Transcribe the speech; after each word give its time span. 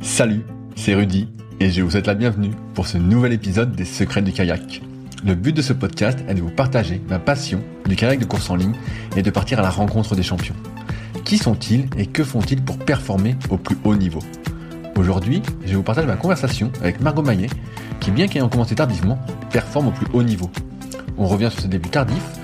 Salut, 0.00 0.44
c'est 0.76 0.94
Rudy 0.94 1.28
et 1.60 1.70
je 1.70 1.82
vous 1.82 1.90
souhaite 1.90 2.06
la 2.06 2.14
bienvenue 2.14 2.52
pour 2.74 2.86
ce 2.86 2.96
nouvel 2.96 3.32
épisode 3.32 3.74
des 3.76 3.84
Secrets 3.84 4.22
du 4.22 4.32
kayak. 4.32 4.80
Le 5.24 5.34
but 5.34 5.54
de 5.54 5.60
ce 5.60 5.72
podcast 5.72 6.18
est 6.28 6.34
de 6.34 6.40
vous 6.40 6.50
partager 6.50 7.02
ma 7.08 7.18
passion 7.18 7.60
du 7.86 7.94
kayak 7.94 8.18
de 8.18 8.24
course 8.24 8.48
en 8.48 8.56
ligne 8.56 8.74
et 9.16 9.22
de 9.22 9.30
partir 9.30 9.58
à 9.58 9.62
la 9.62 9.70
rencontre 9.70 10.14
des 10.14 10.22
champions. 10.22 10.54
Qui 11.24 11.36
sont-ils 11.36 11.86
et 11.98 12.06
que 12.06 12.24
font-ils 12.24 12.62
pour 12.62 12.78
performer 12.78 13.36
au 13.50 13.58
plus 13.58 13.76
haut 13.84 13.96
niveau? 13.96 14.20
Aujourd'hui, 14.96 15.42
je 15.66 15.76
vous 15.76 15.82
partage 15.82 16.06
ma 16.06 16.16
conversation 16.16 16.72
avec 16.80 17.00
Margot 17.00 17.22
Maillet, 17.22 17.50
qui 18.00 18.10
bien 18.10 18.28
qu'ayant 18.28 18.48
commencé 18.48 18.74
tardivement, 18.74 19.18
performe 19.50 19.88
au 19.88 19.92
plus 19.92 20.06
haut 20.12 20.22
niveau. 20.22 20.50
On 21.18 21.26
revient 21.26 21.50
sur 21.50 21.60
ses 21.60 21.68
débuts 21.68 21.90
tardifs, 21.90 22.38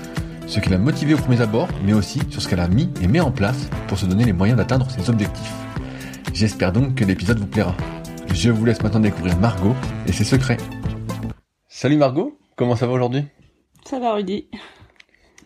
ce 0.45 0.59
qui 0.59 0.69
l'a 0.69 0.77
motivé 0.77 1.15
au 1.15 1.17
premier 1.17 1.41
abord, 1.41 1.69
mais 1.83 1.93
aussi 1.93 2.21
sur 2.29 2.41
ce 2.41 2.47
qu'elle 2.47 2.59
a 2.59 2.67
mis 2.67 2.89
et 3.01 3.07
met 3.07 3.19
en 3.19 3.31
place 3.31 3.69
pour 3.87 3.97
se 3.97 4.05
donner 4.05 4.25
les 4.25 4.33
moyens 4.33 4.57
d'atteindre 4.57 4.87
ses 4.91 5.09
objectifs. 5.09 5.64
J'espère 6.35 6.73
donc 6.73 6.95
que 6.95 7.05
l'épisode 7.05 7.39
vous 7.39 7.47
plaira. 7.47 7.73
Je 8.33 8.51
vous 8.51 8.65
laisse 8.65 8.81
maintenant 8.83 8.99
découvrir 8.99 9.37
Margot 9.39 9.73
et 10.05 10.11
ses 10.11 10.25
secrets. 10.25 10.57
Salut 11.69 11.95
Margot, 11.95 12.37
comment 12.57 12.75
ça 12.75 12.87
va 12.87 12.93
aujourd'hui? 12.93 13.23
Ça 13.85 13.99
va 13.99 14.13
Rudy. 14.13 14.47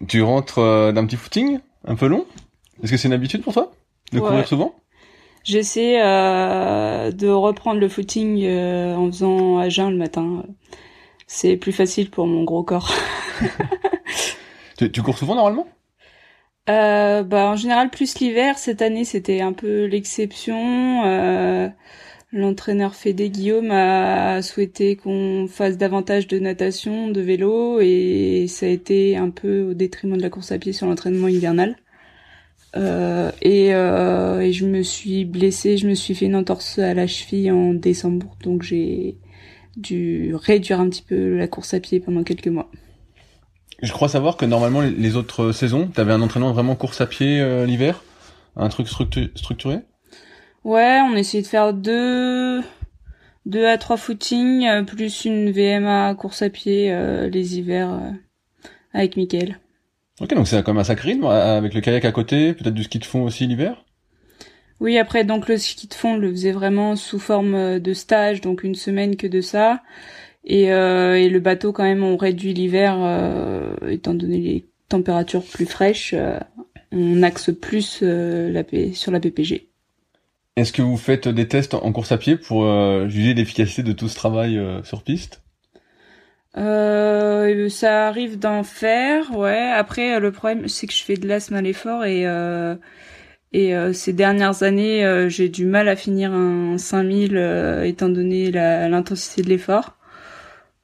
Tu 0.07 0.23
rentres 0.23 0.57
euh, 0.57 0.91
d'un 0.91 1.05
petit 1.05 1.15
footing 1.15 1.59
un 1.85 1.95
peu 1.95 2.07
long? 2.07 2.25
Est-ce 2.81 2.91
que 2.91 2.97
c'est 2.97 3.07
une 3.07 3.13
habitude 3.13 3.43
pour 3.43 3.53
toi? 3.53 3.71
De 4.11 4.19
Ouais. 4.19 4.27
courir 4.27 4.47
souvent? 4.47 4.73
J'essaie 5.43 6.01
euh, 6.01 7.11
de 7.11 7.27
reprendre 7.27 7.79
le 7.79 7.87
footing 7.87 8.43
euh, 8.43 8.95
en 8.95 9.05
faisant 9.11 9.59
à 9.59 9.69
jeun 9.69 9.91
le 9.91 9.97
matin. 9.97 10.43
C'est 11.27 11.55
plus 11.55 11.71
facile 11.71 12.09
pour 12.09 12.25
mon 12.25 12.43
gros 12.43 12.63
corps. 12.63 12.91
tu, 14.77 14.91
tu 14.91 15.03
cours 15.03 15.17
souvent 15.19 15.35
normalement? 15.35 15.67
Euh, 16.69 17.23
bah, 17.23 17.49
en 17.49 17.55
général, 17.55 17.89
plus 17.89 18.19
l'hiver. 18.19 18.57
Cette 18.57 18.81
année, 18.81 19.05
c'était 19.05 19.41
un 19.41 19.53
peu 19.53 19.85
l'exception. 19.85 21.03
Euh, 21.05 21.69
L'entraîneur 22.31 22.93
Fédé 22.95 23.29
Guillaume 23.31 23.71
a 23.71 24.41
souhaité 24.43 24.95
qu'on 24.95 25.47
fasse 25.49 25.77
davantage 25.77 26.27
de 26.27 26.37
natation, 26.37 27.09
de 27.09 27.21
vélo, 27.21 27.79
et 27.81 28.45
ça 28.47 28.67
a 28.67 28.69
été 28.69 29.17
un 29.17 29.31
peu 29.31 29.63
au 29.63 29.73
détriment 29.73 30.15
de 30.15 30.21
la 30.21 30.29
course 30.29 30.51
à 30.51 30.59
pied 30.59 30.71
sur 30.73 30.85
l'entraînement 30.87 31.27
hivernal. 31.27 31.77
Euh, 32.75 33.31
et, 33.41 33.69
et 33.69 34.53
je 34.53 34.65
me 34.65 34.83
suis 34.83 35.25
blessée, 35.25 35.77
je 35.77 35.87
me 35.87 35.95
suis 35.95 36.13
fait 36.13 36.25
une 36.25 36.35
entorse 36.35 36.77
à 36.77 36.93
la 36.93 37.07
cheville 37.07 37.51
en 37.51 37.73
décembre, 37.73 38.37
donc 38.43 38.61
j'ai 38.61 39.17
dû 39.75 40.35
réduire 40.35 40.79
un 40.79 40.89
petit 40.89 41.01
peu 41.01 41.35
la 41.35 41.47
course 41.47 41.73
à 41.73 41.79
pied 41.79 41.99
pendant 41.99 42.23
quelques 42.23 42.47
mois. 42.47 42.69
Je 43.81 43.91
crois 43.91 44.09
savoir 44.09 44.37
que 44.37 44.45
normalement 44.45 44.81
les- 44.81 45.15
autres 45.15 45.51
saisons, 45.51 45.87
t'avais 45.87 46.11
un 46.13 46.21
entraînement 46.21 46.51
vraiment 46.51 46.75
course 46.75 47.01
à 47.01 47.07
pied 47.07 47.39
euh, 47.41 47.65
l'hiver? 47.65 48.01
Un 48.55 48.69
truc 48.69 48.87
structu- 48.87 49.31
structuré? 49.35 49.79
Ouais, 50.63 50.99
on 51.03 51.15
essayait 51.15 51.43
de 51.43 51.47
faire 51.47 51.73
deux, 51.73 52.61
deux 53.45 53.65
à 53.67 53.77
trois 53.77 53.97
footings, 53.97 54.67
euh, 54.67 54.83
plus 54.83 55.25
une 55.25 55.51
VMA 55.51 56.15
course 56.15 56.41
à 56.41 56.49
pied 56.49 56.91
euh, 56.91 57.29
les 57.29 57.57
hivers 57.57 57.91
euh, 57.93 58.11
avec 58.93 59.17
Mickaël. 59.17 59.59
Ok, 60.21 60.33
donc 60.33 60.47
c'est 60.47 60.63
comme 60.63 60.77
un 60.77 60.83
sacré 60.83 61.11
rythme, 61.11 61.25
avec 61.25 61.73
le 61.73 61.81
kayak 61.81 62.03
à 62.05 62.11
côté, 62.11 62.53
peut-être 62.53 62.73
du 62.73 62.83
ski 62.83 62.99
de 62.99 63.05
fond 63.05 63.23
aussi 63.23 63.47
l'hiver? 63.47 63.85
Oui, 64.79 64.97
après, 64.97 65.23
donc 65.25 65.47
le 65.47 65.57
ski 65.57 65.87
de 65.87 65.93
fond, 65.93 66.15
le 66.15 66.31
faisait 66.31 66.51
vraiment 66.53 66.95
sous 66.95 67.19
forme 67.19 67.79
de 67.79 67.93
stage, 67.93 68.41
donc 68.41 68.63
une 68.63 68.75
semaine 68.75 69.17
que 69.17 69.27
de 69.27 69.41
ça. 69.41 69.81
Et, 70.45 70.71
euh, 70.71 71.15
et 71.15 71.29
le 71.29 71.39
bateau, 71.39 71.71
quand 71.73 71.83
même, 71.83 72.03
on 72.03 72.17
réduit 72.17 72.53
l'hiver, 72.53 72.97
euh, 72.99 73.75
étant 73.89 74.13
donné 74.13 74.39
les 74.39 74.65
températures 74.87 75.43
plus 75.43 75.65
fraîches, 75.65 76.13
euh, 76.13 76.39
on 76.91 77.21
axe 77.23 77.51
plus 77.53 78.01
la 78.01 78.63
P- 78.63 78.93
sur 78.93 79.11
la 79.11 79.19
PPG. 79.19 79.67
Est-ce 80.55 80.73
que 80.73 80.81
vous 80.81 80.97
faites 80.97 81.27
des 81.27 81.47
tests 81.47 81.73
en 81.73 81.91
course 81.91 82.11
à 82.11 82.17
pied 82.17 82.35
pour 82.35 82.63
juger 83.07 83.33
l'efficacité 83.33 83.83
de 83.83 83.93
tout 83.93 84.07
ce 84.09 84.15
travail 84.15 84.59
sur 84.83 85.03
piste? 85.03 85.41
Euh, 86.57 87.69
ça 87.69 88.07
arrive 88.07 88.39
d'en 88.39 88.63
faire, 88.63 89.35
ouais. 89.37 89.69
Après, 89.71 90.19
le 90.19 90.31
problème, 90.31 90.67
c'est 90.67 90.87
que 90.87 90.93
je 90.93 91.03
fais 91.03 91.15
de 91.15 91.27
l'asthme 91.27 91.55
à 91.55 91.61
l'effort 91.61 92.03
et 92.05 92.25
et 93.51 93.75
euh, 93.75 93.93
ces 93.93 94.13
dernières 94.13 94.63
années, 94.63 95.03
euh, 95.05 95.27
j'ai 95.29 95.49
du 95.49 95.65
mal 95.65 95.87
à 95.89 95.95
finir 95.95 96.33
un 96.33 96.77
5000 96.77 97.35
euh, 97.35 97.83
étant 97.83 98.09
donné 98.09 98.51
l'intensité 98.51 99.41
de 99.41 99.49
l'effort. 99.49 99.97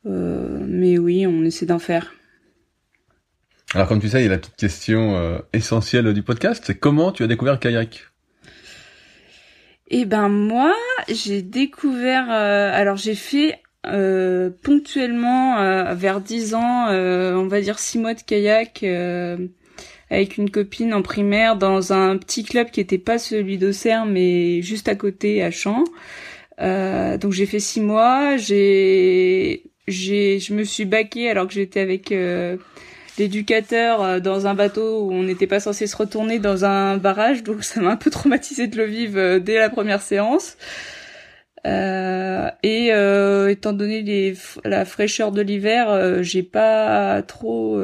Euh, 0.05 0.59
mais 0.67 0.97
oui, 0.97 1.25
on 1.27 1.43
essaie 1.43 1.65
d'en 1.65 1.79
faire. 1.79 2.13
Alors 3.73 3.87
comme 3.87 3.99
tu 3.99 4.07
sais, 4.09 4.21
il 4.21 4.23
y 4.23 4.27
a 4.27 4.29
la 4.29 4.37
petite 4.37 4.55
question 4.55 5.15
euh, 5.17 5.39
essentielle 5.53 6.13
du 6.13 6.23
podcast, 6.23 6.63
c'est 6.65 6.77
comment 6.77 7.11
tu 7.11 7.23
as 7.23 7.27
découvert 7.27 7.53
le 7.53 7.59
kayak? 7.59 8.05
Eh 9.89 10.05
ben 10.05 10.29
moi, 10.29 10.73
j'ai 11.09 11.41
découvert. 11.41 12.31
euh, 12.31 12.71
alors 12.73 12.97
j'ai 12.97 13.15
fait 13.15 13.59
euh, 13.85 14.49
ponctuellement 14.63 15.59
euh, 15.59 15.93
vers 15.93 16.21
10 16.21 16.55
ans, 16.55 16.87
euh, 16.89 17.35
on 17.35 17.47
va 17.47 17.61
dire 17.61 17.77
6 17.79 17.99
mois 17.99 18.13
de 18.15 18.21
kayak 18.21 18.81
euh, 18.83 19.37
avec 20.09 20.37
une 20.37 20.49
copine 20.49 20.93
en 20.93 21.01
primaire 21.03 21.55
dans 21.57 21.93
un 21.93 22.17
petit 22.17 22.43
club 22.43 22.71
qui 22.71 22.79
était 22.79 22.97
pas 22.97 23.17
celui 23.19 23.57
d'Auxerre 23.57 24.05
mais 24.05 24.61
juste 24.61 24.87
à 24.87 24.95
côté 24.95 25.43
à 25.43 25.51
Champs. 25.51 25.83
Euh, 26.61 27.17
donc 27.17 27.33
j'ai 27.33 27.45
fait 27.45 27.59
6 27.59 27.81
mois. 27.81 28.37
J'ai 28.37 29.63
j'ai 29.87 30.39
je 30.39 30.53
me 30.53 30.63
suis 30.63 30.85
baquée 30.85 31.29
alors 31.29 31.47
que 31.47 31.53
j'étais 31.53 31.79
avec 31.79 32.11
euh, 32.11 32.57
l'éducateur 33.17 34.01
euh, 34.01 34.19
dans 34.19 34.47
un 34.47 34.53
bateau 34.53 35.03
où 35.05 35.13
on 35.13 35.23
n'était 35.23 35.47
pas 35.47 35.59
censé 35.59 35.87
se 35.87 35.95
retourner 35.95 36.39
dans 36.39 36.65
un 36.65 36.97
barrage, 36.97 37.43
donc 37.43 37.63
ça 37.63 37.81
m'a 37.81 37.91
un 37.91 37.97
peu 37.97 38.09
traumatisé 38.09 38.67
de 38.67 38.77
le 38.77 38.85
vivre 38.85 39.19
euh, 39.19 39.39
dès 39.39 39.59
la 39.59 39.69
première 39.69 40.01
séance. 40.01 40.57
Et 41.67 42.89
étant 43.49 43.73
donné 43.73 44.35
la 44.63 44.85
fraîcheur 44.85 45.31
de 45.31 45.41
l'hiver, 45.41 46.21
j'ai 46.21 46.43
pas 46.43 47.23
trop, 47.23 47.81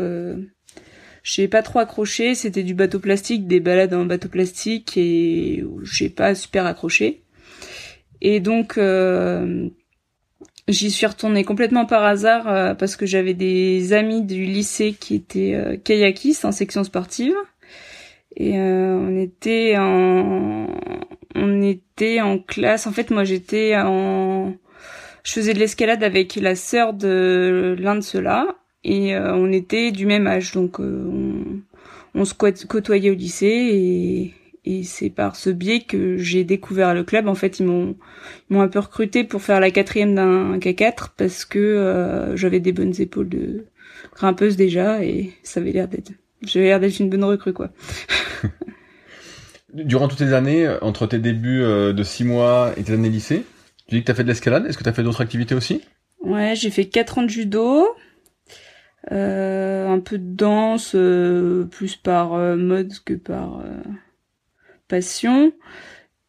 j'ai 1.23 1.47
pas 1.47 1.63
trop 1.63 1.79
accroché. 1.79 2.35
C'était 2.35 2.61
du 2.61 2.75
bateau 2.75 2.99
plastique, 2.99 3.47
des 3.47 3.59
balades 3.59 3.95
en 3.95 4.05
bateau 4.05 4.29
plastique, 4.29 4.97
et 4.97 5.65
j'ai 5.81 6.09
pas 6.09 6.35
super 6.35 6.67
accroché. 6.67 7.23
Et 8.21 8.39
donc 8.39 8.77
J'y 10.67 10.91
suis 10.91 11.07
retournée 11.07 11.43
complètement 11.43 11.85
par 11.85 12.03
hasard 12.03 12.47
euh, 12.47 12.73
parce 12.75 12.95
que 12.95 13.05
j'avais 13.05 13.33
des 13.33 13.93
amis 13.93 14.21
du 14.21 14.45
lycée 14.45 14.93
qui 14.93 15.15
étaient 15.15 15.55
euh, 15.55 15.75
kayakistes 15.77 16.45
en 16.45 16.51
section 16.51 16.83
sportive. 16.83 17.33
Et 18.37 18.57
euh, 18.59 18.95
on 18.95 19.17
était 19.19 19.75
en 19.77 20.67
on 21.35 21.61
était 21.63 22.21
en 22.21 22.37
classe. 22.37 22.85
En 22.87 22.91
fait, 22.91 23.09
moi 23.09 23.23
j'étais 23.23 23.75
en 23.75 24.53
je 25.23 25.33
faisais 25.33 25.53
de 25.53 25.59
l'escalade 25.59 26.03
avec 26.03 26.35
la 26.35 26.55
sœur 26.55 26.93
de 26.93 27.75
l'un 27.79 27.95
de 27.95 28.01
ceux-là. 28.01 28.47
Et 28.83 29.15
on 29.15 29.51
était 29.51 29.91
du 29.91 30.07
même 30.07 30.25
âge, 30.25 30.53
donc 30.53 30.79
on, 30.79 31.61
on 32.15 32.25
se 32.25 32.33
côtoyait 32.33 33.11
au 33.11 33.13
lycée 33.13 33.45
et 33.45 34.33
et 34.63 34.83
c'est 34.83 35.09
par 35.09 35.35
ce 35.35 35.49
biais 35.49 35.81
que 35.81 36.17
j'ai 36.17 36.43
découvert 36.43 36.93
le 36.93 37.03
club. 37.03 37.27
En 37.27 37.35
fait, 37.35 37.59
ils 37.59 37.65
m'ont 37.65 37.95
m'ont 38.49 38.61
un 38.61 38.67
peu 38.67 38.79
recruté 38.79 39.23
pour 39.23 39.41
faire 39.41 39.59
la 39.59 39.71
quatrième 39.71 40.15
d'un 40.15 40.59
K4 40.59 41.09
parce 41.17 41.45
que 41.45 41.59
euh, 41.59 42.35
j'avais 42.35 42.59
des 42.59 42.71
bonnes 42.71 42.93
épaules 42.99 43.29
de 43.29 43.65
grimpeuse 44.15 44.55
déjà 44.55 45.03
et 45.03 45.31
ça 45.43 45.59
avait 45.59 45.71
l'air 45.71 45.87
d'être 45.87 46.11
j'avais 46.43 46.65
l'air 46.65 46.79
d'être 46.79 46.99
une 46.99 47.09
bonne 47.09 47.23
recrue 47.23 47.53
quoi. 47.53 47.69
Durant 49.73 50.07
toutes 50.09 50.19
tes 50.19 50.33
années, 50.33 50.67
entre 50.81 51.07
tes 51.07 51.19
débuts 51.19 51.63
euh, 51.63 51.93
de 51.93 52.03
six 52.03 52.25
mois 52.25 52.73
et 52.75 52.83
tes 52.83 52.91
années 52.91 53.09
lycée, 53.09 53.45
tu 53.87 53.95
dis 53.95 54.01
que 54.01 54.05
tu 54.05 54.11
as 54.11 54.15
fait 54.15 54.23
de 54.23 54.27
l'escalade. 54.27 54.65
Est-ce 54.65 54.77
que 54.77 54.83
tu 54.83 54.89
as 54.89 54.93
fait 54.93 55.03
d'autres 55.03 55.21
activités 55.21 55.55
aussi? 55.55 55.81
Ouais, 56.19 56.55
j'ai 56.55 56.69
fait 56.71 56.85
quatre 56.85 57.19
ans 57.19 57.23
de 57.23 57.29
judo. 57.29 57.87
Euh, 59.11 59.87
un 59.87 59.99
peu 60.01 60.17
de 60.17 60.35
danse, 60.35 60.93
plus 61.71 61.95
par 61.95 62.33
mode 62.57 62.91
que 63.05 63.13
par 63.13 63.63
passion. 64.91 65.53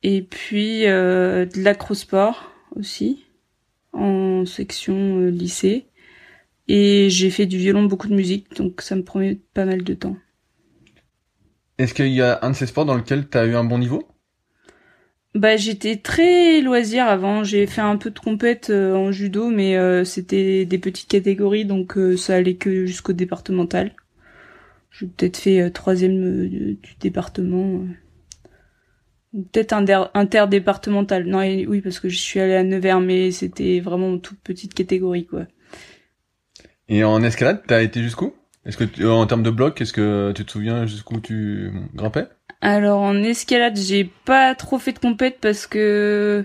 Et 0.04 0.22
puis 0.22 0.86
euh, 0.86 1.44
de 1.46 1.62
l'acrosport 1.62 2.50
aussi, 2.76 3.26
en 3.92 4.46
section 4.46 5.18
euh, 5.18 5.30
lycée. 5.30 5.86
Et 6.68 7.10
j'ai 7.10 7.30
fait 7.30 7.46
du 7.46 7.58
violon, 7.58 7.84
beaucoup 7.84 8.08
de 8.08 8.14
musique, 8.14 8.54
donc 8.56 8.80
ça 8.80 8.94
me 8.94 9.02
promet 9.02 9.40
pas 9.52 9.64
mal 9.64 9.82
de 9.82 9.94
temps. 9.94 10.16
Est-ce 11.78 11.92
qu'il 11.92 12.12
y 12.12 12.22
a 12.22 12.38
un 12.42 12.50
de 12.50 12.54
ces 12.54 12.66
sports 12.66 12.84
dans 12.84 12.94
lequel 12.94 13.28
tu 13.28 13.36
as 13.36 13.44
eu 13.46 13.54
un 13.54 13.64
bon 13.64 13.78
niveau? 13.78 14.08
Bah 15.34 15.56
j'étais 15.56 15.96
très 15.96 16.60
loisir 16.60 17.06
avant, 17.06 17.42
j'ai 17.42 17.66
fait 17.66 17.80
un 17.80 17.96
peu 17.96 18.10
de 18.10 18.18
compète 18.18 18.68
euh, 18.68 18.94
en 18.94 19.12
judo 19.12 19.48
mais 19.48 20.04
c'était 20.04 20.66
des 20.66 20.78
petites 20.78 21.08
catégories 21.08 21.64
donc 21.64 21.96
ça 22.18 22.36
allait 22.36 22.56
que 22.56 22.84
jusqu'au 22.86 23.14
départemental. 23.14 23.94
J'ai 24.90 25.06
peut-être 25.06 25.38
fait 25.38 25.70
troisième 25.70 26.48
du 26.48 26.94
département. 27.00 27.80
Peut-être 29.32 29.72
interdépartemental. 30.14 31.24
Non, 31.24 31.38
oui, 31.38 31.80
parce 31.80 32.00
que 32.00 32.08
je 32.08 32.18
suis 32.18 32.38
allée 32.38 32.54
à 32.54 32.62
Nevers, 32.62 33.00
mais 33.00 33.30
c'était 33.30 33.80
vraiment 33.80 34.08
une 34.08 34.20
toute 34.20 34.40
petite 34.40 34.74
catégorie, 34.74 35.26
quoi. 35.26 35.46
Et 36.88 37.04
en 37.04 37.22
escalade, 37.22 37.62
t'as 37.66 37.82
été 37.82 38.02
jusqu'où? 38.02 38.34
Est-ce 38.66 38.76
que 38.76 39.08
en 39.08 39.26
termes 39.26 39.42
de 39.42 39.50
bloc, 39.50 39.80
est-ce 39.80 39.92
que 39.92 40.32
tu 40.36 40.44
te 40.44 40.52
souviens 40.52 40.86
jusqu'où 40.86 41.20
tu 41.20 41.72
grimpais? 41.94 42.26
Alors 42.60 43.00
en 43.00 43.16
escalade, 43.22 43.76
j'ai 43.76 44.04
pas 44.04 44.54
trop 44.54 44.78
fait 44.78 44.92
de 44.92 45.00
compète 45.00 45.38
parce 45.40 45.66
que 45.66 46.44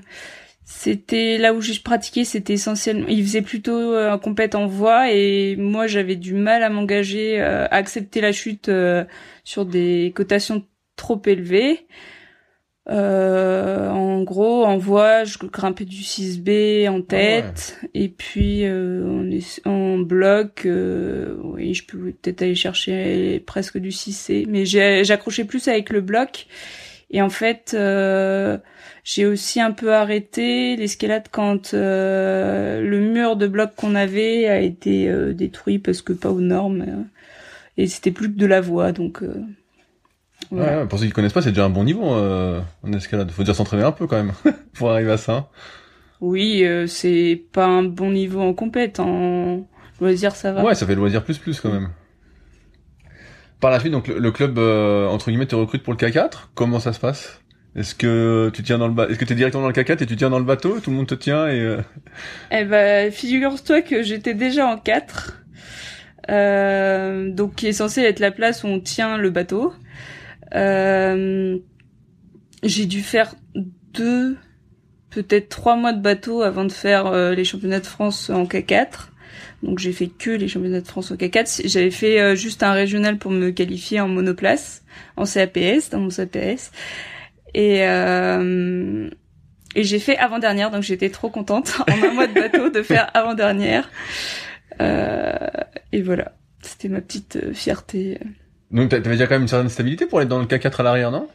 c'était 0.65 1.37
là 1.37 1.53
où 1.53 1.61
j'ai 1.61 1.79
pratiqué, 1.79 2.25
c'était 2.25 2.53
essentiellement, 2.53 3.05
il 3.07 3.23
faisait 3.23 3.43
plutôt 3.43 3.93
euh, 3.93 4.11
un 4.11 4.17
compète 4.17 4.55
en 4.55 4.65
voie 4.65 5.11
et 5.11 5.55
moi 5.57 5.85
j'avais 5.85 6.15
du 6.15 6.33
mal 6.33 6.63
à 6.63 6.69
m'engager, 6.69 7.39
euh, 7.39 7.65
à 7.65 7.75
accepter 7.75 8.19
la 8.19 8.31
chute 8.31 8.67
euh, 8.67 9.05
sur 9.43 9.65
des 9.65 10.11
cotations 10.15 10.65
trop 10.95 11.21
élevées. 11.25 11.87
Euh, 12.89 13.89
en 13.89 14.23
gros, 14.23 14.63
en 14.63 14.77
voie, 14.77 15.25
je 15.25 15.37
grimpais 15.39 15.83
du 15.83 16.01
6B 16.03 16.87
en 16.87 16.99
ah 16.99 17.03
tête, 17.07 17.81
et 17.93 18.07
puis 18.07 18.61
euh, 18.63 19.41
en, 19.65 19.97
bloc, 19.99 20.65
euh, 20.65 21.35
oui, 21.43 21.73
je 21.73 21.85
peux 21.85 21.97
peut-être 22.21 22.43
aller 22.43 22.55
chercher 22.55 23.43
presque 23.45 23.77
du 23.77 23.89
6C, 23.89 24.45
mais 24.47 24.65
j'accrochais 24.65 25.43
plus 25.43 25.67
avec 25.67 25.89
le 25.89 25.99
bloc. 25.99 26.47
Et 27.09 27.21
en 27.21 27.29
fait, 27.29 27.73
euh, 27.73 28.57
j'ai 29.03 29.25
aussi 29.25 29.59
un 29.61 29.71
peu 29.71 29.93
arrêté 29.93 30.75
l'escalade 30.77 31.27
quand 31.31 31.73
le 31.73 32.99
mur 32.99 33.35
de 33.35 33.47
bloc 33.47 33.71
qu'on 33.75 33.95
avait 33.95 34.47
a 34.47 34.59
été 34.61 35.11
détruit 35.33 35.79
parce 35.79 36.01
que 36.01 36.13
pas 36.13 36.29
aux 36.29 36.41
normes, 36.41 37.05
et 37.75 37.87
c'était 37.87 38.11
plus 38.11 38.31
que 38.31 38.37
de 38.37 38.45
la 38.45 38.61
voie, 38.61 38.93
donc. 38.93 39.23
Ouais. 40.51 40.85
pour 40.87 40.99
ceux 40.99 41.05
qui 41.05 41.11
connaissent 41.11 41.33
pas, 41.33 41.41
c'est 41.41 41.49
déjà 41.49 41.65
un 41.65 41.69
bon 41.69 41.83
niveau 41.83 42.13
euh, 42.13 42.61
en 42.83 42.93
escalade. 42.93 43.29
Faut 43.31 43.43
déjà 43.43 43.53
s'entraîner 43.53 43.83
un 43.83 43.91
peu 43.91 44.07
quand 44.07 44.17
même 44.17 44.33
pour 44.73 44.91
arriver 44.91 45.11
à 45.11 45.17
ça. 45.17 45.49
Oui, 46.21 46.63
euh, 46.63 46.87
c'est 46.87 47.43
pas 47.51 47.65
un 47.65 47.83
bon 47.83 48.11
niveau 48.11 48.41
en 48.41 48.53
compète. 48.53 48.99
En 48.99 49.67
loisir, 49.99 50.35
ça 50.35 50.51
va. 50.51 50.63
Ouais, 50.63 50.75
ça 50.75 50.85
fait 50.85 50.95
loisir 50.95 51.23
plus 51.23 51.37
plus 51.37 51.59
quand 51.59 51.71
même. 51.71 51.89
Par 53.59 53.71
la 53.71 53.79
suite, 53.79 53.91
donc 53.91 54.07
le, 54.07 54.31
club 54.31 54.59
euh, 54.59 55.07
entre 55.07 55.29
guillemets 55.29 55.47
te 55.47 55.55
recrute 55.55 55.83
pour 55.83 55.93
le 55.93 55.97
K4. 55.97 56.49
Comment 56.53 56.79
ça 56.79 56.93
se 56.93 56.99
passe? 56.99 57.41
Est-ce 57.75 57.95
que 57.95 58.51
tu 58.53 58.63
tiens 58.63 58.77
dans 58.77 58.87
le 58.87 58.93
ba... 58.93 59.07
Est-ce 59.07 59.19
que 59.19 59.25
t'es 59.25 59.35
directement 59.35 59.63
dans 59.63 59.69
le 59.69 59.73
K4 59.73 60.03
et 60.03 60.05
tu 60.05 60.15
tiens 60.15 60.29
dans 60.29 60.39
le 60.39 60.45
bateau? 60.45 60.79
Tout 60.79 60.91
le 60.91 60.95
monde 60.95 61.07
te 61.07 61.15
tient 61.15 61.47
et. 61.47 61.59
Euh... 61.59 61.81
Eh 62.51 62.65
ben, 62.65 63.11
figure-toi 63.11 63.81
que 63.81 64.03
j'étais 64.03 64.33
déjà 64.33 64.67
en 64.67 64.77
4. 64.77 65.43
Euh, 66.29 67.31
donc 67.31 67.55
qui 67.55 67.67
est 67.67 67.73
censé 67.73 68.01
être 68.01 68.19
la 68.19 68.31
place 68.31 68.63
où 68.63 68.67
on 68.67 68.79
tient 68.79 69.17
le 69.17 69.29
bateau. 69.29 69.73
Euh, 70.57 71.59
j'ai 72.63 72.85
dû 72.85 73.01
faire 73.01 73.35
deux, 73.93 74.37
peut-être 75.09 75.49
trois 75.49 75.75
mois 75.75 75.93
de 75.93 76.01
bateau 76.01 76.41
avant 76.41 76.65
de 76.65 76.71
faire 76.71 77.07
euh, 77.07 77.33
les 77.33 77.43
championnats 77.43 77.79
de 77.79 77.85
France 77.85 78.29
en 78.29 78.45
K4. 78.45 79.09
Donc 79.63 79.79
j'ai 79.79 79.91
fait 79.91 80.07
que 80.07 80.31
les 80.31 80.47
championnats 80.47 80.81
de 80.81 80.87
France 80.87 81.11
en 81.11 81.15
K4. 81.15 81.67
J'avais 81.67 81.91
fait 81.91 82.19
euh, 82.19 82.35
juste 82.35 82.63
un 82.63 82.73
régional 82.73 83.17
pour 83.17 83.31
me 83.31 83.51
qualifier 83.51 83.99
en 83.99 84.07
monoplace, 84.07 84.83
en 85.15 85.25
CAPS, 85.25 85.89
dans 85.91 85.99
mon 85.99 86.09
CAPS. 86.09 86.71
Et, 87.53 87.87
euh, 87.87 89.09
et 89.75 89.83
j'ai 89.83 89.99
fait 89.99 90.17
avant-dernière, 90.17 90.69
donc 90.71 90.83
j'étais 90.83 91.09
trop 91.09 91.29
contente 91.29 91.81
en 91.87 92.07
un 92.07 92.11
mois 92.11 92.27
de 92.27 92.33
bateau 92.33 92.69
de 92.69 92.81
faire 92.81 93.09
avant-dernière. 93.13 93.89
et 94.79 96.01
voilà, 96.01 96.33
c'était 96.61 96.89
ma 96.89 97.01
petite 97.01 97.53
fierté. 97.53 98.19
Donc 98.71 98.89
t'avais 98.89 99.11
déjà 99.11 99.27
quand 99.27 99.35
même 99.35 99.43
une 99.43 99.47
certaine 99.47 99.69
stabilité 99.69 100.05
pour 100.05 100.19
aller 100.19 100.27
dans 100.27 100.39
le 100.39 100.45
K4 100.45 100.79
à 100.79 100.83
l'arrière, 100.83 101.11
non? 101.11 101.27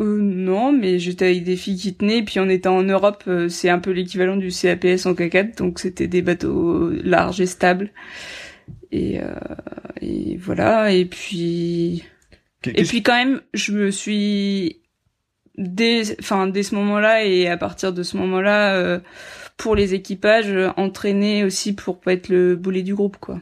Euh, 0.00 0.18
non, 0.20 0.72
mais 0.72 0.98
j'étais 0.98 1.26
avec 1.26 1.44
des 1.44 1.56
filles 1.56 1.76
qui 1.76 1.94
tenaient, 1.94 2.22
puis 2.22 2.40
en 2.40 2.48
étant 2.48 2.76
en 2.76 2.82
Europe, 2.82 3.24
euh, 3.28 3.48
c'est 3.48 3.68
un 3.68 3.78
peu 3.78 3.90
l'équivalent 3.90 4.36
du 4.36 4.50
CAPS 4.50 5.06
en 5.06 5.12
K4, 5.12 5.56
donc 5.58 5.78
c'était 5.78 6.08
des 6.08 6.22
bateaux 6.22 6.90
larges 6.90 7.40
et 7.40 7.46
stables. 7.46 7.90
Et, 8.90 9.20
euh, 9.20 9.34
et 10.00 10.36
voilà, 10.36 10.92
et 10.92 11.04
puis... 11.04 12.04
Et 12.64 12.84
puis 12.84 13.02
quand 13.02 13.16
même, 13.16 13.40
je 13.54 13.72
me 13.72 13.90
suis 13.90 14.82
dès, 15.58 16.16
enfin 16.20 16.46
dès 16.46 16.62
ce 16.62 16.76
moment-là 16.76 17.24
et 17.24 17.48
à 17.48 17.56
partir 17.56 17.92
de 17.92 18.04
ce 18.04 18.16
moment-là, 18.18 18.76
euh, 18.76 19.00
pour 19.56 19.74
les 19.74 19.94
équipages, 19.94 20.54
entraîné 20.76 21.44
aussi 21.44 21.74
pour 21.74 22.00
pas 22.00 22.12
être 22.12 22.28
le 22.28 22.54
boulet 22.56 22.82
du 22.82 22.94
groupe, 22.94 23.16
quoi. 23.18 23.40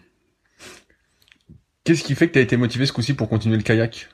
Qu'est-ce 1.84 2.04
qui 2.04 2.14
fait 2.14 2.28
que 2.28 2.34
tu 2.34 2.38
as 2.38 2.42
été 2.42 2.56
motivé 2.56 2.86
ce 2.86 2.92
coup-ci 2.92 3.14
pour 3.14 3.28
continuer 3.28 3.56
le 3.56 3.62
kayak? 3.62 4.08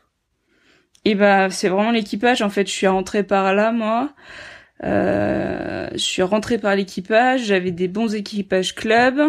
Et 1.04 1.10
eh 1.10 1.14
bah 1.14 1.50
c'est 1.50 1.68
vraiment 1.68 1.92
l'équipage. 1.92 2.42
En 2.42 2.50
fait, 2.50 2.66
je 2.66 2.72
suis 2.72 2.86
rentrée 2.86 3.22
par 3.22 3.54
là 3.54 3.70
moi. 3.70 4.12
Euh, 4.84 5.88
je 5.92 5.98
suis 5.98 6.22
rentrée 6.22 6.58
par 6.58 6.74
l'équipage. 6.74 7.44
J'avais 7.44 7.70
des 7.70 7.88
bons 7.88 8.14
équipages 8.14 8.74
club. 8.74 9.20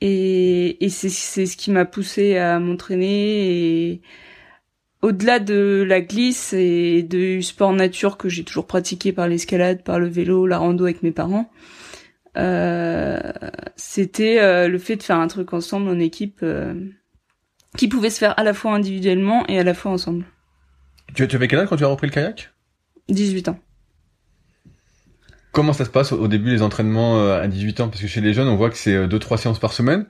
Et, 0.00 0.84
et 0.84 0.88
c'est 0.88 1.46
ce 1.46 1.56
qui 1.56 1.70
m'a 1.70 1.84
poussé 1.84 2.36
à 2.36 2.58
m'entraîner. 2.58 3.92
Et 3.92 4.02
au-delà 5.00 5.38
de 5.38 5.84
la 5.86 6.00
glisse 6.00 6.52
et 6.52 7.02
du 7.02 7.42
sport 7.42 7.72
nature 7.72 8.16
que 8.16 8.28
j'ai 8.28 8.44
toujours 8.44 8.66
pratiqué 8.66 9.12
par 9.12 9.28
l'escalade, 9.28 9.82
par 9.82 9.98
le 9.98 10.08
vélo, 10.08 10.46
la 10.46 10.58
rando 10.58 10.84
avec 10.84 11.02
mes 11.02 11.12
parents, 11.12 11.50
euh, 12.36 13.20
c'était 13.76 14.40
euh, 14.40 14.68
le 14.68 14.78
fait 14.78 14.96
de 14.96 15.02
faire 15.02 15.18
un 15.18 15.28
truc 15.28 15.52
ensemble 15.52 15.88
en 15.88 15.98
équipe. 15.98 16.40
Euh, 16.42 16.74
qui 17.76 17.88
pouvait 17.88 18.10
se 18.10 18.18
faire 18.18 18.38
à 18.38 18.42
la 18.42 18.54
fois 18.54 18.72
individuellement 18.74 19.46
et 19.48 19.58
à 19.58 19.64
la 19.64 19.74
fois 19.74 19.92
ensemble. 19.92 20.24
Tu, 21.14 21.26
tu 21.26 21.36
avais 21.36 21.48
quel 21.48 21.60
âge 21.60 21.68
quand 21.68 21.76
tu 21.76 21.84
as 21.84 21.88
repris 21.88 22.06
le 22.06 22.12
kayak? 22.12 22.50
18 23.08 23.48
ans. 23.48 23.58
Comment 25.52 25.72
ça 25.72 25.84
se 25.84 25.90
passe 25.90 26.12
au 26.12 26.28
début 26.28 26.50
les 26.50 26.62
entraînements 26.62 27.18
euh, 27.18 27.42
à 27.42 27.46
18 27.46 27.80
ans? 27.80 27.88
Parce 27.88 28.00
que 28.00 28.06
chez 28.06 28.22
les 28.22 28.32
jeunes, 28.32 28.48
on 28.48 28.56
voit 28.56 28.70
que 28.70 28.76
c'est 28.76 29.06
2-3 29.06 29.34
euh, 29.34 29.36
séances 29.36 29.58
par 29.58 29.72
semaine. 29.72 30.06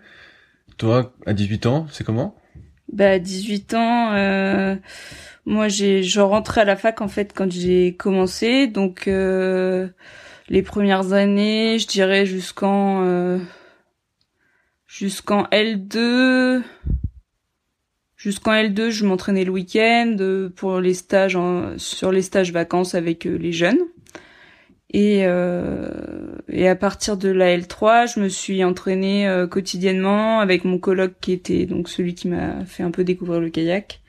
Toi, 0.76 1.12
à 1.26 1.32
18 1.32 1.66
ans, 1.66 1.86
c'est 1.90 2.04
comment? 2.04 2.36
Bah, 2.92 3.10
à 3.12 3.18
18 3.18 3.74
ans, 3.74 4.12
euh, 4.12 4.76
moi, 5.46 5.68
j'ai, 5.68 6.02
je 6.02 6.20
rentrais 6.20 6.60
à 6.60 6.64
la 6.64 6.76
fac 6.76 7.00
en 7.00 7.08
fait 7.08 7.32
quand 7.34 7.50
j'ai 7.50 7.96
commencé, 7.96 8.66
donc 8.66 9.08
euh, 9.08 9.88
les 10.48 10.62
premières 10.62 11.12
années, 11.12 11.78
je 11.78 11.86
dirais 11.86 12.26
jusqu'en 12.26 13.02
euh, 13.04 13.38
jusqu'en 14.86 15.44
L2, 15.44 16.62
Jusqu'en 18.22 18.52
L2, 18.52 18.90
je 18.90 19.04
m'entraînais 19.04 19.42
le 19.42 19.50
week-end 19.50 20.14
euh, 20.20 20.48
pour 20.48 20.78
les 20.78 20.94
stages 20.94 21.36
sur 21.76 22.12
les 22.12 22.22
stages 22.22 22.52
vacances 22.52 22.94
avec 22.94 23.26
euh, 23.26 23.36
les 23.36 23.50
jeunes. 23.50 23.80
Et, 24.92 25.22
euh, 25.24 26.36
et 26.48 26.68
à 26.68 26.76
partir 26.76 27.16
de 27.16 27.30
la 27.30 27.58
L3, 27.58 28.14
je 28.14 28.20
me 28.20 28.28
suis 28.28 28.62
entraînée 28.62 29.26
euh, 29.26 29.48
quotidiennement 29.48 30.38
avec 30.38 30.64
mon 30.64 30.78
coloc 30.78 31.14
qui 31.20 31.32
était 31.32 31.66
donc 31.66 31.88
celui 31.88 32.14
qui 32.14 32.28
m'a 32.28 32.64
fait 32.64 32.84
un 32.84 32.92
peu 32.92 33.02
découvrir 33.02 33.40
le 33.40 33.50
kayak, 33.50 34.00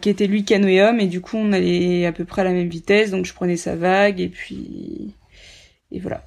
qui 0.00 0.08
était 0.08 0.28
lui 0.28 0.44
canoë 0.44 1.00
et 1.00 1.06
du 1.06 1.20
coup 1.20 1.38
on 1.38 1.52
allait 1.52 2.06
à 2.06 2.12
peu 2.12 2.24
près 2.24 2.42
à 2.42 2.44
la 2.44 2.52
même 2.52 2.68
vitesse, 2.68 3.10
donc 3.10 3.26
je 3.26 3.34
prenais 3.34 3.56
sa 3.56 3.74
vague 3.74 4.20
et 4.20 4.28
puis 4.28 5.12
et 5.90 5.98
voilà. 5.98 6.24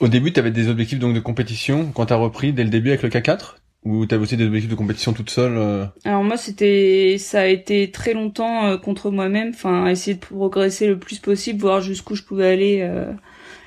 Au 0.00 0.08
début, 0.08 0.32
tu 0.32 0.40
avais 0.40 0.50
des 0.50 0.68
objectifs 0.68 0.98
donc 0.98 1.14
de 1.14 1.20
compétition 1.20 1.90
quand 1.92 2.06
tu 2.06 2.12
as 2.14 2.16
repris 2.16 2.54
dès 2.54 2.64
le 2.64 2.70
début 2.70 2.88
avec 2.88 3.02
le 3.02 3.10
K4 3.10 3.56
ou 3.84 4.04
avais 4.04 4.16
aussi 4.16 4.36
des 4.36 4.46
objectifs 4.46 4.70
de 4.70 4.74
compétition 4.74 5.12
toute 5.12 5.30
seule 5.30 5.56
euh 5.56 5.86
Alors 6.04 6.24
moi, 6.24 6.36
c'était 6.36 7.16
ça 7.18 7.42
a 7.42 7.46
été 7.46 7.90
très 7.90 8.14
longtemps 8.14 8.66
euh, 8.66 8.76
contre 8.76 9.10
moi-même, 9.10 9.50
enfin 9.50 9.86
essayer 9.86 10.14
de 10.14 10.20
progresser 10.20 10.86
le 10.86 10.98
plus 10.98 11.18
possible, 11.18 11.60
voir 11.60 11.80
jusqu'où 11.80 12.14
je 12.14 12.22
pouvais 12.22 12.48
aller 12.48 12.78
euh, 12.80 13.12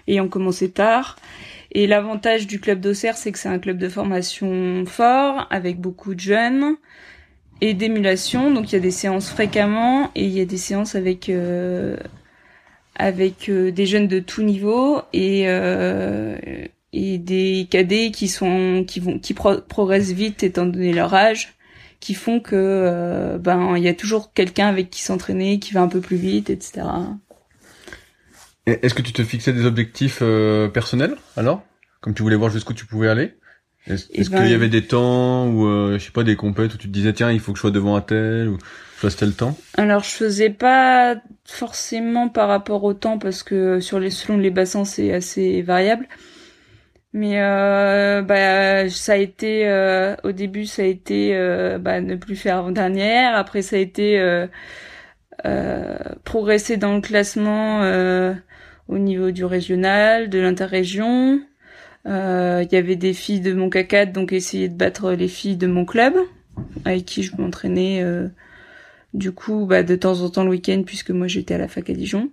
ayant 0.08 0.28
commencé 0.28 0.72
tard. 0.72 1.16
Et 1.72 1.86
l'avantage 1.86 2.48
du 2.48 2.60
club 2.60 2.80
d'Auxerre, 2.80 3.16
c'est 3.16 3.32
que 3.32 3.38
c'est 3.38 3.50
un 3.50 3.60
club 3.60 3.78
de 3.78 3.89
formation 3.89 4.84
fort 4.88 5.48
avec 5.51 5.80
beaucoup 5.80 6.16
de 6.16 6.20
jeunes 6.20 6.75
et 7.62 7.74
d'émulation. 7.75 8.51
Donc 8.51 8.72
il 8.72 8.75
y 8.75 8.78
a 8.78 8.82
des 8.82 8.92
séances 8.92 9.30
fréquemment 9.30 10.10
et 10.16 10.25
il 10.25 10.32
y 10.32 10.42
a 10.42 10.46
des 10.46 10.58
séances 10.58 10.96
avec 10.96 11.30
avec 13.00 13.48
euh, 13.50 13.72
des 13.72 13.86
jeunes 13.88 14.08
de 14.08 14.20
tout 14.20 14.44
niveau 14.44 15.01
et 15.13 15.46
euh, 15.48 16.38
et 16.93 17.17
des 17.17 17.67
cadets 17.69 18.12
qui 18.12 18.27
sont 18.27 18.84
qui 18.88 19.00
vont 19.00 19.19
qui 19.19 19.34
progressent 19.34 20.12
vite 20.12 20.43
étant 20.43 20.65
donné 20.65 20.93
leur 20.93 21.13
âge 21.13 21.55
qui 22.00 22.13
font 22.13 22.39
que 22.39 22.55
euh, 22.55 23.38
ben 23.38 23.75
il 23.77 23.84
y 23.84 23.88
a 23.88 23.93
toujours 23.93 24.34
quelqu'un 24.34 24.67
avec 24.67 24.89
qui 24.89 25.01
s'entraîner 25.01 25.60
qui 25.60 25.74
va 25.74 25.81
un 25.81 25.88
peu 25.88 26.01
plus 26.01 26.17
vite 26.17 26.50
etc 26.50 26.88
est-ce 28.65 28.93
que 28.93 29.01
tu 29.01 29.13
te 29.13 29.24
fixais 29.24 29.51
des 29.51 29.65
objectifs 29.65 30.22
personnels 30.74 31.15
alors? 31.38 31.63
Comme 32.01 32.13
tu 32.13 32.22
voulais 32.22 32.36
voir 32.36 32.51
jusqu'où 32.51 32.74
tu 32.74 32.86
pouvais 32.86 33.10
aller? 33.10 33.34
Est-ce 33.88 34.05
eh 34.12 34.24
qu'il 34.24 34.25
y 34.25 34.29
ben, 34.29 34.53
avait 34.53 34.69
des 34.69 34.86
temps 34.86 35.48
ou 35.48 35.65
je 35.93 35.98
sais 35.98 36.12
pas 36.12 36.24
des 36.24 36.36
compètes 36.36 36.74
où 36.75 36.77
tu 36.77 36.88
te 36.88 36.93
disais 36.93 37.13
tiens 37.13 37.31
il 37.31 37.39
faut 37.39 37.51
que 37.51 37.58
je 37.58 37.62
sois 37.62 37.72
devant 37.72 37.96
un 37.96 38.01
tel 38.01 38.50
ou 38.50 38.58
faisais 38.96 39.25
le 39.25 39.31
temps? 39.31 39.58
Alors 39.77 40.03
je 40.03 40.10
faisais 40.10 40.50
pas 40.50 41.15
forcément 41.46 42.29
par 42.29 42.48
rapport 42.48 42.84
au 42.84 42.93
temps 42.93 43.17
parce 43.17 43.43
que 43.43 43.79
sur 43.79 44.00
les 44.00 44.12
selon 44.12 44.38
les 44.38 44.51
bassins 44.51 44.86
c'est 44.86 45.13
assez 45.13 45.62
variable. 45.62 46.08
Mais 47.13 47.42
euh, 47.42 48.22
bah 48.22 48.88
ça 48.89 49.13
a 49.13 49.16
été 49.16 49.68
euh, 49.68 50.16
au 50.24 50.32
début 50.32 50.68
ça 50.68 50.84
a 50.84 50.86
été 50.86 51.36
euh, 51.36 51.80
bah, 51.80 52.01
ne 52.01 52.16
plus 52.16 52.36
faire 52.36 52.58
avant 52.58 52.72
dernière. 52.72 53.36
Après 53.36 53.62
ça 53.63 53.78
a 53.78 53.80
été 53.80 54.20
euh, 54.20 54.48
euh, 55.46 55.98
progresser 56.24 56.78
dans 56.78 56.94
le 56.96 57.01
classement 57.01 57.82
au 58.88 58.98
niveau 58.98 59.32
du 59.32 59.46
régional, 59.46 60.30
de 60.30 60.39
l'interrégion. 60.39 61.42
Il 62.06 62.68
y 62.72 62.75
avait 62.75 62.96
des 62.96 63.13
filles 63.13 63.42
de 63.42 63.54
mon 63.54 63.70
CACAD 63.70 64.12
donc 64.12 64.34
essayer 64.34 64.70
de 64.70 64.75
battre 64.75 65.12
les 65.13 65.28
filles 65.28 65.58
de 65.58 65.68
mon 65.68 65.86
club 65.86 66.16
avec 66.86 67.06
qui 67.06 67.24
je 67.24 67.36
m'entraînais 67.38 68.04
du 69.13 69.32
coup, 69.32 69.66
bah, 69.66 69.84
de 69.84 69.96
temps 69.96 70.22
en 70.22 70.30
temps 70.30 70.44
le 70.44 70.51
week-end, 70.51 70.84
puisque 70.86 71.12
moi 71.12 71.28
j'étais 71.28 71.56
à 71.56 71.58
la 71.58 71.68
fac 71.68 71.89
à 71.89 71.94
Dijon. 71.94 72.30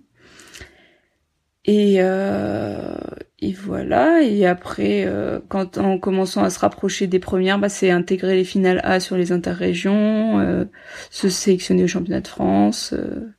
Et, 1.65 1.95
euh, 1.99 2.95
et 3.39 3.53
voilà. 3.53 4.21
Et 4.23 4.45
après, 4.45 5.05
euh, 5.05 5.39
quand 5.47 5.77
en 5.77 5.99
commençant 5.99 6.43
à 6.43 6.49
se 6.49 6.59
rapprocher 6.59 7.07
des 7.07 7.19
premières, 7.19 7.59
bah, 7.59 7.69
c'est 7.69 7.91
intégrer 7.91 8.35
les 8.35 8.43
finales 8.43 8.81
A 8.83 8.99
sur 8.99 9.15
les 9.15 9.31
interrégions, 9.31 10.39
euh, 10.39 10.65
se 11.11 11.29
sélectionner 11.29 11.83
au 11.83 11.87
championnat 11.87 12.21
de 12.21 12.27
France. 12.27 12.93
Euh. 12.93 13.31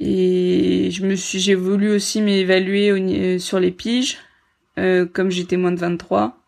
et 0.00 0.90
je 0.92 1.04
me 1.06 1.14
suis, 1.16 1.40
j'ai 1.40 1.54
voulu 1.54 1.90
aussi 1.90 2.22
m'évaluer 2.22 3.38
sur 3.38 3.60
les 3.60 3.70
piges, 3.72 4.18
comme 4.76 5.30
j'étais 5.30 5.56
moins 5.56 5.72
de 5.72 5.78
23. 5.80 6.38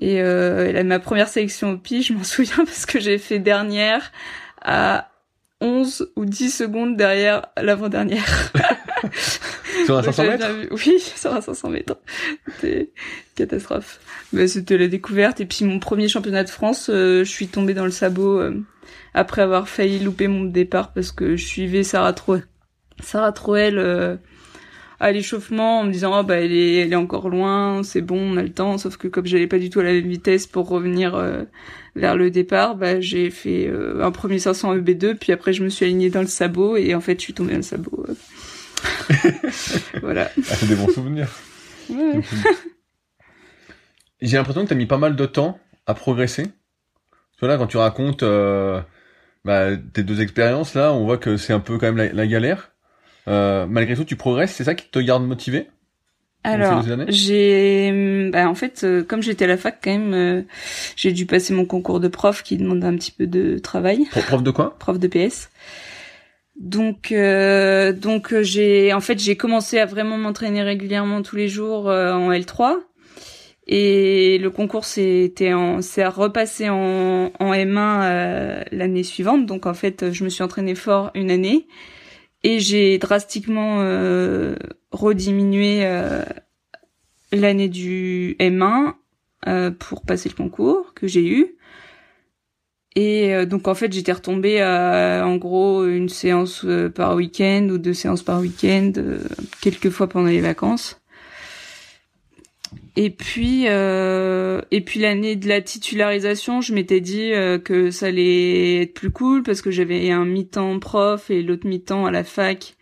Et 0.00 0.22
ma 0.84 0.98
première 1.00 1.28
sélection 1.28 1.72
au 1.72 1.78
pige, 1.78 2.06
je 2.08 2.12
m'en 2.14 2.24
souviens 2.24 2.64
parce 2.64 2.86
que 2.86 3.00
j'ai 3.00 3.18
fait 3.18 3.38
dernière 3.38 4.12
à 4.62 5.10
11 5.60 6.12
ou 6.16 6.24
10 6.24 6.50
secondes 6.50 6.96
derrière 6.96 7.46
l'avant-dernière. 7.56 8.52
sur 9.84 9.98
un 9.98 10.02
500 10.02 10.22
mètres? 10.24 10.46
Oui, 10.70 10.98
sur 11.16 11.32
un 11.32 11.40
500 11.40 11.70
mètres. 11.70 11.98
C'était 12.46 12.90
catastrophe. 13.34 14.00
Mais 14.32 14.48
c'était 14.48 14.78
la 14.78 14.88
découverte. 14.88 15.40
Et 15.40 15.46
puis 15.46 15.64
mon 15.64 15.78
premier 15.78 16.08
championnat 16.08 16.44
de 16.44 16.50
France, 16.50 16.90
euh, 16.90 17.24
je 17.24 17.30
suis 17.30 17.48
tombée 17.48 17.74
dans 17.74 17.84
le 17.84 17.90
sabot 17.90 18.38
euh, 18.38 18.62
après 19.14 19.42
avoir 19.42 19.68
failli 19.68 19.98
louper 19.98 20.28
mon 20.28 20.44
départ 20.44 20.92
parce 20.92 21.12
que 21.12 21.36
je 21.36 21.44
suivais 21.44 21.82
Sarah 21.82 22.12
Troel. 22.12 22.46
Sarah 23.00 23.32
Troel 23.32 23.78
euh, 23.78 24.16
à 25.00 25.12
l'échauffement 25.12 25.80
en 25.80 25.84
me 25.84 25.92
disant 25.92 26.18
oh 26.18 26.24
bah 26.24 26.36
elle 26.36 26.52
est 26.52 26.76
elle 26.76 26.92
est 26.92 26.96
encore 26.96 27.28
loin 27.28 27.82
c'est 27.84 28.00
bon 28.00 28.34
on 28.34 28.36
a 28.36 28.42
le 28.42 28.50
temps 28.50 28.78
sauf 28.78 28.96
que 28.96 29.06
comme 29.06 29.26
j'allais 29.26 29.46
pas 29.46 29.58
du 29.58 29.70
tout 29.70 29.80
à 29.80 29.84
la 29.84 29.92
même 29.92 30.08
vitesse 30.08 30.46
pour 30.46 30.68
revenir 30.68 31.14
euh, 31.14 31.44
vers 31.94 32.16
le 32.16 32.30
départ 32.30 32.74
bah 32.74 33.00
j'ai 33.00 33.30
fait 33.30 33.68
euh, 33.68 34.04
un 34.04 34.10
premier 34.10 34.40
500 34.40 34.76
EB2 34.76 35.14
puis 35.14 35.32
après 35.32 35.52
je 35.52 35.62
me 35.62 35.68
suis 35.68 35.84
alignée 35.84 36.10
dans 36.10 36.20
le 36.20 36.26
sabot 36.26 36.76
et 36.76 36.94
en 36.94 37.00
fait 37.00 37.18
je 37.18 37.24
suis 37.24 37.32
tombée 37.32 37.52
dans 37.52 37.58
le 37.58 37.62
sabot 37.62 38.04
euh. 38.08 38.14
voilà 40.02 40.30
ah, 40.36 40.40
c'est 40.42 40.66
des 40.66 40.74
bons 40.74 40.92
souvenirs 40.92 41.28
ouais. 41.90 42.20
j'ai 44.20 44.36
l'impression 44.36 44.64
que 44.64 44.68
t'as 44.68 44.74
mis 44.74 44.86
pas 44.86 44.98
mal 44.98 45.16
de 45.16 45.26
temps 45.26 45.58
à 45.86 45.94
progresser 45.94 46.46
voilà 47.40 47.56
quand 47.56 47.66
tu 47.66 47.76
racontes 47.76 48.24
bah, 49.44 49.76
tes 49.92 50.02
deux 50.02 50.20
expériences 50.20 50.74
là 50.74 50.92
on 50.92 51.04
voit 51.04 51.18
que 51.18 51.36
c'est 51.36 51.52
un 51.52 51.60
peu 51.60 51.78
quand 51.78 51.92
même 51.92 52.10
la 52.12 52.26
galère 52.26 52.72
euh, 53.28 53.66
malgré 53.68 53.94
tout, 53.94 54.04
tu 54.04 54.16
progresses, 54.16 54.52
c'est 54.52 54.64
ça 54.64 54.74
qui 54.74 54.88
te 54.88 54.98
garde 54.98 55.24
motivé 55.24 55.68
alors, 56.44 56.84
j'ai, 57.08 58.30
bah, 58.32 58.48
en 58.48 58.54
fait, 58.54 58.84
euh, 58.84 59.02
comme 59.02 59.22
j'étais 59.22 59.44
à 59.44 59.48
la 59.48 59.56
fac 59.56 59.80
quand 59.82 59.90
même, 59.90 60.14
euh, 60.14 60.42
j'ai 60.94 61.12
dû 61.12 61.26
passer 61.26 61.52
mon 61.52 61.66
concours 61.66 61.98
de 61.98 62.06
prof 62.06 62.44
qui 62.44 62.56
demande 62.56 62.84
un 62.84 62.94
petit 62.94 63.10
peu 63.10 63.26
de 63.26 63.58
travail. 63.58 64.06
Prof 64.28 64.42
de 64.42 64.50
quoi? 64.52 64.78
Prof 64.78 65.00
de 65.00 65.08
PS. 65.08 65.50
Donc, 66.58 67.12
donc 67.12 68.34
j'ai, 68.40 68.92
en 68.92 69.00
fait, 69.00 69.18
j'ai 69.18 69.36
commencé 69.36 69.78
à 69.78 69.86
vraiment 69.86 70.18
m'entraîner 70.18 70.62
régulièrement 70.62 71.22
tous 71.22 71.36
les 71.36 71.48
jours 71.48 71.86
en 71.86 72.30
L3. 72.32 72.78
Et 73.70 74.38
le 74.38 74.50
concours 74.50 74.84
c'était 74.84 75.52
en, 75.52 75.82
s'est 75.82 76.06
repassé 76.06 76.68
en, 76.68 77.30
en 77.38 77.52
M1 77.52 78.64
l'année 78.72 79.02
suivante. 79.02 79.46
Donc 79.46 79.66
en 79.66 79.74
fait, 79.74 80.10
je 80.10 80.24
me 80.24 80.28
suis 80.28 80.42
entraînée 80.42 80.74
fort 80.74 81.10
une 81.14 81.30
année 81.30 81.66
et 82.44 82.60
j'ai 82.60 82.98
drastiquement 82.98 83.78
euh, 83.80 84.56
rediminué 84.92 85.84
euh, 85.84 86.22
l'année 87.32 87.68
du 87.68 88.36
M1 88.38 88.94
euh, 89.46 89.70
pour 89.70 90.02
passer 90.02 90.28
le 90.28 90.34
concours 90.34 90.94
que 90.94 91.06
j'ai 91.06 91.26
eu. 91.28 91.57
Et 92.96 93.34
euh, 93.34 93.46
donc 93.46 93.68
en 93.68 93.74
fait 93.74 93.92
j'étais 93.92 94.12
retombée 94.12 94.60
à 94.60 95.22
en 95.26 95.36
gros 95.36 95.86
une 95.86 96.08
séance 96.08 96.62
euh, 96.64 96.88
par 96.88 97.14
week-end 97.14 97.68
ou 97.70 97.78
deux 97.78 97.94
séances 97.94 98.22
par 98.22 98.40
week-end 98.40 98.92
quelques 99.60 99.90
fois 99.90 100.08
pendant 100.08 100.28
les 100.28 100.40
vacances. 100.40 101.00
Et 103.00 103.10
puis, 103.10 103.66
euh, 103.68 104.60
et 104.72 104.80
puis 104.80 104.98
l'année 104.98 105.36
de 105.36 105.46
la 105.46 105.60
titularisation, 105.60 106.60
je 106.60 106.74
m'étais 106.74 107.00
dit 107.00 107.32
euh, 107.32 107.56
que 107.58 107.92
ça 107.92 108.06
allait 108.06 108.82
être 108.82 108.92
plus 108.92 109.12
cool 109.12 109.44
parce 109.44 109.62
que 109.62 109.70
j'avais 109.70 110.10
un 110.10 110.24
mi-temps 110.24 110.80
prof 110.80 111.30
et 111.30 111.44
l'autre 111.44 111.64
mi-temps 111.64 112.06
à 112.06 112.10
la 112.10 112.24
fac 112.24 112.74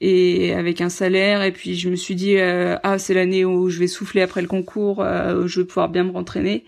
et 0.00 0.52
avec 0.52 0.80
un 0.80 0.88
salaire. 0.88 1.44
Et 1.44 1.52
puis 1.52 1.76
je 1.76 1.88
me 1.88 1.94
suis 1.94 2.16
dit 2.16 2.38
euh, 2.38 2.76
ah 2.82 2.98
c'est 2.98 3.14
l'année 3.14 3.44
où 3.44 3.70
je 3.70 3.78
vais 3.78 3.86
souffler 3.86 4.20
après 4.20 4.42
le 4.42 4.48
concours, 4.48 5.00
euh, 5.00 5.44
où 5.44 5.46
je 5.46 5.60
vais 5.60 5.66
pouvoir 5.66 5.90
bien 5.90 6.02
me 6.02 6.10
rentraîner. 6.10 6.64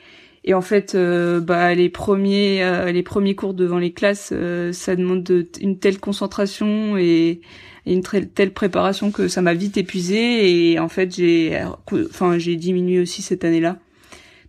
Et 0.49 0.55
en 0.55 0.63
fait, 0.63 0.97
bah 0.97 1.75
les 1.75 1.91
premiers 1.91 2.91
les 2.91 3.03
premiers 3.03 3.35
cours 3.35 3.53
devant 3.53 3.79
les 3.79 3.93
classes, 3.93 4.33
ça 4.73 4.97
demande 4.97 5.23
de, 5.23 5.47
une 5.61 5.79
telle 5.79 6.01
concentration 6.01 6.97
et 6.97 7.43
une 7.85 8.03
telle 8.03 8.53
préparation 8.53 9.11
que 9.11 9.29
ça 9.29 9.43
m'a 9.43 9.53
vite 9.55 9.77
épuisé 9.77 10.73
et 10.73 10.79
en 10.79 10.89
fait 10.89 11.15
j'ai 11.15 11.61
enfin 11.93 12.39
j'ai 12.39 12.57
diminué 12.57 13.01
aussi 13.01 13.23
cette 13.23 13.45
année-là. 13.45 13.79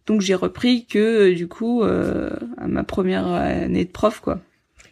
Donc 0.07 0.21
j'ai 0.21 0.35
repris 0.35 0.85
que 0.85 1.33
du 1.33 1.47
coup 1.47 1.83
euh, 1.83 2.31
à 2.57 2.67
ma 2.67 2.83
première 2.83 3.27
année 3.27 3.85
de 3.85 3.91
prof 3.91 4.21
quoi. 4.21 4.39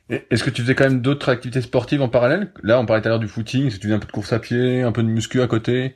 Est-ce 0.09 0.43
que 0.43 0.49
tu 0.49 0.61
faisais 0.61 0.75
quand 0.75 0.85
même 0.85 1.01
d'autres 1.01 1.29
activités 1.29 1.61
sportives 1.61 2.01
en 2.01 2.07
parallèle? 2.07 2.53
Là, 2.63 2.79
on 2.79 2.85
parlait 2.85 3.01
tout 3.01 3.07
à 3.07 3.09
l'heure 3.09 3.19
du 3.19 3.27
footing, 3.27 3.69
si 3.69 3.77
tu 3.77 3.87
faisais 3.87 3.95
un 3.95 3.99
peu 3.99 4.07
de 4.07 4.11
course 4.11 4.31
à 4.31 4.39
pied, 4.39 4.81
un 4.81 4.93
peu 4.93 5.03
de 5.03 5.09
muscu 5.09 5.41
à 5.41 5.47
côté 5.47 5.95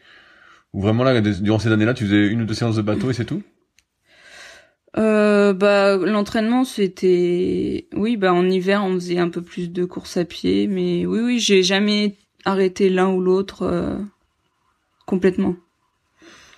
Ou 0.73 0.81
vraiment 0.81 1.05
là, 1.05 1.21
durant 1.21 1.59
ces 1.59 1.71
années-là, 1.71 1.93
tu 1.93 2.05
faisais 2.05 2.27
une 2.27 2.41
ou 2.41 2.45
deux 2.45 2.53
séances 2.53 2.75
de 2.75 2.81
bateau 2.81 3.09
et 3.09 3.13
c'est 3.13 3.23
tout? 3.23 3.41
Euh, 4.97 5.53
bah 5.53 5.95
l'entraînement 5.97 6.65
c'était 6.65 7.87
oui 7.93 8.17
bah 8.17 8.33
en 8.33 8.49
hiver 8.49 8.83
on 8.83 8.95
faisait 8.95 9.19
un 9.19 9.29
peu 9.29 9.41
plus 9.41 9.71
de 9.71 9.85
course 9.85 10.17
à 10.17 10.25
pied 10.25 10.67
mais 10.67 11.05
oui 11.05 11.19
oui 11.21 11.39
j'ai 11.39 11.63
jamais 11.63 12.17
arrêter 12.45 12.89
l'un 12.89 13.09
ou 13.09 13.21
l'autre 13.21 13.63
euh, 13.63 13.97
complètement. 15.05 15.55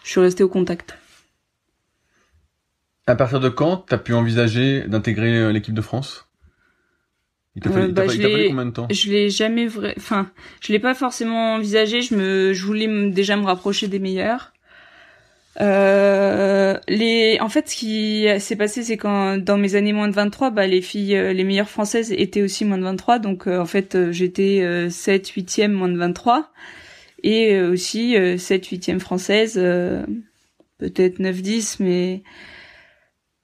Je 0.04 0.12
suis 0.12 0.20
restée 0.20 0.44
au 0.44 0.50
contact. 0.50 0.98
À 3.08 3.16
partir 3.16 3.40
de 3.40 3.50
quand 3.50 3.78
t'as 3.78 3.98
pu 3.98 4.14
envisager 4.14 4.88
d'intégrer 4.88 5.38
euh, 5.38 5.52
l'équipe 5.52 5.74
de 5.74 5.82
France? 5.82 6.28
Il 7.56 7.62
t'a 7.62 7.72
fallu, 7.72 7.92
bah, 7.92 8.04
combien 8.08 8.66
de 8.66 8.72
temps? 8.72 8.88
Je 8.90 9.12
l'ai 9.12 9.30
jamais 9.30 9.68
vrai, 9.68 9.94
enfin, 9.98 10.32
je 10.62 10.72
l'ai 10.72 10.80
pas 10.80 10.96
forcément 10.96 11.56
envisagé. 11.56 12.02
Je 12.02 12.16
me, 12.16 12.54
je 12.54 12.66
voulais 12.66 13.10
déjà 13.12 13.38
me 13.38 13.46
rapprocher 13.46 13.88
des 13.88 14.00
meilleurs. 14.00 14.53
Euh, 15.62 16.80
les, 16.88 17.38
en 17.40 17.50
fait, 17.50 17.70
ce 17.70 17.76
qui 17.76 18.28
s'est 18.40 18.56
passé, 18.56 18.84
c'est 18.84 18.98
quand 18.98 19.38
dans 19.38 19.58
mes 19.58 19.76
années 19.76 19.94
moins 19.94 20.08
de 20.08 20.14
23, 20.14 20.50
bah, 20.52 20.68
les 20.68 20.82
filles, 20.82 21.16
euh, 21.16 21.34
les 21.34 21.44
meilleures 21.44 21.70
françaises 21.70 22.12
étaient 22.12 22.42
aussi 22.42 22.66
moins 22.66 22.78
de 22.78 22.84
23. 22.84 23.20
Donc, 23.20 23.48
euh, 23.48 23.60
en 23.60 23.66
fait, 23.66 23.96
euh, 23.96 24.12
j'étais 24.12 24.90
7, 24.90 25.28
8e 25.30 25.72
moins 25.72 25.90
de 25.90 25.98
23. 25.98 26.52
et 27.24 27.62
aussi 27.62 28.16
7 28.38 28.66
8 28.68 29.00
française, 29.00 29.54
peut-être 30.78 31.20
9 31.20 31.42
10 31.42 31.80
mais 31.80 32.24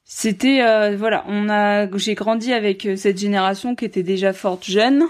c'était 0.03 0.95
voilà, 0.95 1.23
on 1.27 1.49
a 1.49 1.87
j'ai 1.97 2.15
grandi 2.15 2.51
avec 2.51 2.87
cette 2.97 3.17
génération 3.17 3.75
qui 3.75 3.85
était 3.85 4.03
déjà 4.03 4.33
forte 4.33 4.65
jeune 4.65 5.05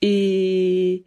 et 0.00 1.04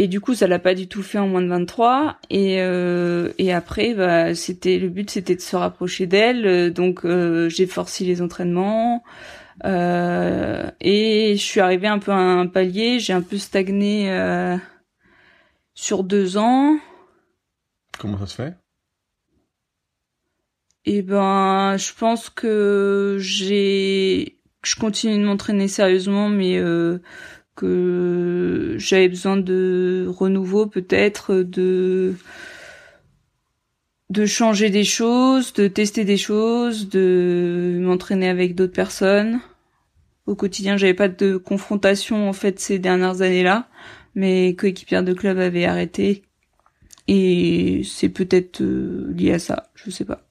et 0.00 0.06
du 0.06 0.20
coup, 0.20 0.34
ça 0.34 0.46
l'a 0.46 0.60
pas 0.60 0.74
du 0.74 0.86
tout 0.86 1.02
fait 1.02 1.18
en 1.18 1.26
moins 1.26 1.42
de 1.42 1.48
23. 1.48 2.18
Et, 2.30 2.60
euh, 2.60 3.32
et 3.36 3.52
après, 3.52 3.94
bah, 3.94 4.32
c'était 4.32 4.78
le 4.78 4.88
but, 4.90 5.10
c'était 5.10 5.34
de 5.34 5.40
se 5.40 5.56
rapprocher 5.56 6.06
d'elle. 6.06 6.72
Donc, 6.72 7.04
euh, 7.04 7.48
j'ai 7.48 7.66
forcé 7.66 8.04
les 8.04 8.22
entraînements. 8.22 9.02
Euh, 9.64 10.70
et 10.80 11.34
je 11.36 11.42
suis 11.42 11.58
arrivée 11.58 11.88
un 11.88 11.98
peu 11.98 12.12
à 12.12 12.14
un 12.14 12.46
palier. 12.46 13.00
J'ai 13.00 13.12
un 13.12 13.22
peu 13.22 13.38
stagné 13.38 14.12
euh, 14.12 14.56
sur 15.74 16.04
deux 16.04 16.36
ans. 16.36 16.78
Comment 17.98 18.18
ça 18.18 18.26
se 18.28 18.36
fait? 18.36 18.54
Eh 20.84 21.02
ben, 21.02 21.76
je 21.76 21.92
pense 21.92 22.30
que 22.30 23.16
j'ai, 23.18 24.38
je 24.62 24.76
continue 24.76 25.18
de 25.18 25.24
m'entraîner 25.24 25.66
sérieusement, 25.66 26.28
mais 26.28 26.56
euh, 26.56 27.00
que 27.58 28.76
j'avais 28.78 29.08
besoin 29.08 29.36
de 29.36 30.06
renouveau 30.08 30.66
peut-être 30.66 31.34
de 31.34 32.14
de 34.10 34.24
changer 34.24 34.70
des 34.70 34.84
choses, 34.84 35.52
de 35.52 35.68
tester 35.68 36.04
des 36.04 36.16
choses, 36.16 36.88
de 36.88 37.78
m'entraîner 37.82 38.28
avec 38.28 38.54
d'autres 38.54 38.72
personnes. 38.72 39.40
Au 40.26 40.34
quotidien, 40.34 40.76
j'avais 40.76 40.94
pas 40.94 41.08
de 41.08 41.36
confrontation 41.36 42.28
en 42.28 42.32
fait 42.32 42.60
ces 42.60 42.78
dernières 42.78 43.22
années-là. 43.22 43.68
Mes 44.14 44.54
coéquipiers 44.54 45.02
de 45.02 45.12
club 45.12 45.38
avaient 45.38 45.64
arrêté 45.66 46.22
et 47.08 47.82
c'est 47.84 48.08
peut-être 48.08 48.62
euh, 48.62 49.12
lié 49.14 49.32
à 49.32 49.38
ça, 49.38 49.70
je 49.74 49.90
sais 49.90 50.04
pas. 50.04 50.27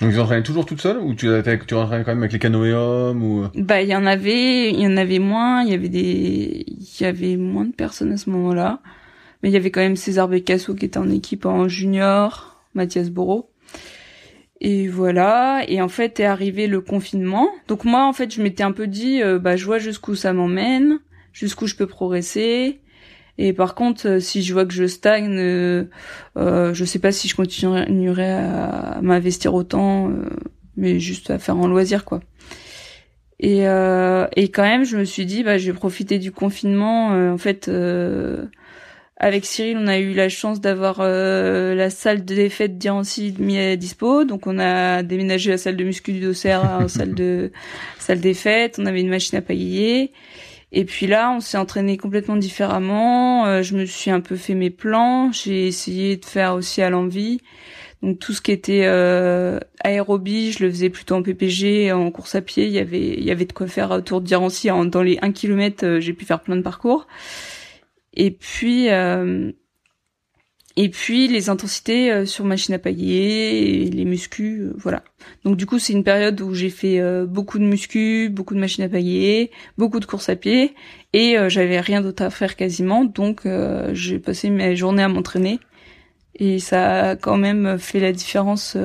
Donc 0.00 0.12
tu 0.12 0.18
entraînais 0.18 0.42
toujours 0.42 0.64
toute 0.64 0.80
seule 0.80 0.98
ou 0.98 1.14
tu, 1.14 1.28
tu 1.66 1.74
entraînais 1.74 2.04
quand 2.04 2.12
même 2.12 2.22
avec 2.22 2.32
les 2.32 2.38
canoës 2.38 3.14
ou 3.14 3.44
Bah 3.54 3.82
il 3.82 3.88
y 3.88 3.94
en 3.94 4.06
avait, 4.06 4.70
il 4.70 4.80
y 4.80 4.86
en 4.86 4.96
avait 4.96 5.18
moins, 5.18 5.62
il 5.62 5.70
y 5.70 5.74
avait 5.74 5.90
des 5.90 6.64
il 6.66 7.02
y 7.02 7.04
avait 7.04 7.36
moins 7.36 7.66
de 7.66 7.72
personnes 7.72 8.12
à 8.12 8.16
ce 8.16 8.30
moment-là. 8.30 8.80
Mais 9.42 9.50
il 9.50 9.52
y 9.52 9.56
avait 9.56 9.70
quand 9.70 9.80
même 9.80 9.96
César 9.96 10.28
Becasso 10.28 10.74
qui 10.74 10.86
était 10.86 10.98
en 10.98 11.10
équipe 11.10 11.46
en 11.46 11.68
junior, 11.68 12.62
Mathias 12.74 13.10
Boro. 13.10 13.50
Et 14.62 14.88
voilà, 14.88 15.64
et 15.68 15.80
en 15.80 15.88
fait 15.88 16.20
est 16.20 16.24
arrivé 16.24 16.66
le 16.66 16.80
confinement. 16.80 17.48
Donc 17.68 17.84
moi 17.84 18.06
en 18.06 18.12
fait, 18.12 18.34
je 18.34 18.42
m'étais 18.42 18.62
un 18.62 18.72
peu 18.72 18.86
dit 18.86 19.22
euh, 19.22 19.38
bah 19.38 19.56
je 19.56 19.64
vois 19.64 19.78
jusqu'où 19.78 20.14
ça 20.14 20.32
m'emmène, 20.32 21.00
jusqu'où 21.32 21.66
je 21.66 21.76
peux 21.76 21.86
progresser. 21.86 22.80
Et 23.42 23.54
par 23.54 23.74
contre, 23.74 24.06
euh, 24.06 24.20
si 24.20 24.42
je 24.42 24.52
vois 24.52 24.66
que 24.66 24.74
je 24.74 24.86
stagne, 24.86 25.34
euh, 25.38 25.84
euh, 26.36 26.74
je 26.74 26.84
sais 26.84 26.98
pas 26.98 27.10
si 27.10 27.26
je 27.26 27.34
continuerai 27.34 28.30
à 28.30 28.98
m'investir 29.00 29.54
autant, 29.54 30.10
euh, 30.10 30.28
mais 30.76 31.00
juste 31.00 31.30
à 31.30 31.38
faire 31.38 31.56
en 31.56 31.66
loisir 31.66 32.04
quoi. 32.04 32.20
Et, 33.38 33.66
euh, 33.66 34.26
et 34.36 34.50
quand 34.50 34.64
même, 34.64 34.84
je 34.84 34.98
me 34.98 35.04
suis 35.04 35.24
dit, 35.24 35.42
bah, 35.42 35.56
je 35.56 35.72
vais 35.72 35.72
profiter 35.72 36.18
du 36.18 36.32
confinement. 36.32 37.32
en 37.32 37.38
fait, 37.38 37.70
avec 39.16 39.46
Cyril, 39.46 39.78
on 39.80 39.86
a 39.86 39.98
eu 39.98 40.12
la 40.12 40.28
chance 40.28 40.60
d'avoir 40.60 40.98
la 40.98 41.88
salle 41.88 42.26
de 42.26 42.34
défaite 42.34 42.76
d'Irancy 42.76 43.34
mis 43.38 43.58
à 43.58 43.76
dispo. 43.76 44.24
Donc, 44.24 44.46
on 44.46 44.58
a 44.58 45.02
déménagé 45.02 45.52
la 45.52 45.56
salle 45.56 45.76
de 45.76 45.84
muscu 45.84 46.12
du 46.12 46.20
Dossert 46.20 46.82
en 46.82 46.88
salle 46.88 47.14
de 47.14 47.50
salle 47.98 48.20
des 48.20 48.34
fêtes. 48.34 48.76
On 48.78 48.84
avait 48.84 49.00
une 49.00 49.08
machine 49.08 49.38
à 49.38 49.40
pagayer. 49.40 50.12
Et 50.72 50.84
puis 50.84 51.06
là, 51.06 51.32
on 51.32 51.40
s'est 51.40 51.58
entraîné 51.58 51.96
complètement 51.96 52.36
différemment. 52.36 53.46
Euh, 53.46 53.62
je 53.62 53.76
me 53.76 53.84
suis 53.84 54.10
un 54.10 54.20
peu 54.20 54.36
fait 54.36 54.54
mes 54.54 54.70
plans. 54.70 55.32
J'ai 55.32 55.66
essayé 55.66 56.16
de 56.16 56.24
faire 56.24 56.54
aussi 56.54 56.80
à 56.82 56.90
l'envie. 56.90 57.40
Donc 58.02 58.18
tout 58.18 58.32
ce 58.32 58.40
qui 58.40 58.52
était 58.52 58.84
euh, 58.86 59.60
aérobie, 59.80 60.52
je 60.52 60.64
le 60.64 60.70
faisais 60.70 60.88
plutôt 60.88 61.16
en 61.16 61.22
PPG, 61.22 61.92
en 61.92 62.10
course 62.10 62.34
à 62.34 62.40
pied. 62.40 62.66
Il 62.66 62.72
y 62.72 62.78
avait, 62.78 63.14
il 63.14 63.24
y 63.24 63.30
avait 63.30 63.44
de 63.44 63.52
quoi 63.52 63.66
faire 63.66 63.90
autour 63.90 64.20
Dirancy. 64.22 64.68
Dans 64.68 65.02
les 65.02 65.18
1 65.20 65.32
km, 65.32 65.84
euh, 65.84 66.00
j'ai 66.00 66.14
pu 66.14 66.24
faire 66.24 66.40
plein 66.40 66.56
de 66.56 66.62
parcours. 66.62 67.06
Et 68.14 68.30
puis, 68.30 68.90
euh, 68.90 69.52
et 70.76 70.88
puis 70.88 71.26
les 71.26 71.50
intensités 71.50 72.12
euh, 72.12 72.26
sur 72.26 72.44
machine 72.44 72.74
à 72.74 72.78
pailler, 72.78 73.84
et 73.84 73.90
les 73.90 74.04
muscus, 74.04 74.60
euh, 74.60 74.72
voilà. 74.76 75.02
Donc 75.44 75.56
du 75.56 75.66
coup 75.66 75.78
c'est 75.78 75.92
une 75.92 76.04
période 76.04 76.40
où 76.40 76.54
j'ai 76.54 76.70
fait 76.70 77.00
euh, 77.00 77.26
beaucoup 77.26 77.58
de 77.58 77.64
muscu, 77.64 78.30
beaucoup 78.30 78.54
de 78.54 78.60
machines 78.60 78.84
à 78.84 78.88
pailler, 78.88 79.50
beaucoup 79.78 79.98
de 79.98 80.04
courses 80.04 80.28
à 80.28 80.36
pied, 80.36 80.74
et 81.12 81.36
j'avais 81.48 81.80
rien 81.80 82.00
d'autre 82.02 82.22
à 82.22 82.30
faire 82.30 82.54
quasiment, 82.54 83.04
donc 83.04 83.42
j'ai 83.92 84.20
passé 84.20 84.48
mes 84.48 84.76
journées 84.76 85.02
à 85.02 85.08
m'entraîner. 85.08 85.58
Et 86.36 86.60
ça 86.60 87.10
a 87.10 87.16
quand 87.16 87.36
même 87.36 87.78
fait 87.80 87.98
la 87.98 88.12
différence 88.12 88.76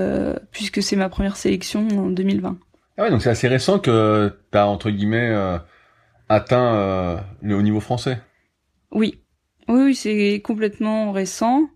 puisque 0.51 0.81
c'est 0.81 0.95
ma 0.95 1.07
première 1.07 1.37
sélection 1.37 1.87
en 1.95 2.09
2020. 2.09 2.57
Ah 2.97 3.03
ouais, 3.03 3.11
donc 3.11 3.21
c'est 3.21 3.29
assez 3.29 3.47
récent 3.47 3.77
que 3.77 4.33
tu 4.51 4.57
as 4.57 4.67
entre 4.67 4.89
guillemets 4.89 5.31
atteint 6.29 7.23
le 7.43 7.55
haut 7.55 7.61
niveau 7.61 7.79
français. 7.79 8.17
Oui, 8.91 9.21
oui, 9.67 9.83
oui 9.83 9.95
c'est 9.95 10.41
complètement 10.43 11.11
récent. 11.11 11.69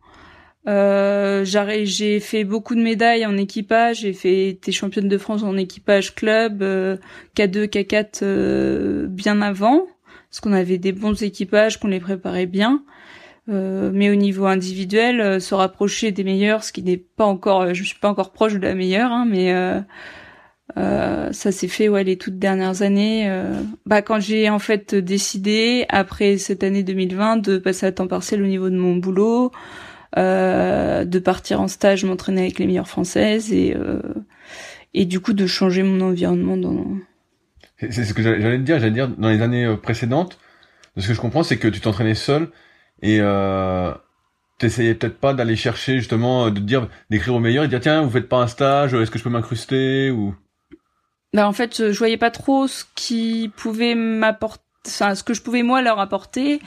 Euh, 0.67 1.45
j'ai 1.45 2.19
fait 2.19 2.43
beaucoup 2.43 2.75
de 2.75 2.81
médailles 2.81 3.25
en 3.25 3.37
équipage. 3.37 4.01
J'ai 4.01 4.13
fait 4.13 4.49
été 4.49 4.71
championne 4.71 5.07
de 5.07 5.17
France 5.17 5.43
en 5.43 5.57
équipage 5.57 6.15
club, 6.15 6.61
euh, 6.61 6.97
K2, 7.35 7.67
K4 7.67 8.19
euh, 8.23 9.07
bien 9.07 9.41
avant, 9.41 9.87
parce 10.29 10.41
qu'on 10.41 10.53
avait 10.53 10.77
des 10.77 10.91
bons 10.91 11.21
équipages, 11.23 11.79
qu'on 11.79 11.87
les 11.87 11.99
préparait 11.99 12.45
bien. 12.45 12.83
Euh, 13.49 13.89
mais 13.93 14.11
au 14.11 14.15
niveau 14.15 14.45
individuel, 14.45 15.21
euh, 15.21 15.39
se 15.39 15.55
rapprocher 15.55 16.11
des 16.11 16.23
meilleurs, 16.23 16.63
ce 16.63 16.71
qui 16.71 16.83
n'est 16.83 16.97
pas 16.97 17.25
encore, 17.25 17.73
je 17.73 17.83
suis 17.83 17.97
pas 17.97 18.09
encore 18.09 18.31
proche 18.31 18.53
de 18.53 18.59
la 18.59 18.75
meilleure, 18.75 19.11
hein, 19.11 19.25
mais 19.27 19.53
ça 20.75 21.51
s'est 21.51 21.67
fait 21.67 21.89
ouais 21.89 22.03
les 22.03 22.17
toutes 22.17 22.37
dernières 22.37 22.83
années. 22.83 23.29
bah 23.85 24.01
quand 24.01 24.19
j'ai 24.19 24.49
en 24.49 24.59
fait 24.59 24.93
décidé 24.95 25.85
après 25.89 26.37
cette 26.37 26.63
année 26.63 26.83
2020 26.83 27.37
de 27.37 27.57
passer 27.57 27.85
à 27.87 27.91
temps 27.91 28.07
partiel 28.07 28.43
au 28.43 28.47
niveau 28.47 28.69
de 28.69 28.77
mon 28.77 28.95
boulot. 28.97 29.51
Euh, 30.17 31.05
de 31.05 31.19
partir 31.19 31.61
en 31.61 31.67
stage, 31.67 32.03
m'entraîner 32.03 32.41
avec 32.41 32.59
les 32.59 32.65
meilleures 32.65 32.87
françaises 32.87 33.53
et 33.53 33.75
euh, 33.75 34.01
et 34.95 35.05
du 35.05 35.19
coup 35.19 35.33
de 35.33 35.45
changer 35.45 35.83
mon 35.83 36.01
environnement 36.01 36.57
dans. 36.57 36.85
C'est 37.77 38.03
ce 38.03 38.13
que 38.13 38.23
j'allais 38.23 38.57
te 38.57 38.63
dire. 38.63 38.79
J'allais 38.79 38.91
dire 38.91 39.07
dans 39.07 39.29
les 39.29 39.41
années 39.41 39.65
euh, 39.65 39.75
précédentes. 39.75 40.39
Ce 40.97 41.07
que 41.07 41.13
je 41.13 41.21
comprends, 41.21 41.43
c'est 41.43 41.57
que 41.57 41.67
tu 41.67 41.79
t'entraînais 41.79 42.15
seul 42.15 42.49
et 43.03 43.19
euh, 43.21 43.93
t'essayais 44.57 44.95
peut-être 44.95 45.19
pas 45.19 45.33
d'aller 45.33 45.55
chercher 45.55 45.99
justement 45.99 46.49
de 46.49 46.59
dire 46.59 46.89
d'écrire 47.09 47.35
au 47.35 47.39
meilleur 47.39 47.63
et 47.63 47.67
de 47.67 47.71
dire 47.71 47.79
tiens 47.79 48.01
vous 48.01 48.09
faites 48.09 48.27
pas 48.27 48.41
un 48.41 48.47
stage 48.47 48.93
est-ce 48.93 49.09
que 49.09 49.17
je 49.17 49.23
peux 49.23 49.29
m'incruster 49.29 50.11
ou? 50.11 50.35
Bah 51.33 51.47
en 51.47 51.53
fait 51.53 51.91
je 51.91 51.97
voyais 51.97 52.17
pas 52.17 52.31
trop 52.31 52.67
ce 52.67 52.83
qui 52.95 53.49
pouvait 53.55 53.95
m'apporter 53.95 54.63
enfin 54.87 55.15
ce 55.15 55.23
que 55.23 55.33
je 55.33 55.41
pouvais 55.41 55.63
moi 55.63 55.81
leur 55.81 55.99
apporter. 55.99 56.59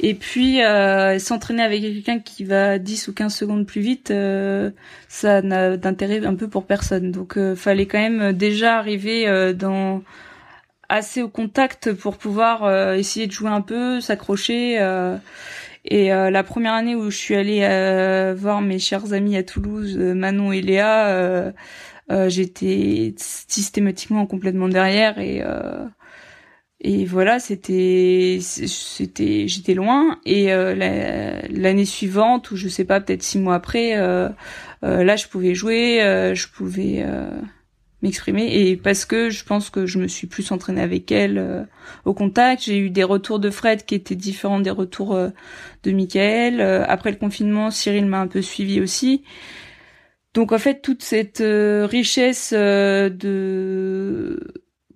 Et 0.00 0.14
puis 0.14 0.62
euh, 0.62 1.18
s'entraîner 1.18 1.62
avec 1.62 1.82
quelqu'un 1.82 2.18
qui 2.20 2.44
va 2.44 2.78
10 2.78 3.08
ou 3.08 3.12
15 3.14 3.34
secondes 3.34 3.66
plus 3.66 3.80
vite 3.82 4.10
euh, 4.10 4.70
ça 5.08 5.42
n'a 5.42 5.76
d'intérêt 5.76 6.24
un 6.24 6.34
peu 6.34 6.48
pour 6.48 6.66
personne. 6.66 7.10
Donc 7.12 7.36
euh, 7.36 7.54
fallait 7.54 7.86
quand 7.86 7.98
même 7.98 8.32
déjà 8.32 8.78
arriver 8.78 9.28
euh, 9.28 9.52
dans 9.52 10.02
assez 10.88 11.22
au 11.22 11.28
contact 11.28 11.92
pour 11.92 12.16
pouvoir 12.16 12.64
euh, 12.64 12.94
essayer 12.94 13.26
de 13.26 13.32
jouer 13.32 13.50
un 13.50 13.60
peu 13.60 14.00
s'accrocher 14.00 14.74
et 15.86 16.08
la 16.08 16.42
première 16.42 16.74
année 16.74 16.94
où 16.94 17.10
je 17.10 17.16
suis 17.16 17.34
allée 17.36 18.34
voir 18.36 18.60
mes 18.60 18.78
chers 18.78 19.12
amis 19.12 19.36
à 19.36 19.42
Toulouse 19.42 19.96
Manon 19.96 20.52
et 20.52 20.60
Léa 20.60 21.52
j'étais 22.26 23.14
systématiquement 23.16 24.26
complètement 24.26 24.68
derrière 24.68 25.18
et 25.18 25.42
et 26.82 27.04
voilà, 27.04 27.38
c'était, 27.40 28.38
c'était, 28.40 29.46
j'étais 29.46 29.74
loin. 29.74 30.18
Et 30.24 30.50
euh, 30.52 30.74
l'année 31.50 31.84
suivante, 31.84 32.50
ou 32.50 32.56
je 32.56 32.68
sais 32.68 32.84
pas, 32.86 33.00
peut-être 33.00 33.22
six 33.22 33.38
mois 33.38 33.54
après, 33.54 33.98
euh, 33.98 34.30
euh, 34.84 35.04
là, 35.04 35.16
je 35.16 35.28
pouvais 35.28 35.54
jouer, 35.54 35.98
je 36.34 36.48
pouvais 36.48 37.04
m'exprimer. 38.02 38.68
Et 38.70 38.76
parce 38.78 39.04
que 39.04 39.28
je 39.28 39.44
pense 39.44 39.68
que 39.68 39.84
je 39.84 39.98
me 39.98 40.08
suis 40.08 40.26
plus 40.26 40.50
entraînée 40.52 40.80
avec 40.80 41.12
elle 41.12 41.68
au 42.06 42.14
contact, 42.14 42.62
j'ai 42.64 42.78
eu 42.78 42.88
des 42.88 43.04
retours 43.04 43.40
de 43.40 43.50
Fred 43.50 43.84
qui 43.84 43.94
étaient 43.94 44.14
différents 44.14 44.60
des 44.60 44.70
retours 44.70 45.14
de 45.82 45.92
Michael. 45.92 46.62
après 46.62 47.10
le 47.10 47.18
confinement, 47.18 47.70
Cyril 47.70 48.06
m'a 48.06 48.20
un 48.20 48.26
peu 48.26 48.40
suivi 48.40 48.80
aussi. 48.80 49.22
Donc 50.32 50.52
en 50.52 50.58
fait, 50.58 50.80
toute 50.80 51.02
cette 51.02 51.42
richesse 51.42 52.54
de 52.54 54.38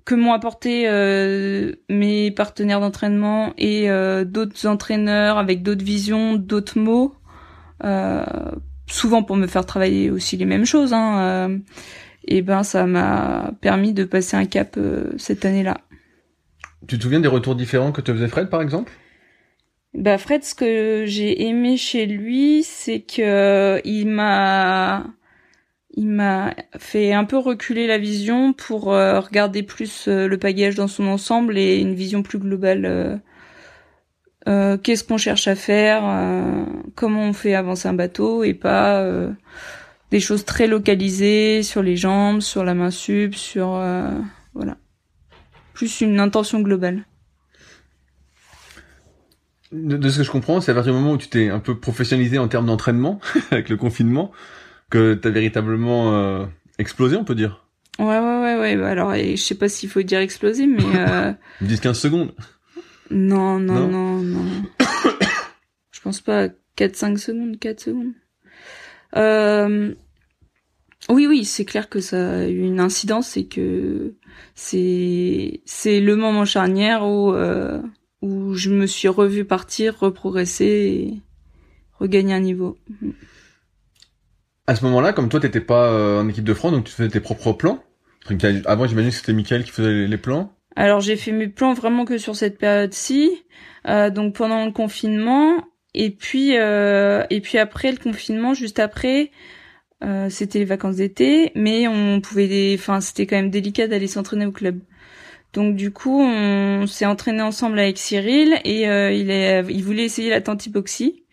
que 0.05 0.15
m'ont 0.15 0.33
apporté 0.33 0.85
euh, 0.87 1.73
mes 1.89 2.31
partenaires 2.31 2.81
d'entraînement 2.81 3.55
et 3.57 3.91
euh, 3.91 4.25
d'autres 4.25 4.67
entraîneurs 4.67 5.39
avec 5.39 5.63
d'autres 5.63 5.85
visions, 5.85 6.35
d'autres 6.35 6.79
mots, 6.79 7.15
euh, 7.85 8.25
souvent 8.87 9.23
pour 9.23 9.37
me 9.37 9.47
faire 9.47 9.65
travailler 9.65 10.11
aussi 10.11 10.37
les 10.37 10.45
mêmes 10.45 10.67
choses. 10.67 10.93
Hein, 10.93 11.61
et 12.27 12.43
ben 12.43 12.63
ça 12.63 12.87
m'a 12.87 13.53
permis 13.61 13.93
de 13.93 14.05
passer 14.05 14.37
un 14.37 14.47
cap 14.47 14.79
cette 15.17 15.45
année-là. 15.45 15.79
Tu 16.87 16.99
te 16.99 17.03
souviens 17.03 17.21
des 17.21 17.29
retours 17.29 17.55
différents 17.55 17.93
que 17.93 18.01
te 18.01 18.13
faisait 18.13 18.29
Fred 18.29 18.51
par 18.51 18.61
exemple? 18.61 18.93
Bah 19.95 20.19
Fred, 20.19 20.43
ce 20.43 20.55
que 20.55 21.05
j'ai 21.07 21.47
aimé 21.47 21.77
chez 21.77 22.07
lui, 22.07 22.63
c'est 22.63 23.01
que 23.01 23.81
il 23.85 24.09
m'a 24.09 25.07
il 25.97 26.09
m'a 26.09 26.55
fait 26.77 27.13
un 27.13 27.25
peu 27.25 27.39
reculer 27.39 27.87
la 27.87 27.99
vision 27.99 28.53
pour 28.53 28.93
euh, 28.93 29.21
regarder 29.21 29.63
plus 29.63 30.09
euh, 30.09 30.27
le 30.27 30.39
pagage 30.39 30.75
dans 30.75 30.89
son 30.89 31.07
ensemble 31.07 31.57
et 31.57 31.79
une 31.79 31.95
vision 31.95 32.23
plus 32.23 32.39
globale. 32.39 33.21
Euh, 34.49 34.77
qu'est-ce 34.77 35.05
qu'on 35.05 35.19
cherche 35.19 35.49
à 35.49 35.55
faire, 35.55 36.03
comment 36.97 37.23
on 37.23 37.33
fait 37.33 37.55
avancer 37.55 37.89
un 37.89 37.95
bateau 37.95 38.45
et 38.45 38.53
pas 38.53 39.03
des 40.11 40.21
choses 40.21 40.45
très 40.45 40.67
localisées 40.67 41.63
sur 41.63 41.83
les 41.83 41.97
jambes, 41.97 42.41
sur 42.41 42.63
la 42.63 42.75
main 42.75 42.91
sub, 42.91 43.33
sur 43.33 43.83
voilà, 44.53 44.77
plus 45.73 46.03
une 46.03 46.21
intention 46.21 46.61
globale. 46.61 47.07
De, 49.73 50.11
ce 50.11 50.19
que 50.19 50.25
je 50.25 50.31
comprends, 50.31 50.61
c'est 50.61 50.73
à 50.73 50.75
partir 50.75 50.93
du 50.93 50.99
moment 50.99 51.13
où 51.13 51.19
tu 51.19 51.29
t'es 51.29 51.49
un 51.49 51.59
peu 51.59 51.79
professionnalisé 51.79 52.37
en 52.37 52.47
termes 52.47 52.67
d'entraînement 52.67 53.21
avec 53.51 53.71
le 53.71 53.79
confinement 53.79 54.31
que 54.91 55.15
t'as 55.15 55.31
véritablement 55.31 56.15
euh, 56.15 56.47
explosé, 56.79 57.17
on 57.17 57.25
peut 57.25 57.35
dire. 57.35 57.67
Ouais, 57.99 58.19
ouais, 58.19 58.43
ouais, 58.43 58.59
ouais. 58.59 58.77
Bah, 58.77 58.89
alors, 58.89 59.15
je 59.15 59.37
sais 59.37 59.55
pas 59.55 59.69
s'il 59.69 59.89
faut 59.89 60.03
dire 60.03 60.21
explosé, 60.21 60.67
mais... 60.67 60.85
Euh... 60.97 61.33
10-15 61.63 61.95
secondes 61.95 62.35
Non, 63.11 63.59
non, 63.59 63.89
non, 63.89 64.19
non. 64.19 64.45
je 65.93 66.01
pense 66.01 66.21
pas 66.21 66.49
4-5 66.77 67.17
secondes, 67.19 67.59
4 67.59 67.81
secondes. 67.81 68.13
Euh... 69.17 69.95
Oui, 71.11 71.27
oui, 71.27 71.45
c'est 71.45 71.65
clair 71.65 71.89
que 71.89 72.01
ça 72.01 72.39
a 72.39 72.47
eu 72.47 72.61
une 72.61 72.81
incidence 72.81 73.37
et 73.37 73.47
que 73.47 74.15
c'est 74.55 75.61
c'est 75.67 76.01
le 76.01 76.17
moment 76.17 76.47
charnière 76.47 77.07
où 77.07 77.33
euh, 77.33 77.79
où 78.23 78.55
je 78.55 78.71
me 78.71 78.87
suis 78.87 79.09
revu 79.09 79.45
partir, 79.45 79.99
reprogresser 79.99 80.65
et 80.65 81.21
regagner 81.99 82.33
un 82.33 82.41
niveau. 82.41 82.79
À 84.67 84.75
ce 84.75 84.85
moment-là, 84.85 85.13
comme 85.13 85.29
toi, 85.29 85.41
t'étais 85.41 85.61
pas 85.61 85.89
euh, 85.89 86.23
en 86.23 86.29
équipe 86.29 86.45
de 86.45 86.55
France, 86.55 86.73
donc 86.73 86.85
tu 86.85 86.93
faisais 86.93 87.09
tes 87.09 87.21
propres 87.21 87.53
plans. 87.53 87.83
Avant, 88.65 88.87
j'imagine 88.87 89.11
que 89.11 89.17
c'était 89.17 89.35
Michael 89.35 89.65
qui 89.65 89.71
faisait 89.71 90.07
les 90.07 90.17
plans. 90.17 90.53
Alors, 90.77 91.01
j'ai 91.01 91.17
fait 91.17 91.33
mes 91.33 91.49
plans 91.49 91.75
vraiment 91.75 92.05
que 92.05 92.17
sur 92.19 92.35
cette 92.35 92.59
période-ci, 92.59 93.45
euh, 93.87 94.11
donc 94.11 94.35
pendant 94.35 94.65
le 94.65 94.73
confinement, 94.73 95.57
et 95.93 96.11
puis 96.11 96.57
euh, 96.57 97.25
et 97.31 97.41
puis 97.41 97.59
après 97.59 97.93
le 97.93 97.99
confinement, 97.99 98.55
juste 98.55 98.79
après, 98.79 99.31
euh, 100.03 100.29
c'était 100.31 100.59
les 100.59 100.65
vacances 100.65 100.97
d'été, 100.97 101.53
mais 101.55 101.87
on 101.87 102.21
pouvait, 102.21 102.75
enfin, 102.79 103.01
c'était 103.01 103.27
quand 103.27 103.37
même 103.37 103.51
délicat 103.51 103.87
d'aller 103.87 104.09
s'entraîner 104.09 104.47
au 104.47 104.53
club. 104.53 104.81
Donc 105.53 105.77
du 105.77 105.93
coup, 105.93 106.21
on 106.21 106.87
s'est 106.87 107.07
entraîné 107.07 107.43
ensemble 107.43 107.79
avec 107.79 107.97
Cyril 107.97 108.59
et 108.65 108.89
euh, 108.89 109.13
il, 109.13 109.31
est, 109.31 109.63
il 109.69 109.85
voulait 109.85 110.05
essayer 110.05 110.31
la 110.31 110.41
tente 110.41 110.67
hypoxie. 110.67 111.24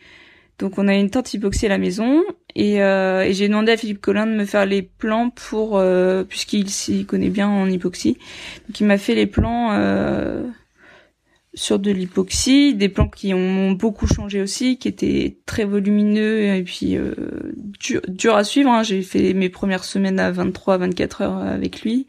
Donc 0.61 0.77
on 0.77 0.87
a 0.87 0.93
une 0.93 1.09
tente 1.09 1.33
hypoxie 1.33 1.65
à 1.65 1.69
la 1.69 1.79
maison 1.79 2.23
et, 2.55 2.83
euh, 2.83 3.23
et 3.23 3.33
j'ai 3.33 3.47
demandé 3.47 3.71
à 3.71 3.77
Philippe 3.77 3.99
Collin 3.99 4.27
de 4.27 4.33
me 4.33 4.45
faire 4.45 4.67
les 4.67 4.83
plans 4.83 5.31
pour 5.31 5.77
euh, 5.77 6.23
puisqu'il 6.23 6.69
s'y 6.69 7.05
connaît 7.05 7.29
bien 7.29 7.49
en 7.49 7.67
hypoxie. 7.67 8.17
Donc 8.67 8.79
il 8.79 8.85
m'a 8.85 8.99
fait 8.99 9.15
les 9.15 9.25
plans 9.25 9.71
euh, 9.71 10.43
sur 11.55 11.79
de 11.79 11.89
l'hypoxie, 11.89 12.75
des 12.75 12.89
plans 12.89 13.09
qui 13.09 13.33
ont 13.33 13.71
beaucoup 13.71 14.05
changé 14.05 14.39
aussi, 14.39 14.77
qui 14.77 14.87
étaient 14.87 15.39
très 15.47 15.65
volumineux 15.65 16.43
et 16.43 16.61
puis 16.61 16.95
dur, 17.79 18.01
dur, 18.07 18.35
à 18.35 18.43
suivre. 18.43 18.69
Hein. 18.69 18.83
J'ai 18.83 19.01
fait 19.01 19.33
mes 19.33 19.49
premières 19.49 19.83
semaines 19.83 20.19
à 20.19 20.31
23-24 20.31 21.23
heures 21.23 21.37
avec 21.37 21.81
lui. 21.81 22.05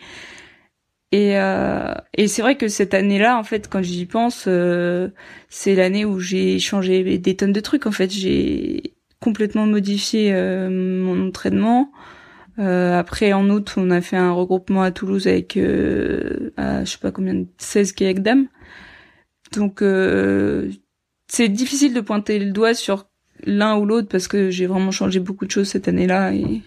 Et, 1.13 1.39
euh, 1.39 1.93
et 2.15 2.27
c'est 2.27 2.41
vrai 2.41 2.57
que 2.57 2.69
cette 2.69 2.95
année-là, 2.95 3.39
en 3.39 3.45
fait, 3.45 3.69
quand 3.69 3.83
j'y 3.83 4.07
pense, 4.07 4.47
euh, 4.49 5.11
c'est 5.51 5.75
l'année 5.75 6.07
où 6.07 6.19
j'ai 6.19 6.59
changé 6.59 7.19
des 7.19 7.37
tonnes 7.37 7.53
de 7.53 7.61
trucs. 7.61 7.87
En 7.87 7.93
fait, 7.93 8.11
j'ai 8.11 8.95
complètement 9.21 9.67
modifié 9.67 10.33
euh, 10.33 10.71
mon 10.71 11.29
entraînement. 11.29 11.93
Euh, 12.59 12.99
après, 12.99 13.35
en 13.35 13.49
août, 13.51 13.75
on 13.77 13.91
a 13.91 14.01
fait 14.01 14.17
un 14.17 14.33
regroupement 14.33 14.83
à 14.83 14.91
Toulouse 14.91 15.27
avec, 15.27 15.59
euh, 15.59 16.51
à, 16.57 16.85
je 16.85 16.93
sais 16.93 16.99
pas 16.99 17.13
combien, 17.13 17.45
16 17.59 17.93
kayak. 17.93 18.19
Donc, 19.53 19.85
c'est 21.29 21.49
difficile 21.49 21.93
de 21.93 22.01
pointer 22.01 22.39
le 22.39 22.53
doigt 22.53 22.73
sur 22.73 23.07
l'un 23.45 23.77
ou 23.77 23.85
l'autre 23.85 24.09
parce 24.09 24.29
que 24.29 24.51
j'ai 24.51 24.67
vraiment 24.67 24.91
changé 24.91 25.21
beaucoup 25.21 25.45
de 25.45 25.51
choses 25.51 25.69
cette 25.69 25.89
année-là. 25.89 26.33
Et... 26.33 26.63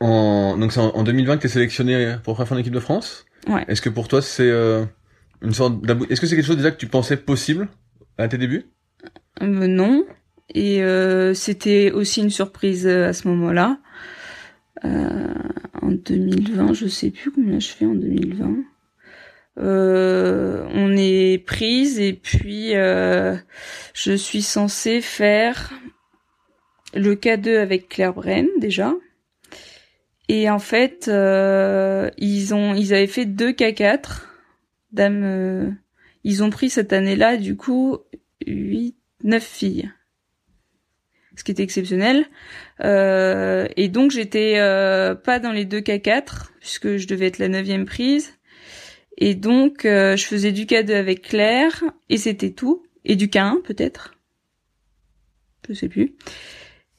En, 0.00 0.56
donc 0.56 0.72
c'est 0.72 0.80
en, 0.80 1.02
2020 1.02 1.36
que 1.36 1.42
tu 1.42 1.46
es 1.46 1.50
sélectionné 1.50 2.16
pour 2.24 2.36
faire 2.36 2.50
en 2.52 2.56
équipe 2.56 2.72
de 2.72 2.80
France? 2.80 3.26
Ouais. 3.48 3.64
Est-ce 3.68 3.82
que 3.82 3.90
pour 3.90 4.08
toi 4.08 4.22
c'est 4.22 4.48
euh, 4.50 4.84
une 5.42 5.52
sorte 5.52 5.74
Est-ce 6.10 6.20
que 6.20 6.26
c'est 6.26 6.36
quelque 6.36 6.46
chose 6.46 6.56
déjà 6.56 6.70
que 6.70 6.78
tu 6.78 6.86
pensais 6.86 7.16
possible 7.16 7.68
à 8.18 8.28
tes 8.28 8.38
débuts? 8.38 8.66
Euh, 9.42 9.66
Non. 9.66 10.04
Et 10.54 10.82
euh, 10.82 11.34
c'était 11.34 11.92
aussi 11.92 12.20
une 12.20 12.30
surprise 12.30 12.86
euh, 12.86 13.08
à 13.08 13.12
ce 13.12 13.28
moment-là. 13.28 13.78
Euh, 14.84 15.34
en 15.80 15.92
2020, 15.92 16.72
je 16.72 16.86
sais 16.86 17.10
plus 17.10 17.30
combien 17.30 17.60
je 17.60 17.68
fais 17.68 17.86
en 17.86 17.94
2020. 17.94 18.56
Euh, 19.58 20.66
on 20.72 20.96
est 20.96 21.44
prise 21.44 21.98
et 21.98 22.14
puis 22.14 22.70
je 22.72 24.16
suis 24.16 24.42
censée 24.42 25.00
faire 25.00 25.72
le 26.94 27.14
K2 27.14 27.58
avec 27.58 27.88
Claire 27.88 28.14
Bren 28.14 28.46
déjà. 28.58 28.94
Et 30.32 30.48
en 30.48 30.60
fait, 30.60 31.08
euh, 31.08 32.08
ils 32.18 32.54
avaient 32.54 33.08
fait 33.08 33.24
deux 33.24 33.50
K4. 33.50 34.28
Dame, 34.92 35.24
euh, 35.24 35.70
ils 36.22 36.44
ont 36.44 36.50
pris 36.50 36.70
cette 36.70 36.92
année-là, 36.92 37.36
du 37.36 37.56
coup, 37.56 37.98
8, 38.46 38.94
9 39.24 39.42
filles. 39.42 39.90
Ce 41.34 41.42
qui 41.42 41.50
était 41.50 41.64
exceptionnel. 41.64 42.26
Euh, 42.84 43.66
et 43.76 43.88
donc, 43.88 44.12
j'étais 44.12 44.54
pas 45.24 45.40
dans 45.40 45.50
les 45.50 45.64
deux 45.64 45.80
K4, 45.80 46.52
puisque 46.60 46.96
je 46.96 47.08
devais 47.08 47.26
être 47.26 47.38
la 47.38 47.48
neuvième 47.48 47.84
prise. 47.84 48.32
Et 49.18 49.34
donc, 49.34 49.80
je 49.82 50.24
faisais 50.24 50.52
du 50.52 50.64
K2 50.64 50.94
avec 50.94 51.22
Claire, 51.22 51.82
et 52.08 52.18
c'était 52.18 52.52
tout. 52.52 52.84
Et 53.04 53.16
du 53.16 53.26
K1, 53.26 53.62
peut-être. 53.62 54.14
Je 55.68 55.74
sais 55.74 55.88
plus. 55.88 56.14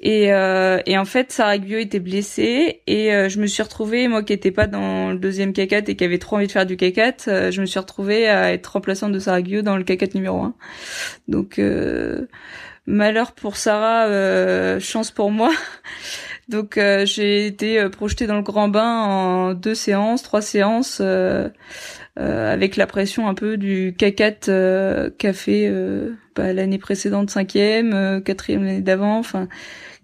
Et, 0.04 0.34
euh, 0.34 0.80
et 0.88 0.98
en 0.98 1.06
fait, 1.06 1.32
Sarah 1.32 1.60
Guillot 1.60 1.78
était 1.78 2.00
blessée 2.00 2.82
et 2.88 3.14
euh, 3.14 3.30
je 3.30 3.40
me 3.40 3.46
suis 3.46 3.62
retrouvée, 3.62 4.08
moi 4.08 4.24
qui 4.24 4.34
n'étais 4.34 4.50
pas 4.50 4.66
dans 4.66 5.12
le 5.12 5.20
deuxième 5.20 5.52
K4 5.52 5.92
et 5.92 5.96
qui 5.96 6.04
avait 6.04 6.18
trop 6.18 6.38
envie 6.38 6.48
de 6.48 6.52
faire 6.52 6.66
du 6.66 6.76
K4, 6.76 7.26
euh, 7.28 7.52
je 7.52 7.62
me 7.62 7.68
suis 7.68 7.78
retrouvée 7.78 8.28
à 8.28 8.52
être 8.52 8.66
remplaçante 8.66 9.12
de 9.12 9.20
Sarah 9.20 9.44
Guillot 9.44 9.62
dans 9.62 9.78
le 9.78 9.84
K4 9.84 10.16
numéro 10.16 10.42
1. 10.42 10.56
Donc 11.28 11.60
euh, 11.60 12.26
malheur 12.88 13.34
pour 13.34 13.58
Sarah, 13.58 14.80
chance 14.80 15.12
pour 15.12 15.30
moi. 15.30 15.52
Donc 16.50 16.80
j'ai 17.06 17.46
été 17.46 17.88
projetée 17.90 18.26
dans 18.28 18.36
le 18.36 18.42
grand 18.42 18.68
bain 18.68 19.04
en 19.04 19.54
deux 19.54 19.76
séances, 19.76 20.24
trois 20.24 20.42
séances. 20.42 21.00
avec 22.18 22.76
la 22.76 22.88
pression 22.88 23.30
un 23.30 23.36
peu 23.36 23.56
du 23.56 23.96
K4 23.98 25.12
qu'a 25.16 25.34
fait 25.34 25.72
bah, 26.36 26.52
l'année 26.52 26.80
précédente 26.80 27.30
cinquième, 27.30 28.22
quatrième 28.24 28.66
l'année 28.66 28.82
d'avant, 28.82 29.20
enfin 29.20 29.48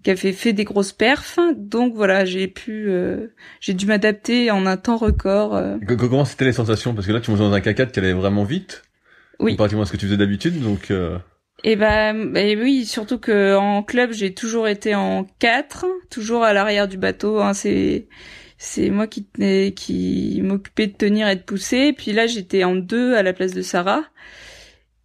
qui 0.02 0.10
avait 0.10 0.32
fait 0.32 0.52
des 0.52 0.64
grosses 0.64 0.92
perfs. 0.92 1.38
Donc 1.56 1.94
voilà, 1.94 2.24
j'ai 2.24 2.48
pu, 2.48 2.86
euh, 2.88 3.28
j'ai 3.60 3.74
dû 3.74 3.86
m'adapter 3.86 4.50
en 4.50 4.66
un 4.66 4.76
temps 4.76 4.96
record. 4.96 5.56
Euh. 5.56 5.76
Comment 5.98 6.24
c'était 6.24 6.44
les 6.44 6.52
sensations? 6.52 6.94
Parce 6.94 7.06
que 7.06 7.12
là, 7.12 7.20
tu 7.20 7.30
montes 7.30 7.40
dans 7.40 7.52
un 7.52 7.60
K4 7.60 7.90
qui 7.90 7.98
allait 7.98 8.12
vraiment 8.12 8.44
vite? 8.44 8.82
Oui. 9.40 9.52
Comparativement 9.52 9.82
à 9.82 9.86
ce 9.86 9.92
que 9.92 9.96
tu 9.96 10.06
faisais 10.06 10.16
d'habitude, 10.16 10.60
donc. 10.60 10.90
Euh... 10.90 11.18
Et 11.64 11.72
eh 11.72 11.76
ben, 11.76 12.32
bah, 12.32 12.40
oui, 12.56 12.84
surtout 12.86 13.18
que 13.18 13.56
en 13.56 13.82
club, 13.82 14.12
j'ai 14.12 14.32
toujours 14.32 14.68
été 14.68 14.94
en 14.94 15.26
4, 15.40 15.86
toujours 16.08 16.44
à 16.44 16.52
l'arrière 16.52 16.86
du 16.86 16.98
bateau. 16.98 17.40
Hein, 17.40 17.52
c'est 17.52 18.06
c'est 18.58 18.90
moi 18.90 19.06
qui 19.08 19.24
tenais, 19.24 19.72
qui 19.72 20.40
m'occupais 20.42 20.86
de 20.88 20.92
tenir 20.92 21.28
et 21.28 21.36
de 21.36 21.42
pousser. 21.42 21.92
Puis 21.92 22.12
là, 22.12 22.26
j'étais 22.26 22.62
en 22.62 22.76
2 22.76 23.14
à 23.14 23.22
la 23.22 23.32
place 23.32 23.54
de 23.54 23.62
Sarah. 23.62 24.04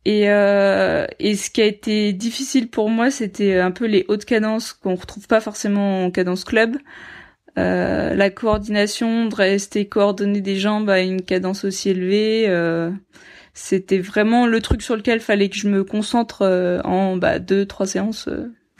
Et, 0.06 0.30
euh, 0.30 1.08
et 1.20 1.36
ce 1.36 1.50
qui 1.50 1.62
a 1.62 1.66
été 1.66 2.12
difficile 2.14 2.70
pour 2.70 2.90
moi, 2.90 3.10
c'était 3.10 3.60
un 3.60 3.72
peu 3.72 3.86
les 3.86 4.06
hautes 4.10 4.26
cadences 4.26 4.74
qu'on 4.74 4.96
retrouve 4.96 5.28
pas 5.28 5.40
forcément 5.40 6.06
en 6.06 6.12
cadence 6.12 6.44
club. 6.44 6.78
Euh, 7.58 8.16
la 8.16 8.30
coordination, 8.30 9.28
de 9.28 9.36
rester 9.36 9.88
coordonné 9.88 10.42
des 10.42 10.58
jambes 10.58 10.90
à 10.90 11.02
une 11.02 11.22
cadence 11.22 11.66
aussi 11.66 11.90
élevée, 11.90 12.46
euh, 12.48 12.90
c'était 13.54 14.00
vraiment 14.00 14.48
le 14.48 14.60
truc 14.60 14.82
sur 14.82 14.96
lequel 14.96 15.20
fallait 15.20 15.50
que 15.50 15.58
je 15.58 15.68
me 15.70 15.84
concentre 15.84 16.42
euh, 16.42 16.82
en 16.84 17.16
bah, 17.18 17.40
deux, 17.40 17.66
trois 17.66 17.86
séances. 17.86 18.28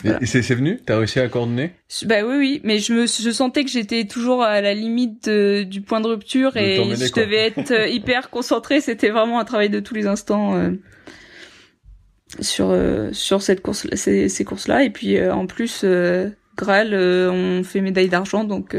Euh, 0.06 0.18
et 0.22 0.26
c'est 0.26 0.42
venu? 0.56 0.80
T'as 0.86 0.98
réussi 0.98 1.20
à 1.20 1.28
coordonner? 1.30 1.72
Bah 2.06 2.26
oui, 2.26 2.36
oui, 2.38 2.62
mais 2.64 2.80
je 2.80 2.94
me, 2.94 3.06
je 3.06 3.32
sentais 3.32 3.64
que 3.64 3.70
j'étais 3.70 4.06
toujours 4.06 4.44
à 4.44 4.62
la 4.62 4.74
limite 4.74 5.30
du 5.30 5.82
point 5.82 6.02
de 6.02 6.08
rupture 6.08 6.58
et 6.58 6.78
je 6.96 7.14
devais 7.14 7.48
être 7.48 7.72
euh, 7.72 7.88
hyper 7.90 8.30
concentrée. 8.30 8.82
C'était 8.82 9.10
vraiment 9.10 9.40
un 9.40 9.46
travail 9.46 9.70
de 9.70 9.80
tous 9.80 9.94
les 9.94 10.08
instants 10.08 10.72
sur 12.40 12.70
euh, 12.72 13.12
sur 13.12 13.42
cette 13.42 13.62
course 13.62 13.88
ces, 13.94 14.30
ces 14.30 14.44
courses 14.44 14.68
là 14.68 14.84
et 14.84 14.90
puis 14.90 15.18
euh, 15.18 15.34
en 15.34 15.46
plus 15.46 15.82
euh, 15.84 16.30
Graal 16.56 16.94
on 16.94 17.64
fait 17.64 17.82
médaille 17.82 18.10
d'argent. 18.10 18.44
Donc 18.44 18.78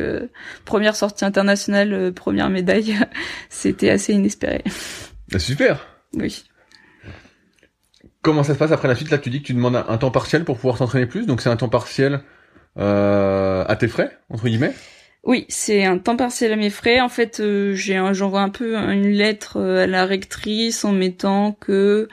première 0.64 0.94
sortie 0.94 1.24
internationale 1.24 2.12
première 2.12 2.48
médaille 2.48 2.96
c'était 3.48 3.90
assez 3.90 4.12
inespéré. 4.12 4.62
Ah, 5.32 5.40
super. 5.40 5.84
Oui. 6.12 6.44
Comment 8.24 8.42
ça 8.42 8.54
se 8.54 8.58
passe 8.58 8.72
après 8.72 8.88
la 8.88 8.94
suite? 8.94 9.10
Là, 9.10 9.18
tu 9.18 9.28
dis 9.28 9.42
que 9.42 9.46
tu 9.46 9.52
demandes 9.52 9.76
un 9.76 9.98
temps 9.98 10.10
partiel 10.10 10.44
pour 10.44 10.56
pouvoir 10.56 10.78
s'entraîner 10.78 11.04
plus, 11.04 11.26
donc 11.26 11.42
c'est 11.42 11.50
un 11.50 11.56
temps 11.56 11.68
partiel 11.68 12.22
euh, 12.78 13.66
à 13.68 13.76
tes 13.76 13.86
frais, 13.86 14.16
entre 14.30 14.46
guillemets? 14.46 14.72
Oui, 15.24 15.44
c'est 15.50 15.84
un 15.84 15.98
temps 15.98 16.16
partiel 16.16 16.50
à 16.54 16.56
mes 16.56 16.70
frais. 16.70 17.00
En 17.00 17.10
fait, 17.10 17.40
euh, 17.40 17.74
j'envoie 17.74 18.40
un 18.40 18.48
peu 18.48 18.76
une 18.76 19.10
lettre 19.10 19.58
euh, 19.58 19.84
à 19.84 19.86
la 19.86 20.06
rectrice 20.06 20.86
en 20.86 20.92
mettant 20.92 21.52
que 21.52 22.08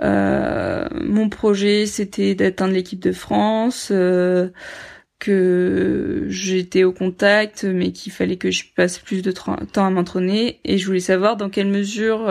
mon 0.00 1.28
projet 1.28 1.86
c'était 1.86 2.34
d'atteindre 2.34 2.74
l'équipe 2.74 2.98
de 2.98 3.12
France, 3.12 3.92
que 5.20 6.24
j'étais 6.26 6.82
au 6.82 6.92
contact, 6.92 7.62
mais 7.62 7.92
qu'il 7.92 8.10
fallait 8.10 8.36
que 8.36 8.50
je 8.50 8.64
passe 8.74 8.98
plus 8.98 9.22
de 9.22 9.30
temps 9.30 9.86
à 9.86 9.90
m'entraîner. 9.90 10.58
Et 10.64 10.76
je 10.78 10.86
voulais 10.86 10.98
savoir 10.98 11.36
dans 11.36 11.50
quelle 11.50 11.68
mesure 11.68 12.28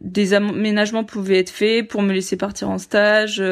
des 0.00 0.34
aménagements 0.34 1.04
pouvaient 1.04 1.38
être 1.38 1.50
faits 1.50 1.88
pour 1.88 2.02
me 2.02 2.12
laisser 2.12 2.36
partir 2.36 2.70
en 2.70 2.78
stage 2.78 3.42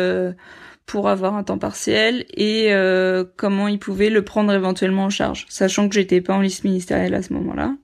pour 0.86 1.08
avoir 1.08 1.34
un 1.34 1.42
temps 1.42 1.58
partiel 1.58 2.24
et 2.32 2.72
euh, 2.72 3.24
comment 3.36 3.68
ils 3.68 3.80
pouvaient 3.80 4.08
le 4.08 4.24
prendre 4.24 4.52
éventuellement 4.52 5.04
en 5.04 5.10
charge, 5.10 5.44
sachant 5.48 5.88
que 5.88 5.96
j'étais 5.96 6.20
pas 6.20 6.34
en 6.34 6.40
liste 6.40 6.64
ministérielle 6.64 7.14
à 7.14 7.22
ce 7.22 7.32
moment-là, 7.34 7.76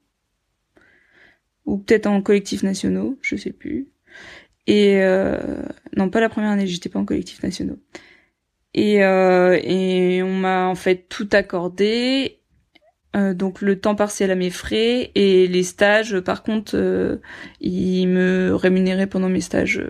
ou 1.66 1.79
peut-être 1.79 2.07
en 2.07 2.22
collectif 2.22 2.62
nationaux, 2.62 3.18
je 3.20 3.37
sais 3.37 3.53
plus. 3.53 3.88
Et 4.68 5.03
euh, 5.03 5.62
non, 5.96 6.09
pas 6.09 6.20
la 6.20 6.29
première 6.29 6.51
année, 6.51 6.68
j'étais 6.68 6.88
pas 6.88 7.01
en 7.01 7.05
collectif 7.05 7.42
nationaux. 7.42 7.79
Et 8.75 9.05
euh, 9.05 9.59
et 9.62 10.22
on 10.22 10.35
m'a 10.35 10.66
en 10.66 10.77
fait 10.77 11.09
tout 11.09 11.29
accordé. 11.33 12.38
Euh, 13.14 13.35
donc 13.35 13.61
le 13.61 13.79
temps 13.79 13.94
partiel 13.94 14.31
à 14.31 14.35
mes 14.35 14.48
frais 14.48 15.11
et 15.14 15.46
les 15.46 15.62
stages 15.64 16.18
par 16.20 16.42
contre 16.42 16.72
euh, 16.77 17.16
ils 17.61 18.07
me 18.07 18.55
rémunéraient 18.55 19.07
pendant 19.07 19.29
mes 19.29 19.42
stages 19.42 19.85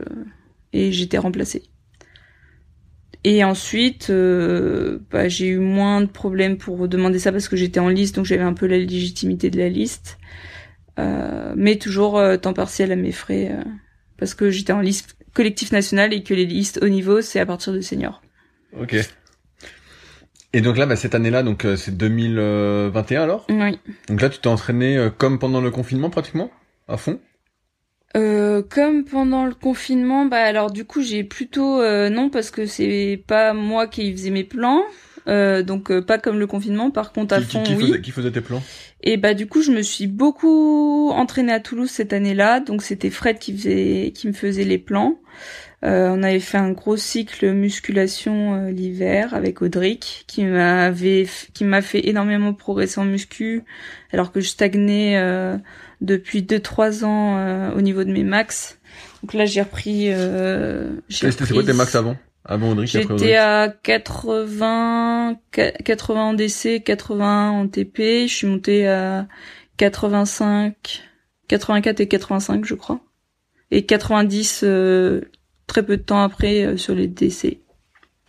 et 0.72 0.90
j'étais 0.92 1.18
remplacée. 1.18 1.62
Et 3.24 3.44
ensuite, 3.44 4.10
euh, 4.10 4.98
bah, 5.10 5.28
j'ai 5.28 5.46
eu 5.46 5.58
moins 5.58 6.00
de 6.00 6.06
problèmes 6.06 6.58
pour 6.58 6.88
demander 6.88 7.20
ça 7.20 7.30
parce 7.30 7.48
que 7.48 7.56
j'étais 7.56 7.78
en 7.78 7.88
liste, 7.88 8.16
donc 8.16 8.24
j'avais 8.24 8.42
un 8.42 8.52
peu 8.52 8.66
la 8.66 8.78
légitimité 8.78 9.48
de 9.48 9.58
la 9.58 9.68
liste. 9.68 10.18
Euh, 10.98 11.54
mais 11.56 11.76
toujours 11.76 12.18
euh, 12.18 12.36
temps 12.36 12.52
partiel 12.52 12.92
à 12.92 12.96
mes 12.96 13.12
frais 13.12 13.56
parce 14.18 14.34
que 14.34 14.50
j'étais 14.50 14.74
en 14.74 14.80
liste 14.80 15.16
collectif 15.32 15.72
national 15.72 16.12
et 16.12 16.22
que 16.22 16.34
les 16.34 16.44
listes 16.44 16.80
haut 16.82 16.88
niveau, 16.88 17.22
c'est 17.22 17.40
à 17.40 17.46
partir 17.46 17.72
de 17.72 17.80
senior. 17.80 18.22
Ok. 18.78 18.96
Et 20.52 20.60
donc 20.60 20.76
là, 20.76 20.86
bah, 20.86 20.96
cette 20.96 21.14
année-là, 21.14 21.42
donc 21.42 21.66
c'est 21.76 21.96
2021 21.96 23.22
alors? 23.22 23.46
Oui. 23.48 23.78
Donc 24.08 24.20
là, 24.20 24.28
tu 24.28 24.38
t'es 24.38 24.48
entraîné 24.48 25.08
comme 25.18 25.38
pendant 25.38 25.60
le 25.60 25.70
confinement 25.70 26.10
pratiquement, 26.10 26.50
à 26.88 26.96
fond? 26.96 27.18
Euh, 28.14 28.62
comme 28.62 29.04
pendant 29.04 29.46
le 29.46 29.54
confinement, 29.54 30.26
bah 30.26 30.42
alors 30.42 30.70
du 30.70 30.84
coup 30.84 31.00
j'ai 31.00 31.24
plutôt 31.24 31.80
euh, 31.80 32.10
non 32.10 32.28
parce 32.28 32.50
que 32.50 32.66
c'est 32.66 33.22
pas 33.26 33.54
moi 33.54 33.86
qui 33.86 34.12
faisais 34.12 34.28
mes 34.28 34.44
plans, 34.44 34.82
euh, 35.28 35.62
donc 35.62 35.90
euh, 35.90 36.02
pas 36.02 36.18
comme 36.18 36.38
le 36.38 36.46
confinement. 36.46 36.90
Par 36.90 37.12
contre 37.12 37.34
à 37.34 37.40
fond 37.40 37.62
qui, 37.62 37.74
oui. 37.74 37.86
Faisait, 37.86 38.00
qui 38.02 38.10
faisait 38.10 38.30
tes 38.30 38.42
plans? 38.42 38.62
Et 39.02 39.16
bah 39.16 39.32
du 39.32 39.46
coup 39.46 39.62
je 39.62 39.72
me 39.72 39.80
suis 39.80 40.08
beaucoup 40.08 41.10
entraînée 41.10 41.54
à 41.54 41.60
Toulouse 41.60 41.90
cette 41.90 42.12
année-là, 42.12 42.60
donc 42.60 42.82
c'était 42.82 43.08
Fred 43.08 43.38
qui 43.38 43.56
faisait 43.56 44.12
qui 44.14 44.28
me 44.28 44.34
faisait 44.34 44.64
les 44.64 44.78
plans. 44.78 45.18
On 45.82 46.22
avait 46.22 46.40
fait 46.40 46.58
un 46.58 46.70
gros 46.70 46.96
cycle 46.96 47.52
musculation 47.52 48.66
l'hiver 48.66 49.34
avec 49.34 49.62
Audric 49.62 50.24
qui 50.28 50.44
m'avait 50.44 51.26
qui 51.54 51.64
m'a 51.64 51.82
fait 51.82 52.08
énormément 52.08 52.54
progresser 52.54 53.00
en 53.00 53.04
muscu 53.04 53.64
alors 54.12 54.30
que 54.30 54.40
je 54.40 54.48
stagnais 54.48 55.16
depuis 56.02 56.42
2-3 56.42 57.04
ans 57.04 57.38
euh, 57.38 57.72
au 57.74 57.80
niveau 57.80 58.04
de 58.04 58.12
mes 58.12 58.24
max. 58.24 58.78
Donc 59.22 59.34
là, 59.34 59.46
j'ai 59.46 59.62
repris. 59.62 60.12
Euh, 60.12 60.90
C'était 61.08 61.46
quoi 61.54 61.62
tes 61.62 61.72
max 61.72 61.94
avant? 61.94 62.16
Avant 62.44 62.72
Audrey 62.72 62.86
J'étais 62.86 63.36
à 63.36 63.68
80, 63.68 65.38
80 65.52 66.20
en 66.20 66.34
DC, 66.34 66.82
80 66.84 67.50
en 67.50 67.68
TP. 67.68 68.26
Je 68.26 68.34
suis 68.34 68.46
monté 68.48 68.88
à 68.88 69.28
85, 69.76 71.02
84 71.46 72.00
et 72.00 72.08
85, 72.08 72.64
je 72.64 72.74
crois. 72.74 73.00
Et 73.70 73.86
90 73.86 74.62
euh, 74.64 75.22
très 75.72 75.82
peu 75.82 75.96
de 75.96 76.02
temps 76.02 76.22
après 76.22 76.66
euh, 76.66 76.76
sur 76.76 76.94
les 76.94 77.08
DC. 77.08 77.60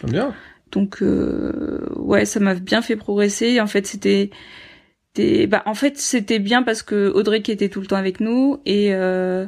Bien. 0.06 0.34
Donc 0.72 1.02
euh, 1.02 1.86
ouais, 1.98 2.24
ça 2.24 2.40
m'a 2.40 2.54
bien 2.56 2.82
fait 2.82 2.96
progresser. 2.96 3.60
En 3.60 3.68
fait, 3.68 3.86
c'était 3.86 4.30
bah 5.48 5.62
en 5.66 5.76
fait 5.76 5.98
c'était 6.00 6.40
bien 6.40 6.64
parce 6.64 6.84
que 6.84 7.12
Audrey 7.14 7.42
qui 7.42 7.52
était 7.52 7.70
tout 7.70 7.82
le 7.82 7.86
temps 7.86 7.98
avec 7.98 8.22
nous 8.22 8.62
et 8.66 8.96
euh, 8.96 9.46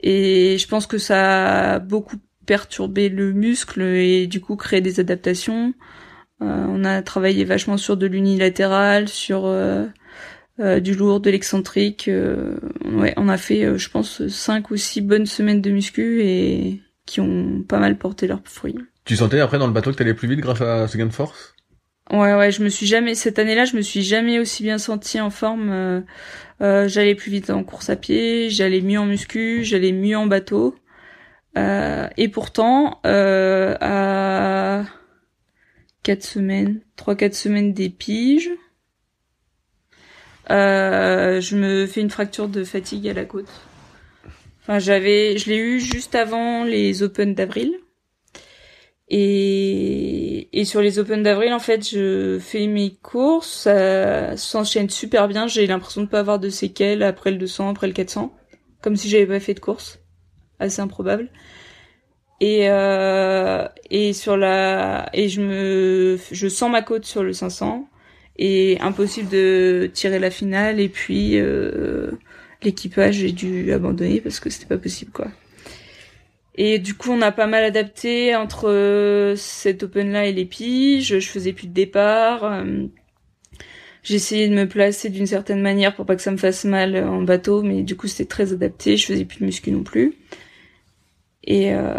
et 0.00 0.58
je 0.58 0.68
pense 0.68 0.86
que 0.86 0.98
ça 0.98 1.74
a 1.74 1.78
beaucoup 1.78 2.16
perturbé 2.46 3.08
le 3.08 3.32
muscle 3.32 3.80
et 3.80 4.26
du 4.26 4.40
coup 4.40 4.56
créé 4.56 4.80
des 4.80 4.98
adaptations. 4.98 5.72
Euh, 6.42 6.64
on 6.68 6.84
a 6.84 7.00
travaillé 7.02 7.44
vachement 7.44 7.76
sur 7.76 7.96
de 7.96 8.06
l'unilatéral, 8.06 9.08
sur 9.08 9.46
euh, 9.46 9.86
euh 10.58 10.80
du 10.80 10.94
lourd, 10.94 11.20
de 11.20 11.30
l'excentrique. 11.30 12.10
Ouais, 12.84 13.14
on 13.16 13.28
a 13.28 13.36
fait, 13.36 13.78
je 13.78 13.90
pense, 13.90 14.26
cinq 14.28 14.70
ou 14.70 14.76
six 14.76 15.00
bonnes 15.00 15.26
semaines 15.26 15.60
de 15.60 15.70
muscu 15.70 16.22
et 16.22 16.80
qui 17.10 17.20
ont 17.20 17.64
pas 17.66 17.80
mal 17.80 17.98
porté 17.98 18.28
leurs 18.28 18.42
fruits. 18.44 18.78
Tu 19.04 19.16
sentais 19.16 19.40
après 19.40 19.58
dans 19.58 19.66
le 19.66 19.72
bateau 19.72 19.90
que 19.90 19.96
t'allais 19.96 20.14
plus 20.14 20.28
vite 20.28 20.38
grâce 20.38 20.60
à 20.60 20.86
ce 20.86 20.96
gain 20.96 21.06
de 21.06 21.12
force? 21.12 21.56
Ouais, 22.12 22.34
ouais, 22.34 22.52
je 22.52 22.62
me 22.62 22.68
suis 22.68 22.86
jamais 22.86 23.16
cette 23.16 23.40
année-là, 23.40 23.64
je 23.64 23.76
me 23.76 23.82
suis 23.82 24.02
jamais 24.02 24.38
aussi 24.38 24.62
bien 24.62 24.78
sentie 24.78 25.20
en 25.20 25.30
forme. 25.30 25.70
Euh, 25.70 26.00
euh, 26.60 26.86
j'allais 26.86 27.16
plus 27.16 27.32
vite 27.32 27.50
en 27.50 27.64
course 27.64 27.90
à 27.90 27.96
pied, 27.96 28.48
j'allais 28.48 28.80
mieux 28.80 29.00
en 29.00 29.06
muscu, 29.06 29.64
j'allais 29.64 29.90
mieux 29.90 30.16
en 30.16 30.26
bateau. 30.26 30.76
Euh, 31.58 32.06
et 32.16 32.28
pourtant, 32.28 33.00
à 33.02 34.84
quatre 36.04 36.22
semaines, 36.22 36.80
trois 36.94 37.16
quatre 37.16 37.34
semaines 37.34 37.72
des 37.72 37.90
piges, 37.90 38.50
je 40.48 41.56
me 41.56 41.86
fais 41.86 42.02
une 42.02 42.10
fracture 42.10 42.48
de 42.48 42.62
fatigue 42.62 43.08
à 43.08 43.14
la 43.14 43.24
côte. 43.24 43.50
J'avais, 44.78 45.36
je 45.36 45.50
l'ai 45.50 45.56
eu 45.56 45.80
juste 45.80 46.14
avant 46.14 46.64
les 46.64 47.02
Open 47.02 47.34
d'avril. 47.34 47.74
Et, 49.08 50.48
et 50.52 50.64
sur 50.64 50.80
les 50.80 51.00
Open 51.00 51.22
d'avril, 51.22 51.52
en 51.52 51.58
fait, 51.58 51.88
je 51.88 52.38
fais 52.38 52.68
mes 52.68 52.94
courses, 53.02 53.62
ça 53.62 54.36
s'enchaîne 54.36 54.88
super 54.88 55.26
bien. 55.26 55.48
J'ai 55.48 55.66
l'impression 55.66 56.02
de 56.02 56.06
pas 56.06 56.20
avoir 56.20 56.38
de 56.38 56.48
séquelles 56.48 57.02
après 57.02 57.32
le 57.32 57.38
200, 57.38 57.70
après 57.70 57.88
le 57.88 57.92
400, 57.92 58.32
comme 58.80 58.94
si 58.94 59.08
j'avais 59.08 59.26
pas 59.26 59.40
fait 59.40 59.54
de 59.54 59.60
course. 59.60 59.98
Assez 60.60 60.80
improbable. 60.80 61.30
Et 62.40 62.70
euh, 62.70 63.66
et 63.90 64.12
sur 64.14 64.36
la 64.36 65.10
et 65.12 65.28
je 65.28 65.42
me 65.42 66.18
je 66.30 66.48
sens 66.48 66.70
ma 66.70 66.80
côte 66.80 67.04
sur 67.04 67.22
le 67.22 67.34
500 67.34 67.86
et 68.38 68.78
impossible 68.80 69.28
de 69.28 69.90
tirer 69.92 70.18
la 70.18 70.30
finale 70.30 70.80
et 70.80 70.88
puis 70.88 71.38
euh, 71.38 72.12
l'équipage 72.62 73.16
j'ai 73.16 73.32
dû 73.32 73.72
abandonner 73.72 74.20
parce 74.20 74.40
que 74.40 74.50
c'était 74.50 74.66
pas 74.66 74.78
possible 74.78 75.12
quoi. 75.12 75.28
Et 76.62 76.78
du 76.78 76.94
coup, 76.94 77.10
on 77.10 77.22
a 77.22 77.32
pas 77.32 77.46
mal 77.46 77.64
adapté 77.64 78.34
entre 78.36 78.68
euh, 78.68 79.34
cet 79.34 79.82
open-là 79.82 80.26
et 80.26 80.32
les 80.32 80.44
piges. 80.44 81.18
Je 81.18 81.28
faisais 81.28 81.54
plus 81.54 81.68
de 81.68 81.72
départ. 81.72 82.44
Euh, 82.44 82.84
j'ai 84.02 84.16
essayé 84.16 84.48
de 84.48 84.54
me 84.54 84.68
placer 84.68 85.10
d'une 85.10 85.26
certaine 85.26 85.62
manière 85.62 85.94
pour 85.94 86.06
pas 86.06 86.16
que 86.16 86.22
ça 86.22 86.30
me 86.30 86.36
fasse 86.36 86.64
mal 86.64 86.96
en 86.96 87.22
bateau, 87.22 87.62
mais 87.62 87.82
du 87.82 87.96
coup, 87.96 88.08
c'était 88.08 88.28
très 88.28 88.52
adapté. 88.52 88.96
Je 88.96 89.06
faisais 89.06 89.24
plus 89.24 89.38
de 89.40 89.44
muscu 89.46 89.70
non 89.70 89.82
plus. 89.82 90.14
Et, 91.44 91.72
euh, 91.72 91.98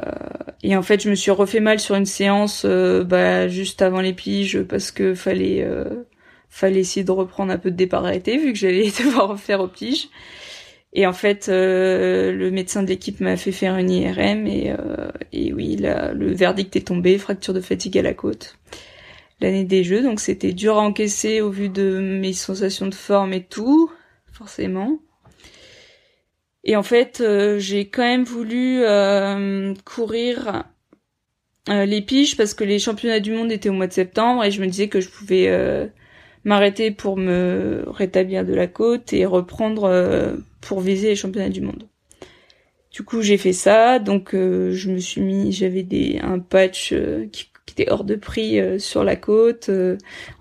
et 0.62 0.76
en 0.76 0.84
fait, 0.84 1.02
je 1.02 1.10
me 1.10 1.15
suis 1.15 1.32
refait 1.32 1.60
mal 1.60 1.80
sur 1.80 1.95
une 1.95 2.06
séance 2.06 2.63
bah, 2.65 3.47
juste 3.47 3.82
avant 3.82 4.02
les 4.02 4.13
piges 4.13 4.62
parce 4.62 4.91
que 4.91 5.15
fallait 5.15 5.67
fallait 6.52 6.82
essayer 6.82 7.04
de 7.04 7.12
reprendre 7.12 7.52
un 7.52 7.58
peu 7.58 7.72
de 7.72 7.76
départ 7.76 8.06
arrêté 8.06 8.38
vu 8.38 8.54
que 8.54 8.60
j'allais 8.60 8.92
devoir 9.04 9.30
refaire 9.30 9.62
aux 9.62 9.68
piges. 9.68 10.10
Et 10.94 11.08
en 11.08 11.14
fait, 11.14 11.48
euh, 11.50 12.32
le 12.32 12.52
médecin 12.52 12.84
de 12.84 12.90
l'équipe 12.90 13.20
m'a 13.22 13.38
fait 13.38 13.54
faire 13.54 13.78
une 13.78 13.90
IRM 13.90 14.46
et, 14.46 14.72
euh, 14.78 15.10
et 15.32 15.54
oui, 15.54 15.78
le 15.80 16.34
verdict 16.34 16.76
est 16.76 16.88
tombé, 16.88 17.18
fracture 17.18 17.54
de 17.54 17.62
fatigue 17.62 17.98
à 17.98 18.04
la 18.04 18.14
côte. 18.14 18.58
L'année 19.40 19.64
des 19.64 19.84
Jeux, 19.84 20.04
donc 20.04 20.20
c'était 20.20 20.54
dur 20.54 20.78
à 20.78 20.82
encaisser 20.82 21.42
au 21.42 21.50
vu 21.50 21.70
de 21.70 22.00
mes 22.00 22.34
sensations 22.34 22.88
de 22.88 22.94
forme 22.94 23.34
et 23.34 23.44
tout, 23.44 23.90
forcément. 24.32 25.00
Et 26.64 26.76
en 26.76 26.84
fait, 26.84 27.22
euh, 27.22 27.58
j'ai 27.58 27.88
quand 27.88 28.04
même 28.04 28.24
voulu 28.24 28.84
euh, 28.84 29.74
courir 29.84 30.64
euh, 31.70 31.86
les 31.86 32.02
piges 32.02 32.38
parce 32.38 32.54
que 32.54 32.64
les 32.64 32.80
championnats 32.80 33.20
du 33.20 33.32
monde 33.32 33.52
étaient 33.52 33.70
au 33.70 33.74
mois 33.74 33.88
de 33.88 33.94
septembre 33.94 34.44
et 34.44 34.52
je 34.52 34.62
me 34.62 34.68
disais 34.68 34.88
que 34.88 35.02
je 35.02 35.10
pouvais 35.10 35.92
m'arrêter 36.44 36.92
pour 36.92 37.18
me 37.18 37.84
rétablir 37.88 38.46
de 38.46 38.54
la 38.54 38.68
côte 38.68 39.14
et 39.14 39.26
reprendre 39.26 40.36
pour 40.62 40.82
viser 40.82 41.10
les 41.10 41.16
championnats 41.16 41.50
du 41.50 41.62
monde. 41.62 41.88
Du 42.92 43.04
coup, 43.04 43.22
j'ai 43.22 43.38
fait 43.38 43.54
ça, 43.54 44.00
donc 44.00 44.36
euh, 44.36 44.74
je 44.74 44.92
me 44.92 44.98
suis 44.98 45.22
mis, 45.22 45.54
j'avais 45.54 45.84
des 45.84 46.20
un 46.22 46.40
patch 46.40 46.92
euh, 46.92 47.28
qui, 47.32 47.48
était 47.72 47.90
hors 47.90 48.04
de 48.04 48.16
prix 48.16 48.60
euh, 48.60 48.80
sur 48.80 49.06
la 49.06 49.16
côte, 49.16 49.72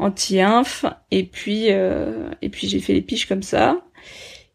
anti-inf, 0.00 0.84
et 1.12 1.22
puis 1.22 1.68
et 1.68 2.48
puis 2.50 2.68
j'ai 2.68 2.80
fait 2.80 2.92
les 2.92 3.02
piches 3.02 3.26
comme 3.28 3.44
ça. 3.44 3.80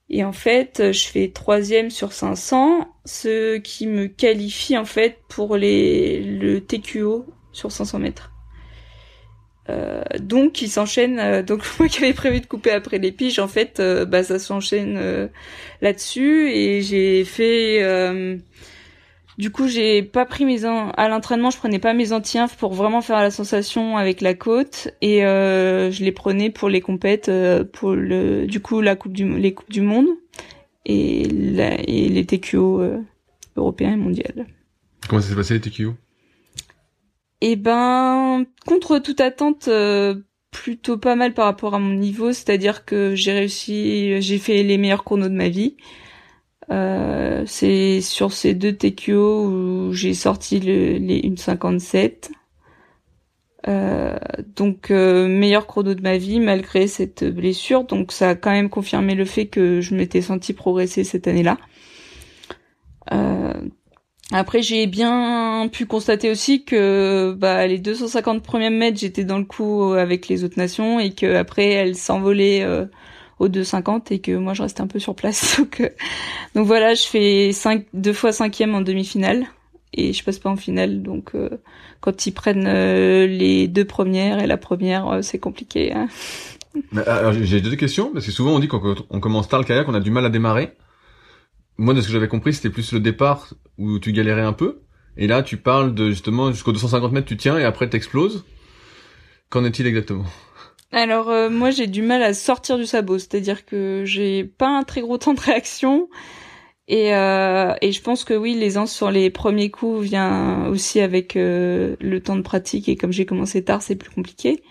Et 0.09 0.25
en 0.25 0.33
fait, 0.33 0.91
je 0.91 1.05
fais 1.07 1.29
troisième 1.29 1.89
sur 1.89 2.11
500, 2.11 2.85
ce 3.05 3.57
qui 3.57 3.87
me 3.87 4.07
qualifie 4.07 4.77
en 4.77 4.83
fait 4.83 5.19
pour 5.29 5.55
les 5.55 6.21
le 6.21 6.59
TQO 6.59 7.25
sur 7.53 7.71
500 7.71 7.99
mètres. 7.99 8.34
Euh, 9.69 10.03
donc 10.19 10.61
il 10.61 10.69
s'enchaîne. 10.69 11.19
Euh, 11.19 11.43
donc 11.43 11.63
moi 11.79 11.87
qui 11.87 12.03
avais 12.03 12.13
prévu 12.13 12.39
de 12.41 12.45
couper 12.45 12.71
après 12.71 12.97
les 12.97 13.11
piges, 13.11 13.39
en 13.39 13.47
fait, 13.47 13.79
euh, 13.79 14.05
bah 14.05 14.23
ça 14.23 14.39
s'enchaîne 14.39 15.29
là-dessus 15.81 16.49
et 16.51 16.81
j'ai 16.81 17.25
fait. 17.25 17.81
du 19.37 19.51
coup, 19.51 19.67
j'ai 19.67 20.03
pas 20.03 20.25
pris 20.25 20.45
mes 20.45 20.65
à 20.65 21.09
l'entraînement, 21.09 21.49
je 21.49 21.57
prenais 21.57 21.79
pas 21.79 21.93
mes 21.93 22.13
anti 22.13 22.37
pour 22.57 22.73
vraiment 22.73 23.01
faire 23.01 23.21
la 23.21 23.31
sensation 23.31 23.97
avec 23.97 24.21
la 24.21 24.33
côte 24.33 24.89
et 25.01 25.21
je 25.21 26.03
les 26.03 26.11
prenais 26.11 26.49
pour 26.49 26.69
les 26.69 26.81
compètes, 26.81 27.31
pour 27.73 27.95
le 27.95 28.45
du 28.45 28.59
coup 28.59 28.81
la 28.81 28.95
coupe 28.95 29.13
du 29.13 29.37
les 29.37 29.53
coupes 29.53 29.71
du 29.71 29.81
monde 29.81 30.07
et, 30.85 31.23
et 31.23 32.09
les 32.09 32.25
TQO 32.25 32.81
européens 33.57 33.93
et 33.93 33.97
mondiaux. 33.97 34.23
Comment 35.09 35.21
ça 35.21 35.29
s'est 35.29 35.35
passé 35.35 35.53
les 35.55 35.61
TQO 35.61 35.95
eh 37.41 37.55
ben, 37.55 38.45
contre 38.65 38.99
toute 38.99 39.21
attente, 39.21 39.67
euh, 39.67 40.15
plutôt 40.51 40.97
pas 40.97 41.15
mal 41.15 41.33
par 41.33 41.45
rapport 41.45 41.75
à 41.75 41.79
mon 41.79 41.93
niveau, 41.93 42.31
c'est-à-dire 42.31 42.85
que 42.85 43.15
j'ai 43.15 43.33
réussi, 43.33 44.21
j'ai 44.21 44.37
fait 44.37 44.63
les 44.63 44.77
meilleurs 44.77 45.03
chronos 45.03 45.29
de 45.29 45.33
ma 45.33 45.49
vie. 45.49 45.75
Euh, 46.71 47.43
c'est 47.45 48.01
sur 48.01 48.31
ces 48.33 48.53
deux 48.55 48.73
TQO 48.73 49.45
où 49.45 49.93
j'ai 49.93 50.13
sorti 50.13 50.59
le, 50.59 50.97
les 50.97 51.21
1,57. 51.21 52.31
Euh, 53.67 54.15
donc 54.55 54.91
meilleur 54.91 55.65
chrono 55.67 55.95
de 55.95 56.01
ma 56.01 56.17
vie 56.17 56.39
malgré 56.39 56.87
cette 56.87 57.23
blessure. 57.25 57.83
Donc 57.83 58.11
ça 58.11 58.29
a 58.29 58.35
quand 58.35 58.51
même 58.51 58.69
confirmé 58.69 59.15
le 59.15 59.25
fait 59.25 59.47
que 59.47 59.81
je 59.81 59.95
m'étais 59.95 60.21
senti 60.21 60.53
progresser 60.53 61.03
cette 61.03 61.27
année-là. 61.27 61.57
Euh, 64.33 64.37
après, 64.37 64.61
j'ai 64.61 64.87
bien 64.87 65.69
pu 65.71 65.85
constater 65.85 66.31
aussi 66.31 66.63
que 66.63 67.33
bah, 67.37 67.67
les 67.67 67.77
250 67.77 68.41
premiers 68.43 68.69
mètres, 68.69 68.99
j'étais 68.99 69.23
dans 69.23 69.37
le 69.37 69.45
coup 69.45 69.93
avec 69.93 70.27
les 70.27 70.43
autres 70.43 70.57
nations 70.57 70.99
et 70.99 71.11
que 71.11 71.35
après 71.35 71.69
elles 71.69 71.95
s'envolaient 71.95 72.63
euh, 72.63 72.85
aux 73.39 73.47
250 73.47 74.11
et 74.11 74.19
que 74.19 74.35
moi 74.35 74.53
je 74.53 74.63
restais 74.63 74.81
un 74.81 74.87
peu 74.87 74.99
sur 74.99 75.15
place. 75.15 75.57
donc, 75.59 75.81
euh, 75.81 75.89
donc 76.55 76.65
voilà, 76.65 76.93
je 76.93 77.03
fais 77.03 77.51
cinq, 77.51 77.85
deux 77.93 78.13
fois 78.13 78.31
cinquième 78.31 78.73
en 78.75 78.81
demi-finale 78.81 79.45
et 79.93 80.11
je 80.13 80.23
passe 80.23 80.39
pas 80.39 80.49
en 80.49 80.57
finale. 80.57 81.03
Donc 81.03 81.31
euh, 81.35 81.49
quand 82.01 82.25
ils 82.25 82.31
prennent 82.31 82.67
les 82.67 83.67
deux 83.67 83.85
premières 83.85 84.39
et 84.39 84.47
la 84.47 84.57
première, 84.57 85.19
c'est 85.21 85.39
compliqué. 85.39 85.93
Hein. 85.93 86.07
j'ai 87.41 87.61
deux 87.61 87.75
questions 87.75 88.11
parce 88.11 88.25
que 88.25 88.31
souvent 88.31 88.51
on 88.51 88.59
dit 88.59 88.67
qu'on 88.67 88.95
on 89.09 89.19
commence 89.19 89.47
tard 89.47 89.59
le 89.59 89.65
kayak, 89.65 89.87
on 89.87 89.93
a 89.93 89.99
du 89.99 90.11
mal 90.11 90.25
à 90.25 90.29
démarrer 90.29 90.73
moi, 91.77 91.93
de 91.93 92.01
ce 92.01 92.07
que 92.07 92.13
j'avais 92.13 92.27
compris, 92.27 92.53
c'était 92.53 92.69
plus 92.69 92.93
le 92.93 92.99
départ 92.99 93.53
où 93.77 93.99
tu 93.99 94.11
galérais 94.11 94.41
un 94.41 94.53
peu. 94.53 94.81
Et 95.17 95.27
là, 95.27 95.43
tu 95.43 95.57
parles 95.57 95.93
de 95.93 96.09
justement 96.09 96.51
jusqu'aux 96.51 96.71
250 96.71 97.11
mètres, 97.11 97.27
tu 97.27 97.37
tiens 97.37 97.57
et 97.57 97.63
après 97.63 97.89
t'exploses. 97.89 98.45
Qu'en 99.49 99.63
est-il 99.63 99.87
exactement? 99.87 100.25
Alors 100.91 101.29
euh, 101.29 101.49
moi, 101.49 101.71
j'ai 101.71 101.87
du 101.87 102.01
mal 102.01 102.23
à 102.23 102.33
sortir 102.33 102.77
du 102.77 102.85
sabot, 102.85 103.17
c'est-à-dire 103.17 103.65
que 103.65 104.03
j'ai 104.05 104.43
pas 104.43 104.69
un 104.69 104.83
très 104.83 105.01
gros 105.01 105.17
temps 105.19 105.33
de 105.33 105.39
réaction. 105.39 106.09
Et, 106.87 107.15
euh, 107.15 107.73
et 107.81 107.91
je 107.91 108.01
pense 108.01 108.23
que 108.23 108.33
oui, 108.33 108.53
l'aisance 108.53 108.93
sur 108.93 109.09
les 109.09 109.29
premiers 109.31 109.71
coups 109.71 110.03
vient 110.03 110.67
aussi 110.67 110.99
avec 110.99 111.35
euh, 111.35 111.95
le 111.99 112.21
temps 112.21 112.35
de 112.35 112.41
pratique. 112.41 112.87
Et 112.89 112.95
comme 112.95 113.11
j'ai 113.11 113.25
commencé 113.25 113.63
tard, 113.63 113.81
c'est 113.81 113.95
plus 113.95 114.11
compliqué. 114.11 114.61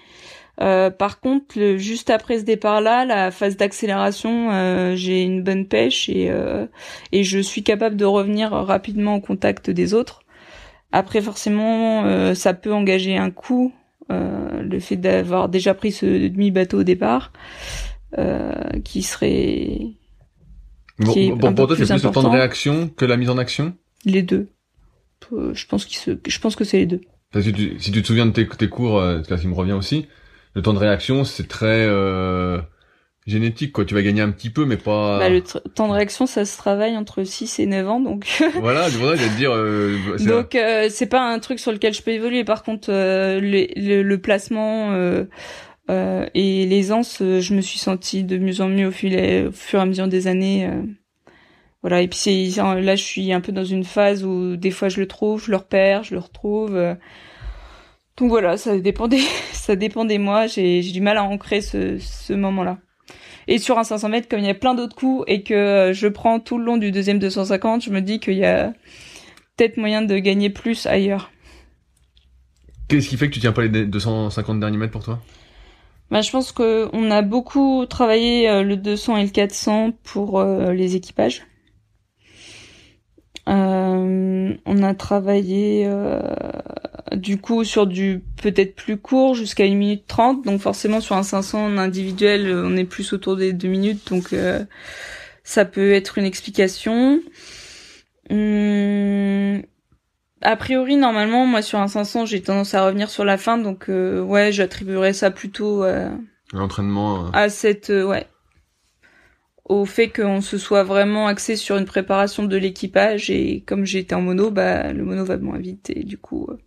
Euh, 0.60 0.90
par 0.90 1.20
contre, 1.20 1.58
le, 1.58 1.76
juste 1.76 2.10
après 2.10 2.38
ce 2.38 2.44
départ-là, 2.44 3.04
la 3.04 3.30
phase 3.30 3.56
d'accélération, 3.56 4.52
euh, 4.52 4.94
j'ai 4.94 5.22
une 5.22 5.42
bonne 5.42 5.66
pêche 5.66 6.08
et, 6.08 6.30
euh, 6.30 6.66
et 7.10 7.24
je 7.24 7.40
suis 7.40 7.62
capable 7.62 7.96
de 7.96 8.04
revenir 8.04 8.52
rapidement 8.52 9.16
au 9.16 9.20
contact 9.20 9.70
des 9.70 9.94
autres. 9.94 10.22
Après, 10.92 11.20
forcément, 11.20 12.34
ça 12.36 12.54
peut 12.54 12.72
engager 12.72 13.16
un 13.16 13.32
coup, 13.32 13.72
le 14.10 14.78
fait 14.78 14.94
d'avoir 14.94 15.48
déjà 15.48 15.74
pris 15.74 15.90
ce 15.90 16.06
demi-bateau 16.28 16.80
au 16.80 16.84
départ, 16.84 17.32
qui 18.84 19.02
serait... 19.02 19.96
Qui 21.12 21.32
bon, 21.32 21.52
pour 21.52 21.66
toi, 21.66 21.76
c'est 21.76 21.86
plus 21.86 22.04
le 22.04 22.10
temps 22.12 22.22
de 22.22 22.28
réaction 22.28 22.88
que 22.96 23.04
la 23.04 23.16
mise 23.16 23.28
en 23.28 23.38
action? 23.38 23.74
Les 24.04 24.22
deux. 24.22 24.46
Je 25.32 25.66
pense, 25.66 25.88
se... 25.88 26.12
je 26.24 26.38
pense 26.38 26.54
que 26.54 26.62
c'est 26.62 26.78
les 26.78 26.86
deux. 26.86 27.00
Si 27.40 27.52
tu, 27.52 27.74
si 27.80 27.90
tu 27.90 28.00
te 28.00 28.06
souviens 28.06 28.26
de 28.26 28.30
tes, 28.30 28.46
tes 28.46 28.68
cours, 28.68 29.00
ce 29.00 29.34
qui 29.34 29.48
me 29.48 29.54
revient 29.54 29.72
aussi, 29.72 30.06
le 30.54 30.62
temps 30.62 30.72
de 30.72 30.78
réaction, 30.78 31.24
c'est 31.24 31.48
très 31.48 31.86
euh, 31.86 32.60
génétique, 33.26 33.72
quoi. 33.72 33.84
Tu 33.84 33.94
vas 33.94 34.02
gagner 34.02 34.20
un 34.20 34.30
petit 34.30 34.50
peu, 34.50 34.64
mais 34.66 34.76
pas... 34.76 35.18
Bah, 35.18 35.28
le 35.28 35.42
temps 35.42 35.88
de 35.88 35.92
réaction, 35.92 36.26
ça 36.26 36.44
se 36.44 36.56
travaille 36.56 36.96
entre 36.96 37.24
6 37.24 37.58
et 37.58 37.66
9 37.66 37.88
ans, 37.88 38.00
donc... 38.00 38.42
voilà, 38.60 38.90
c'est 38.90 38.98
pour 38.98 39.08
ça 39.08 39.16
que 39.16 39.28
te 39.28 39.36
dire... 39.36 39.52
Euh, 39.52 39.98
donc, 40.20 40.54
euh, 40.54 40.88
c'est 40.90 41.06
pas 41.06 41.22
un 41.22 41.38
truc 41.38 41.58
sur 41.58 41.72
lequel 41.72 41.94
je 41.94 42.02
peux 42.02 42.12
évoluer. 42.12 42.44
Par 42.44 42.62
contre, 42.62 42.88
euh, 42.90 43.40
le, 43.40 44.02
le, 44.02 44.18
placement... 44.18 44.92
Euh, 44.92 45.24
euh, 45.90 46.26
et 46.32 46.64
l'aisance, 46.66 47.18
je 47.20 47.54
me 47.54 47.60
suis 47.60 47.78
sentie 47.78 48.24
de 48.24 48.38
mieux 48.38 48.62
en 48.62 48.68
mieux 48.68 48.86
au, 48.86 48.88
au 48.88 49.52
fur 49.52 49.78
et 49.78 49.82
à 49.82 49.84
mesure 49.84 50.08
des 50.08 50.28
années. 50.28 50.70
voilà, 51.82 52.00
et 52.00 52.08
puis 52.08 52.54
là, 52.56 52.96
je 52.96 53.02
suis 53.02 53.32
un 53.34 53.42
peu 53.42 53.52
dans 53.52 53.64
une 53.64 53.84
phase 53.84 54.24
où 54.24 54.56
des 54.56 54.70
fois 54.70 54.88
je 54.88 55.00
le 55.00 55.06
trouve, 55.06 55.44
je 55.44 55.50
le 55.50 55.58
repère, 55.58 56.02
je 56.02 56.14
le 56.14 56.20
retrouve. 56.20 56.96
Donc 58.16 58.28
voilà, 58.28 58.56
ça 58.56 58.78
dépendait, 58.78 59.22
ça 59.52 59.76
dépendait 59.76 60.18
moi. 60.18 60.46
J'ai 60.46 60.80
du 60.82 61.00
mal 61.00 61.18
à 61.18 61.24
ancrer 61.24 61.60
ce, 61.60 61.98
ce 61.98 62.32
moment-là. 62.32 62.78
Et 63.46 63.58
sur 63.58 63.78
un 63.78 63.84
500 63.84 64.08
mètres, 64.08 64.28
comme 64.28 64.40
il 64.40 64.46
y 64.46 64.50
a 64.50 64.54
plein 64.54 64.74
d'autres 64.74 64.96
coups 64.96 65.24
et 65.26 65.42
que 65.42 65.90
je 65.92 66.08
prends 66.08 66.40
tout 66.40 66.58
le 66.58 66.64
long 66.64 66.76
du 66.76 66.92
deuxième 66.92 67.18
250, 67.18 67.84
je 67.84 67.90
me 67.90 68.00
dis 68.00 68.18
qu'il 68.18 68.34
y 68.34 68.44
a 68.44 68.72
peut-être 69.56 69.76
moyen 69.76 70.02
de 70.02 70.16
gagner 70.18 70.50
plus 70.50 70.86
ailleurs. 70.86 71.30
Qu'est-ce 72.88 73.08
qui 73.08 73.16
fait 73.16 73.28
que 73.28 73.34
tu 73.34 73.40
tiens 73.40 73.52
pas 73.52 73.62
les 73.62 73.86
250 73.86 74.60
derniers 74.60 74.78
mètres 74.78 74.92
pour 74.92 75.04
toi? 75.04 75.20
Bah, 76.10 76.20
je 76.20 76.30
pense 76.30 76.52
que 76.52 76.88
on 76.92 77.10
a 77.10 77.22
beaucoup 77.22 77.86
travaillé 77.86 78.48
euh, 78.48 78.62
le 78.62 78.76
200 78.76 79.16
et 79.18 79.24
le 79.24 79.30
400 79.30 79.92
pour 80.02 80.38
euh, 80.38 80.72
les 80.72 80.96
équipages. 80.96 81.46
Euh, 83.48 84.54
on 84.64 84.82
a 84.82 84.94
travaillé 84.94 85.84
euh, 85.86 86.20
du 87.12 87.38
coup 87.38 87.62
sur 87.64 87.86
du 87.86 88.22
peut-être 88.42 88.74
plus 88.74 88.96
court 88.96 89.34
jusqu'à 89.34 89.64
1 89.64 89.74
minute 89.74 90.04
30 90.06 90.46
donc 90.46 90.62
forcément 90.62 91.02
sur 91.02 91.14
un 91.14 91.22
500 91.22 91.76
individuel 91.76 92.50
on 92.50 92.74
est 92.74 92.84
plus 92.84 93.12
autour 93.12 93.36
des 93.36 93.52
2 93.52 93.68
minutes. 93.68 94.10
Donc 94.10 94.32
euh, 94.32 94.64
ça 95.42 95.64
peut 95.64 95.92
être 95.92 96.16
une 96.16 96.24
explication. 96.24 97.20
Hum, 98.30 99.62
a 100.40 100.56
priori 100.56 100.96
normalement 100.96 101.46
moi 101.46 101.60
sur 101.60 101.78
un 101.78 101.88
500 101.88 102.24
j'ai 102.24 102.40
tendance 102.40 102.72
à 102.72 102.86
revenir 102.86 103.10
sur 103.10 103.26
la 103.26 103.36
fin. 103.36 103.58
Donc 103.58 103.88
ouais 103.88 104.52
j'attribuerais 104.52 105.12
ça 105.12 105.30
plutôt 105.30 105.84
l'entraînement 106.54 107.30
à 107.32 107.50
cette 107.50 107.90
ouais 107.90 108.26
au 109.64 109.86
fait 109.86 110.08
qu'on 110.10 110.40
se 110.40 110.58
soit 110.58 110.84
vraiment 110.84 111.26
axé 111.26 111.56
sur 111.56 111.76
une 111.76 111.86
préparation 111.86 112.44
de 112.44 112.56
l'équipage 112.56 113.30
et 113.30 113.62
comme 113.66 113.84
j'étais 113.84 114.14
en 114.14 114.20
mono, 114.20 114.50
bah 114.50 114.92
le 114.92 115.04
mono 115.04 115.24
va 115.24 115.38
moins 115.38 115.58
vite 115.58 115.90
et 115.90 116.04
du 116.04 116.18
coup. 116.18 116.46
Euh. 116.50 116.58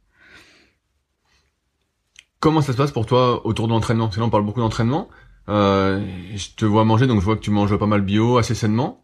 Comment 2.40 2.62
ça 2.62 2.72
se 2.74 2.78
passe 2.78 2.92
pour 2.92 3.06
toi 3.06 3.46
autour 3.46 3.68
de 3.68 3.74
l'entraînement? 3.74 4.06
Parce 4.06 4.16
que 4.16 4.22
là 4.22 4.28
on 4.28 4.32
parle 4.32 4.46
beaucoup 4.46 4.62
d'entraînement. 4.62 5.10
Euh, 5.50 6.04
je 6.36 6.50
te 6.56 6.66
vois 6.66 6.86
manger, 6.86 7.08
donc 7.08 7.20
je 7.20 7.26
vois 7.26 7.36
que 7.36 7.42
tu 7.42 7.52
manges 7.52 7.76
pas 7.78 7.86
mal 7.86 8.02
bio, 8.02 8.38
assez 8.38 8.56
sainement. 8.56 9.04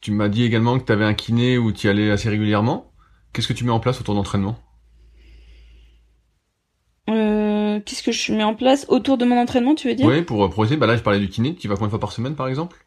Tu 0.00 0.10
m'as 0.10 0.28
dit 0.28 0.44
également 0.44 0.78
que 0.78 0.84
tu 0.84 0.92
avais 0.92 1.04
un 1.04 1.14
kiné 1.14 1.56
où 1.56 1.72
tu 1.72 1.86
y 1.86 1.90
allais 1.90 2.10
assez 2.10 2.28
régulièrement. 2.28 2.92
Qu'est-ce 3.32 3.48
que 3.48 3.52
tu 3.52 3.64
mets 3.64 3.72
en 3.72 3.80
place 3.80 4.00
autour 4.00 4.14
d'entraînement? 4.14 4.58
Euh, 7.08 7.80
Qu'est-ce 7.84 8.02
que 8.02 8.12
je 8.12 8.32
mets 8.32 8.44
en 8.44 8.54
place 8.54 8.86
autour 8.88 9.18
de 9.18 9.24
mon 9.24 9.38
entraînement, 9.38 9.74
tu 9.74 9.88
veux 9.88 9.94
dire? 9.94 10.06
Oui, 10.06 10.22
pour 10.22 10.48
progresser. 10.50 10.76
Bah 10.76 10.86
là, 10.86 10.96
je 10.96 11.02
parlais 11.02 11.20
du 11.20 11.28
kiné. 11.28 11.54
Tu 11.54 11.68
vas 11.68 11.74
combien 11.74 11.86
de 11.88 11.90
fois 11.90 12.00
par 12.00 12.12
semaine, 12.12 12.34
par 12.34 12.48
exemple? 12.48 12.84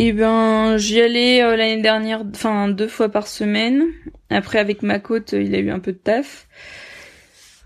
Eh 0.00 0.12
ben, 0.12 0.76
j'y 0.76 1.00
allais 1.00 1.42
euh, 1.42 1.56
l'année 1.56 1.82
dernière, 1.82 2.22
enfin 2.30 2.68
deux 2.68 2.86
fois 2.86 3.08
par 3.08 3.26
semaine. 3.26 3.82
Après, 4.30 4.60
avec 4.60 4.84
ma 4.84 5.00
côte, 5.00 5.32
il 5.32 5.52
a 5.56 5.58
eu 5.58 5.70
un 5.70 5.80
peu 5.80 5.90
de 5.90 5.98
taf. 5.98 6.46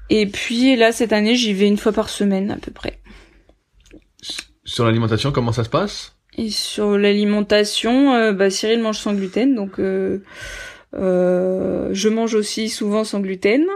Et 0.08 0.24
puis 0.24 0.74
là, 0.76 0.92
cette 0.92 1.12
année, 1.12 1.36
j'y 1.36 1.52
vais 1.52 1.68
une 1.68 1.76
fois 1.76 1.92
par 1.92 2.08
semaine 2.08 2.50
à 2.50 2.56
peu 2.56 2.70
près. 2.70 2.98
Sur 4.64 4.86
l'alimentation, 4.86 5.30
comment 5.30 5.52
ça 5.52 5.62
se 5.62 5.68
passe? 5.68 6.16
Et 6.38 6.48
sur 6.48 6.96
l'alimentation, 6.96 8.14
euh, 8.14 8.32
bah, 8.32 8.48
Cyril 8.48 8.80
mange 8.80 8.96
sans 8.96 9.12
gluten, 9.12 9.54
donc 9.54 9.78
euh, 9.78 10.20
je 10.94 12.08
mange 12.08 12.34
aussi 12.34 12.70
souvent 12.70 13.04
sans 13.04 13.20
gluten. 13.20 13.66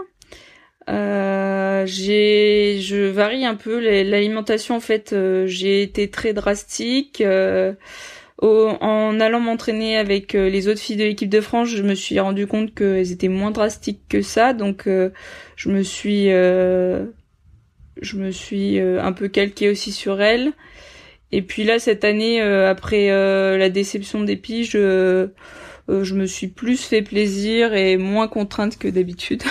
j'ai, 0.88 2.78
je 2.80 3.10
varie 3.10 3.44
un 3.44 3.54
peu 3.54 3.78
l'alimentation 4.02 4.76
en 4.76 4.80
fait. 4.80 5.14
j'ai 5.44 5.82
été 5.82 6.08
très 6.08 6.32
drastique 6.32 7.22
en 8.42 9.20
allant 9.20 9.40
m'entraîner 9.40 9.96
avec 9.96 10.34
euh, 10.34 10.48
les 10.48 10.68
autres 10.68 10.80
filles 10.80 10.96
de 10.96 11.04
l'équipe 11.04 11.28
de 11.30 11.40
France, 11.40 11.68
je 11.68 11.82
me 11.82 11.94
suis 11.94 12.20
rendu 12.20 12.46
compte 12.46 12.74
qu'elles 12.74 13.12
étaient 13.12 13.28
moins 13.28 13.50
drastiques 13.50 14.02
que 14.08 14.22
ça, 14.22 14.52
donc 14.52 14.86
euh, 14.86 15.10
je 15.56 15.70
me 15.70 15.82
suis, 15.82 16.30
euh, 16.30 17.06
je 18.02 18.16
me 18.16 18.30
suis 18.30 18.78
un 18.78 19.12
peu 19.12 19.28
calqué 19.28 19.70
aussi 19.70 19.92
sur 19.92 20.20
elles. 20.20 20.52
Et 21.32 21.42
puis 21.42 21.64
là, 21.64 21.78
cette 21.78 22.04
année, 22.04 22.40
après 22.40 23.08
la 23.08 23.68
déception 23.68 24.22
des 24.22 24.36
piges, 24.36 24.72
je 24.72 25.28
me 25.88 26.26
suis 26.26 26.48
plus 26.48 26.84
fait 26.84 27.02
plaisir 27.02 27.74
et 27.74 27.96
moins 27.96 28.28
contrainte 28.28 28.78
que 28.78 28.88
d'habitude. 28.88 29.42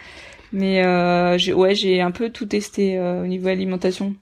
Mais 0.52 0.84
ouais, 0.84 1.74
j'ai 1.74 2.00
un 2.00 2.12
peu 2.12 2.30
tout 2.30 2.46
testé 2.46 3.00
au 3.00 3.26
niveau 3.26 3.48
alimentation. 3.48 4.14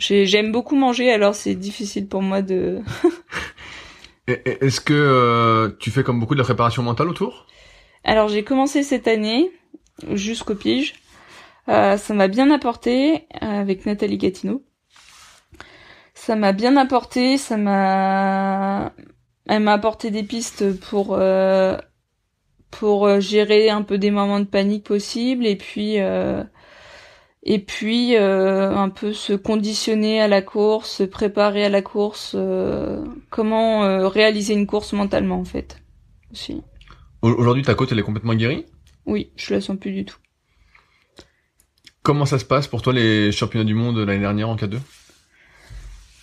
J'aime 0.00 0.50
beaucoup 0.50 0.76
manger, 0.76 1.12
alors 1.12 1.34
c'est 1.34 1.54
difficile 1.54 2.08
pour 2.08 2.22
moi 2.22 2.42
de. 2.42 2.80
Est-ce 4.26 4.80
que 4.80 5.76
tu 5.78 5.90
fais 5.90 6.02
comme 6.02 6.20
beaucoup 6.20 6.34
de 6.34 6.38
la 6.40 6.44
préparation 6.44 6.82
mentale 6.82 7.08
autour? 7.08 7.46
Alors 8.04 8.28
j'ai 8.28 8.44
commencé 8.44 8.82
cette 8.82 9.08
année 9.08 9.50
jusqu'au 10.12 10.54
pige. 10.54 10.94
Euh, 11.68 11.96
ça 11.96 12.14
m'a 12.14 12.28
bien 12.28 12.50
apporté 12.50 13.26
avec 13.40 13.86
Nathalie 13.86 14.18
Gatineau. 14.18 14.62
Ça 16.14 16.36
m'a 16.36 16.52
bien 16.52 16.76
apporté, 16.76 17.38
ça 17.38 17.56
m'a, 17.56 18.92
elle 19.48 19.62
m'a 19.62 19.72
apporté 19.72 20.10
des 20.10 20.22
pistes 20.22 20.78
pour 20.80 21.14
euh, 21.18 21.76
pour 22.70 23.20
gérer 23.20 23.70
un 23.70 23.82
peu 23.82 23.98
des 23.98 24.10
moments 24.10 24.40
de 24.40 24.44
panique 24.44 24.84
possibles 24.84 25.46
et 25.46 25.56
puis 25.56 26.00
euh, 26.00 26.42
et 27.42 27.58
puis 27.58 28.16
un 28.16 28.88
peu 28.90 29.12
se 29.12 29.32
conditionner 29.32 30.20
à 30.20 30.28
la 30.28 30.42
course, 30.42 30.96
se 30.96 31.02
préparer 31.02 31.64
à 31.64 31.68
la 31.68 31.82
course, 31.82 32.36
comment 33.30 34.08
réaliser 34.08 34.54
une 34.54 34.66
course 34.66 34.92
mentalement 34.92 35.38
en 35.38 35.44
fait 35.44 35.78
aussi. 36.32 36.62
Aujourd'hui 37.22 37.62
ta 37.62 37.74
côte 37.74 37.92
elle 37.92 37.98
est 37.98 38.02
complètement 38.02 38.34
guérie? 38.34 38.66
Oui, 39.06 39.30
je 39.36 39.54
la 39.54 39.60
sens 39.60 39.78
plus 39.78 39.92
du 39.92 40.04
tout. 40.04 40.16
Comment 42.02 42.26
ça 42.26 42.38
se 42.38 42.44
passe 42.44 42.66
pour 42.66 42.82
toi 42.82 42.92
les 42.92 43.32
championnats 43.32 43.64
du 43.64 43.74
monde 43.74 43.98
l'année 43.98 44.20
dernière 44.20 44.48
en 44.48 44.56
K2 44.56 44.78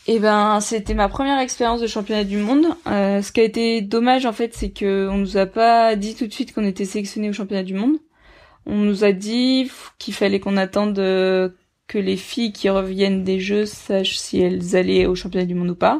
eh 0.10 0.20
ben, 0.20 0.62
c'était 0.62 0.94
ma 0.94 1.10
première 1.10 1.38
expérience 1.40 1.82
de 1.82 1.88
championnat 1.88 2.24
du 2.24 2.38
monde. 2.38 2.66
Euh, 2.88 3.22
ce 3.22 3.34
qui 3.34 3.42
a 3.42 3.44
été 3.44 3.82
dommage 3.82 4.26
en 4.26 4.32
fait, 4.32 4.54
c'est 4.56 4.70
que 4.70 5.10
on 5.10 5.18
nous 5.18 5.36
a 5.36 5.46
pas 5.46 5.98
dit 5.98 6.16
tout 6.16 6.28
de 6.28 6.32
suite 6.32 6.54
qu'on 6.54 6.64
était 6.64 6.86
sélectionné 6.86 7.30
au 7.30 7.34
championnat 7.34 7.64
du 7.64 7.74
monde. 7.74 7.98
On 8.68 8.76
nous 8.76 9.04
a 9.04 9.12
dit 9.12 9.72
qu'il 9.98 10.14
fallait 10.14 10.40
qu'on 10.40 10.58
attende 10.58 11.00
euh, 11.00 11.50
que 11.88 11.98
les 11.98 12.18
filles 12.18 12.52
qui 12.52 12.70
reviennent 12.70 13.24
des 13.24 13.40
Jeux 13.40 13.66
sachent 13.66 14.20
si 14.20 14.40
elles 14.42 14.76
allaient 14.76 15.06
au 15.06 15.16
championnat 15.16 15.46
du 15.46 15.56
monde 15.56 15.72
ou 15.72 15.76
pas. 15.76 16.00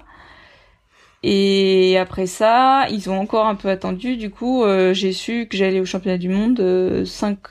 Et 1.24 1.98
après 1.98 2.28
ça, 2.28 2.86
ils 2.90 3.10
ont 3.10 3.20
encore 3.20 3.48
un 3.48 3.56
peu 3.56 3.70
attendu. 3.70 4.18
Du 4.18 4.30
coup, 4.30 4.64
euh, 4.64 4.94
j'ai 4.94 5.14
su 5.14 5.48
que 5.50 5.58
j'allais 5.58 5.80
au 5.80 5.86
championnat 5.86 6.18
du 6.18 6.30
monde 6.30 7.04
cinq, 7.06 7.50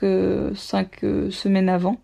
cinq 0.55 1.01
semaines 1.31 1.69
avant. 1.69 1.99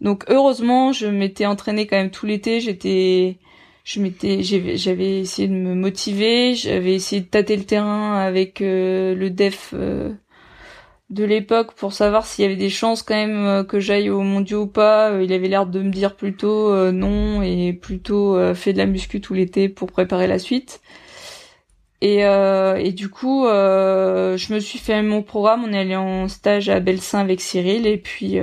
Donc 0.00 0.24
heureusement, 0.28 0.92
je 0.92 1.06
m'étais 1.06 1.46
entraînée 1.46 1.86
quand 1.86 1.96
même 1.96 2.10
tout 2.10 2.26
l'été. 2.26 2.60
J'étais, 2.60 3.38
je 3.84 4.00
m'étais, 4.00 4.42
j'avais 4.42 5.20
essayé 5.20 5.48
de 5.48 5.54
me 5.54 5.74
motiver. 5.74 6.54
J'avais 6.54 6.94
essayé 6.94 7.22
de 7.22 7.26
tâter 7.26 7.56
le 7.56 7.64
terrain 7.64 8.16
avec 8.18 8.60
euh, 8.60 9.14
le 9.14 9.30
def 9.30 9.74
euh, 9.74 10.12
de 11.10 11.24
l'époque 11.24 11.72
pour 11.74 11.92
savoir 11.92 12.26
s'il 12.26 12.42
y 12.42 12.46
avait 12.46 12.56
des 12.56 12.70
chances 12.70 13.02
quand 13.02 13.14
même 13.14 13.46
euh, 13.46 13.64
que 13.64 13.80
j'aille 13.80 14.10
au 14.10 14.20
mondiaux 14.20 14.62
ou 14.62 14.66
pas. 14.66 15.20
il 15.22 15.32
avait 15.32 15.48
l'air 15.48 15.66
de 15.66 15.80
me 15.80 15.90
dire 15.90 16.16
plutôt 16.16 16.92
non 16.92 17.42
et 17.42 17.72
plutôt 17.72 18.54
fait 18.54 18.72
de 18.72 18.78
la 18.78 18.86
muscu 18.86 19.20
tout 19.20 19.34
l'été 19.34 19.68
pour 19.68 19.90
préparer 19.90 20.26
la 20.26 20.38
suite. 20.38 20.80
Et, 22.00 22.20
et 22.20 22.92
du 22.92 23.08
coup, 23.08 23.44
je 23.46 24.52
me 24.52 24.60
suis 24.60 24.78
fait 24.78 25.02
mon 25.02 25.22
programme. 25.22 25.64
On 25.64 25.72
est 25.72 25.78
allé 25.78 25.96
en 25.96 26.28
stage 26.28 26.68
à 26.68 26.80
Belsin 26.80 27.20
avec 27.20 27.40
Cyril 27.40 27.86
et 27.86 27.98
puis 27.98 28.38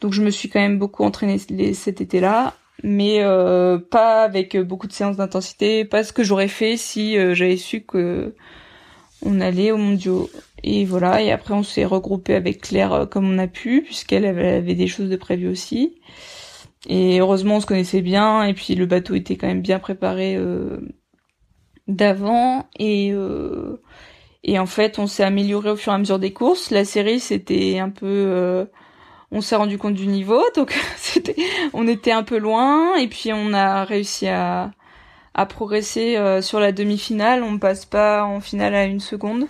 donc 0.00 0.12
je 0.12 0.22
me 0.22 0.30
suis 0.30 0.48
quand 0.48 0.60
même 0.60 0.78
beaucoup 0.78 1.04
entraînée 1.04 1.38
cet 1.74 2.00
été-là, 2.00 2.54
mais 2.82 3.18
euh, 3.22 3.78
pas 3.78 4.22
avec 4.22 4.56
beaucoup 4.56 4.86
de 4.86 4.92
séances 4.92 5.16
d'intensité, 5.16 5.84
pas 5.84 6.04
ce 6.04 6.12
que 6.12 6.22
j'aurais 6.22 6.48
fait 6.48 6.76
si 6.76 7.18
euh, 7.18 7.34
j'avais 7.34 7.56
su 7.56 7.80
que 7.82 8.34
on 9.24 9.40
allait 9.40 9.72
au 9.72 9.76
mondiaux. 9.76 10.30
Et 10.64 10.84
voilà, 10.84 11.22
et 11.22 11.30
après 11.30 11.54
on 11.54 11.62
s'est 11.62 11.84
regroupé 11.84 12.34
avec 12.34 12.62
Claire 12.62 12.92
euh, 12.92 13.06
comme 13.06 13.30
on 13.30 13.38
a 13.38 13.46
pu, 13.46 13.82
puisqu'elle 13.82 14.24
avait 14.24 14.62
des 14.62 14.86
choses 14.88 15.08
de 15.08 15.16
prévues 15.16 15.48
aussi. 15.48 16.00
Et 16.88 17.20
heureusement 17.20 17.56
on 17.56 17.60
se 17.60 17.66
connaissait 17.66 18.02
bien, 18.02 18.44
et 18.44 18.54
puis 18.54 18.74
le 18.74 18.86
bateau 18.86 19.14
était 19.14 19.36
quand 19.36 19.48
même 19.48 19.62
bien 19.62 19.78
préparé 19.78 20.38
d'avant, 21.88 22.68
et 22.78 23.12
et 24.44 24.58
en 24.58 24.66
fait 24.66 24.98
on 24.98 25.06
s'est 25.08 25.24
amélioré 25.24 25.70
au 25.70 25.76
fur 25.76 25.92
et 25.92 25.96
à 25.96 25.98
mesure 25.98 26.18
des 26.18 26.32
courses. 26.32 26.70
La 26.70 26.84
série 26.84 27.20
c'était 27.20 27.78
un 27.80 27.90
peu 27.90 28.68
on 29.30 29.40
s'est 29.40 29.56
rendu 29.56 29.78
compte 29.78 29.94
du 29.94 30.06
niveau, 30.06 30.42
donc 30.56 30.72
c'était, 30.96 31.36
on 31.72 31.86
était 31.86 32.12
un 32.12 32.22
peu 32.22 32.38
loin, 32.38 32.96
et 32.96 33.08
puis 33.08 33.32
on 33.32 33.52
a 33.52 33.84
réussi 33.84 34.28
à, 34.28 34.72
à 35.34 35.46
progresser 35.46 36.16
euh, 36.16 36.42
sur 36.42 36.60
la 36.60 36.72
demi-finale. 36.72 37.42
On 37.42 37.58
passe 37.58 37.84
pas 37.84 38.24
en 38.24 38.40
finale 38.40 38.74
à 38.74 38.84
une 38.84 39.00
seconde, 39.00 39.46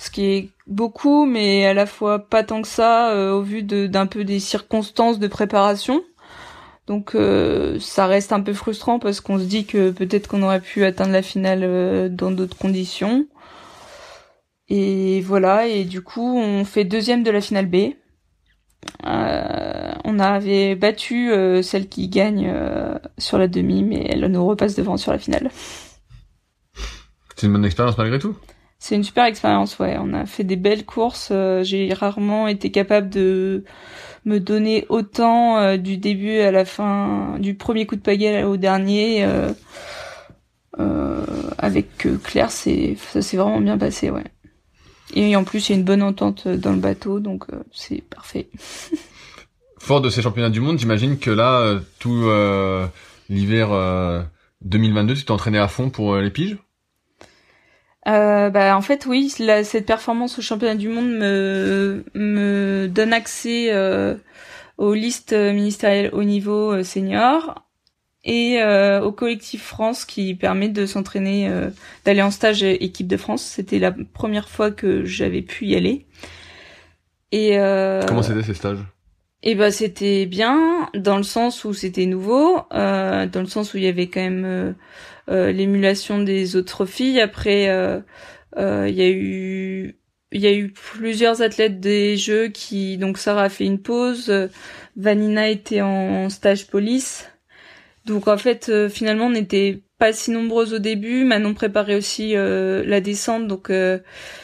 ce 0.00 0.10
qui 0.10 0.24
est 0.24 0.48
beaucoup, 0.66 1.26
mais 1.26 1.66
à 1.66 1.74
la 1.74 1.86
fois 1.86 2.18
pas 2.18 2.42
tant 2.42 2.62
que 2.62 2.68
ça 2.68 3.12
euh, 3.12 3.32
au 3.32 3.42
vu 3.42 3.62
d'un 3.62 4.06
peu 4.06 4.24
des 4.24 4.40
circonstances 4.40 5.18
de 5.18 5.28
préparation. 5.28 6.02
Donc 6.86 7.14
euh, 7.14 7.78
ça 7.78 8.06
reste 8.06 8.32
un 8.32 8.40
peu 8.40 8.52
frustrant 8.52 8.98
parce 8.98 9.20
qu'on 9.20 9.38
se 9.38 9.44
dit 9.44 9.66
que 9.66 9.90
peut-être 9.90 10.26
qu'on 10.26 10.42
aurait 10.42 10.60
pu 10.60 10.84
atteindre 10.84 11.12
la 11.12 11.22
finale 11.22 12.10
dans 12.14 12.30
d'autres 12.30 12.56
conditions. 12.56 13.26
Et 14.68 15.20
voilà, 15.20 15.66
et 15.66 15.84
du 15.84 16.00
coup 16.00 16.38
on 16.38 16.64
fait 16.64 16.84
deuxième 16.84 17.22
de 17.22 17.30
la 17.30 17.40
finale 17.40 17.66
B. 17.66 17.94
Euh, 19.06 19.92
on 20.04 20.18
avait 20.18 20.74
battu 20.74 21.32
euh, 21.32 21.62
celle 21.62 21.88
qui 21.88 22.08
gagne 22.08 22.50
euh, 22.52 22.98
sur 23.18 23.38
la 23.38 23.48
demi, 23.48 23.82
mais 23.82 24.06
elle 24.08 24.24
nous 24.26 24.46
repasse 24.46 24.74
devant 24.74 24.96
sur 24.96 25.12
la 25.12 25.18
finale. 25.18 25.50
C'est 27.36 27.46
une 27.46 27.52
bonne 27.52 27.64
expérience 27.64 27.96
malgré 27.98 28.18
tout. 28.18 28.36
C'est 28.80 28.96
une 28.96 29.04
super 29.04 29.26
expérience, 29.26 29.78
ouais. 29.78 29.96
On 30.00 30.12
a 30.14 30.26
fait 30.26 30.42
des 30.42 30.56
belles 30.56 30.84
courses. 30.84 31.32
J'ai 31.62 31.92
rarement 31.92 32.48
été 32.48 32.70
capable 32.70 33.08
de 33.10 33.64
me 34.24 34.40
donner 34.40 34.86
autant 34.88 35.76
du 35.76 35.98
début 35.98 36.40
à 36.40 36.50
la 36.50 36.64
fin, 36.64 37.36
du 37.38 37.54
premier 37.54 37.86
coup 37.86 37.94
de 37.96 38.00
pagaie 38.00 38.42
au 38.42 38.56
dernier. 38.56 39.24
avec 41.58 42.08
Claire, 42.24 42.50
c'est 42.50 42.96
ça 43.12 43.22
s'est 43.22 43.36
vraiment 43.36 43.60
bien 43.60 43.78
passé, 43.78 44.10
ouais. 44.10 44.24
Et 45.14 45.34
en 45.36 45.44
plus, 45.44 45.68
il 45.68 45.72
y 45.72 45.74
a 45.74 45.78
une 45.78 45.84
bonne 45.84 46.02
entente 46.02 46.46
dans 46.46 46.72
le 46.72 46.78
bateau, 46.78 47.20
donc 47.20 47.44
euh, 47.52 47.62
c'est 47.72 48.02
parfait. 48.02 48.48
Fort 49.78 50.00
de 50.00 50.10
ces 50.10 50.22
championnats 50.22 50.50
du 50.50 50.60
monde, 50.60 50.78
j'imagine 50.78 51.18
que 51.18 51.30
là, 51.30 51.60
euh, 51.60 51.80
tout 51.98 52.26
euh, 52.26 52.86
l'hiver 53.28 53.70
2022, 54.62 55.14
tu 55.14 55.24
t'es 55.24 55.30
entraîné 55.30 55.58
à 55.58 55.68
fond 55.68 55.90
pour 55.90 56.16
les 56.16 56.30
piges? 56.30 56.58
Bah, 58.06 58.76
en 58.76 58.80
fait, 58.82 59.06
oui, 59.06 59.28
cette 59.28 59.86
performance 59.86 60.38
au 60.38 60.42
championnat 60.42 60.74
du 60.74 60.88
monde 60.88 61.10
me, 61.10 62.04
me 62.14 62.88
donne 62.88 63.12
accès 63.12 63.72
aux 64.78 64.94
listes 64.94 65.32
ministérielles 65.32 66.10
au 66.12 66.24
niveau 66.24 66.82
senior 66.82 67.54
et 68.24 68.60
euh, 68.60 69.02
au 69.02 69.12
collectif 69.12 69.62
France 69.62 70.04
qui 70.04 70.34
permet 70.34 70.68
de 70.68 70.86
s'entraîner, 70.86 71.48
euh, 71.48 71.70
d'aller 72.04 72.22
en 72.22 72.30
stage 72.30 72.62
équipe 72.62 73.06
de 73.06 73.16
France. 73.16 73.42
C'était 73.42 73.78
la 73.78 73.92
première 73.92 74.48
fois 74.48 74.70
que 74.70 75.04
j'avais 75.04 75.42
pu 75.42 75.66
y 75.66 75.76
aller. 75.76 76.06
Et 77.32 77.58
euh, 77.58 78.02
comment 78.06 78.22
c'était 78.22 78.42
ces 78.42 78.54
stages? 78.54 78.80
Et 79.42 79.52
eh 79.52 79.54
ben 79.54 79.70
c'était 79.70 80.26
bien 80.26 80.90
dans 80.94 81.16
le 81.16 81.22
sens 81.22 81.64
où 81.64 81.72
c'était 81.72 82.04
nouveau, 82.04 82.60
dans 82.70 83.30
le 83.34 83.46
sens 83.46 83.72
où 83.72 83.78
il 83.78 83.84
y 83.84 83.86
avait 83.86 84.08
quand 84.08 84.20
même 84.20 84.74
l'émulation 85.30 86.18
des 86.18 86.56
autres 86.56 86.86
filles. 86.86 87.20
Après, 87.20 87.64
il 88.56 88.94
y 88.94 89.02
a 89.02 89.10
eu 89.10 89.96
il 90.32 90.40
y 90.40 90.46
a 90.46 90.52
eu 90.52 90.70
plusieurs 90.70 91.42
athlètes 91.42 91.80
des 91.80 92.16
Jeux 92.16 92.48
qui 92.48 92.98
donc 92.98 93.18
Sarah 93.18 93.44
a 93.44 93.48
fait 93.48 93.64
une 93.64 93.80
pause, 93.80 94.32
Vanina 94.96 95.48
était 95.48 95.80
en 95.80 96.28
stage 96.28 96.66
police. 96.66 97.30
Donc 98.06 98.28
en 98.28 98.36
fait, 98.38 98.68
euh, 98.68 98.88
finalement, 98.88 99.26
on 99.26 99.30
n'était 99.30 99.82
pas 99.98 100.12
si 100.12 100.30
nombreuses 100.30 100.74
au 100.74 100.78
début. 100.78 101.24
Manon 101.24 101.54
préparait 101.54 101.96
aussi 101.96 102.34
euh, 102.34 102.82
la 102.84 103.00
descente, 103.00 103.46
donc 103.46 103.70
euh, 103.70 103.98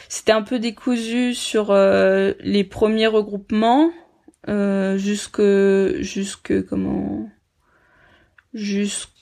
c'était 0.09 0.31
un 0.31 0.43
peu 0.43 0.59
décousu 0.59 1.33
sur 1.33 1.73
les 1.73 2.63
premiers 2.63 3.07
regroupements 3.07 3.91
jusque 4.47 5.41
jusque 5.99 6.65
comment 6.65 7.29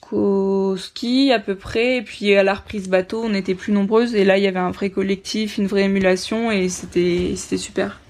jusqu'au 0.06 0.76
ski 0.76 1.32
à 1.32 1.38
peu 1.38 1.54
près 1.54 1.96
et 1.96 2.02
puis 2.02 2.34
à 2.34 2.42
la 2.42 2.54
reprise 2.54 2.88
bateau 2.88 3.22
on 3.24 3.34
était 3.34 3.54
plus 3.54 3.72
nombreuses 3.72 4.14
et 4.14 4.24
là 4.24 4.38
il 4.38 4.44
y 4.44 4.46
avait 4.46 4.58
un 4.58 4.70
vrai 4.70 4.90
collectif 4.90 5.58
une 5.58 5.66
vraie 5.66 5.84
émulation 5.84 6.50
et 6.50 6.68
c'était 6.68 7.34
c'était 7.36 7.56
super 7.56 8.00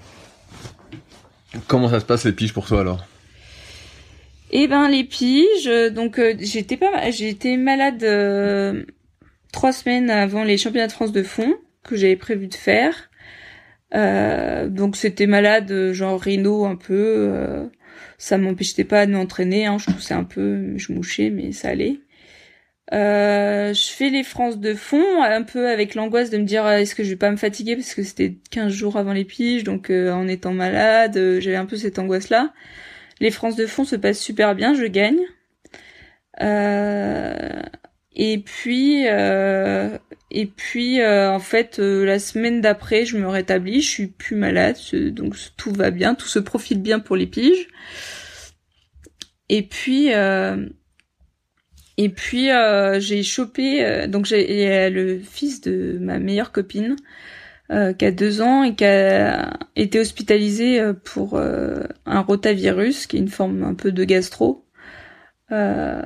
comment 1.67 1.89
ça 1.89 1.99
se 1.99 2.05
passe 2.05 2.25
les 2.25 2.33
piges 2.33 2.53
pour 2.53 2.67
toi 2.67 2.81
alors? 2.81 3.05
Eh 4.49 4.67
ben 4.67 4.87
les 4.87 5.03
piges, 5.03 5.69
donc 5.91 6.19
euh, 6.19 6.33
j'étais 6.39 6.77
pas, 6.77 7.11
j'étais 7.11 7.57
malade 7.57 8.01
euh, 8.03 8.83
trois 9.51 9.73
semaines 9.73 10.09
avant 10.09 10.45
les 10.45 10.57
championnats 10.57 10.87
de 10.87 10.93
France 10.93 11.11
de 11.11 11.21
fond 11.21 11.55
que 11.83 11.97
j'avais 11.97 12.15
prévu 12.15 12.47
de 12.47 12.55
faire. 12.55 13.09
Euh, 13.93 14.69
donc 14.69 14.95
c'était 14.95 15.27
malade, 15.27 15.91
genre 15.91 16.21
rhino 16.21 16.65
un 16.65 16.77
peu. 16.77 17.67
Ça 18.17 18.37
m'empêchait 18.37 18.83
pas 18.83 19.05
de 19.05 19.11
m'entraîner. 19.11 19.65
Hein. 19.65 19.77
Je 19.77 19.85
toussais 19.91 20.13
un 20.13 20.23
peu, 20.23 20.77
je 20.77 20.91
mouchais, 20.93 21.29
mais 21.29 21.51
ça 21.51 21.69
allait. 21.69 21.99
Euh, 22.93 23.73
je 23.73 23.87
fais 23.89 24.09
les 24.09 24.23
frances 24.23 24.59
de 24.59 24.73
fond, 24.73 25.21
un 25.21 25.43
peu 25.43 25.67
avec 25.69 25.93
l'angoisse 25.93 26.29
de 26.29 26.37
me 26.37 26.45
dire 26.45 26.67
est-ce 26.67 26.95
que 26.95 27.03
je 27.03 27.09
vais 27.09 27.15
pas 27.17 27.31
me 27.31 27.37
fatiguer 27.37 27.75
parce 27.75 27.93
que 27.93 28.03
c'était 28.03 28.37
15 28.51 28.71
jours 28.71 28.97
avant 28.97 29.11
les 29.13 29.25
piges, 29.25 29.63
donc 29.65 29.89
en 29.89 30.27
étant 30.27 30.53
malade, 30.53 31.39
j'avais 31.39 31.57
un 31.57 31.65
peu 31.65 31.75
cette 31.75 31.99
angoisse-là. 31.99 32.53
Les 33.19 33.31
frances 33.31 33.57
de 33.57 33.65
fond 33.65 33.83
se 33.83 33.97
passent 33.97 34.19
super 34.21 34.55
bien, 34.55 34.73
je 34.73 34.85
gagne. 34.85 35.19
Euh, 38.17 38.23
et 38.23 38.37
puis, 38.39 39.07
euh, 39.07 39.97
et 40.31 40.45
puis 40.45 41.01
euh, 41.01 41.31
en 41.31 41.39
fait, 41.39 41.79
euh, 41.79 42.05
la 42.05 42.19
semaine 42.19 42.61
d'après, 42.61 43.05
je 43.05 43.17
me 43.17 43.27
rétablis, 43.27 43.81
je 43.81 43.89
suis 43.89 44.07
plus 44.07 44.35
malade, 44.35 44.77
donc 45.11 45.35
tout 45.57 45.71
va 45.71 45.91
bien, 45.91 46.15
tout 46.15 46.27
se 46.27 46.39
profite 46.39 46.81
bien 46.81 46.99
pour 46.99 47.15
les 47.15 47.27
piges. 47.27 47.67
Et 49.49 49.61
puis, 49.63 50.09
et 51.97 52.09
puis 52.09 52.49
j'ai 52.99 53.23
chopé, 53.23 54.07
donc 54.07 54.25
j'ai 54.25 54.89
le 54.89 55.19
fils 55.19 55.61
de 55.61 55.97
ma 56.01 56.19
meilleure 56.19 56.51
copine 56.51 56.97
qui 57.69 58.05
a 58.05 58.11
deux 58.11 58.41
ans 58.41 58.63
et 58.63 58.75
qui 58.75 58.83
a 58.83 59.57
été 59.77 59.99
hospitalisé 59.99 60.81
pour 61.05 61.39
un 61.39 62.21
rotavirus, 62.21 63.07
qui 63.07 63.15
est 63.17 63.19
une 63.19 63.29
forme 63.29 63.63
un 63.63 63.73
peu 63.73 63.93
de 63.93 64.03
gastro. 64.03 64.67
Euh, 65.51 66.01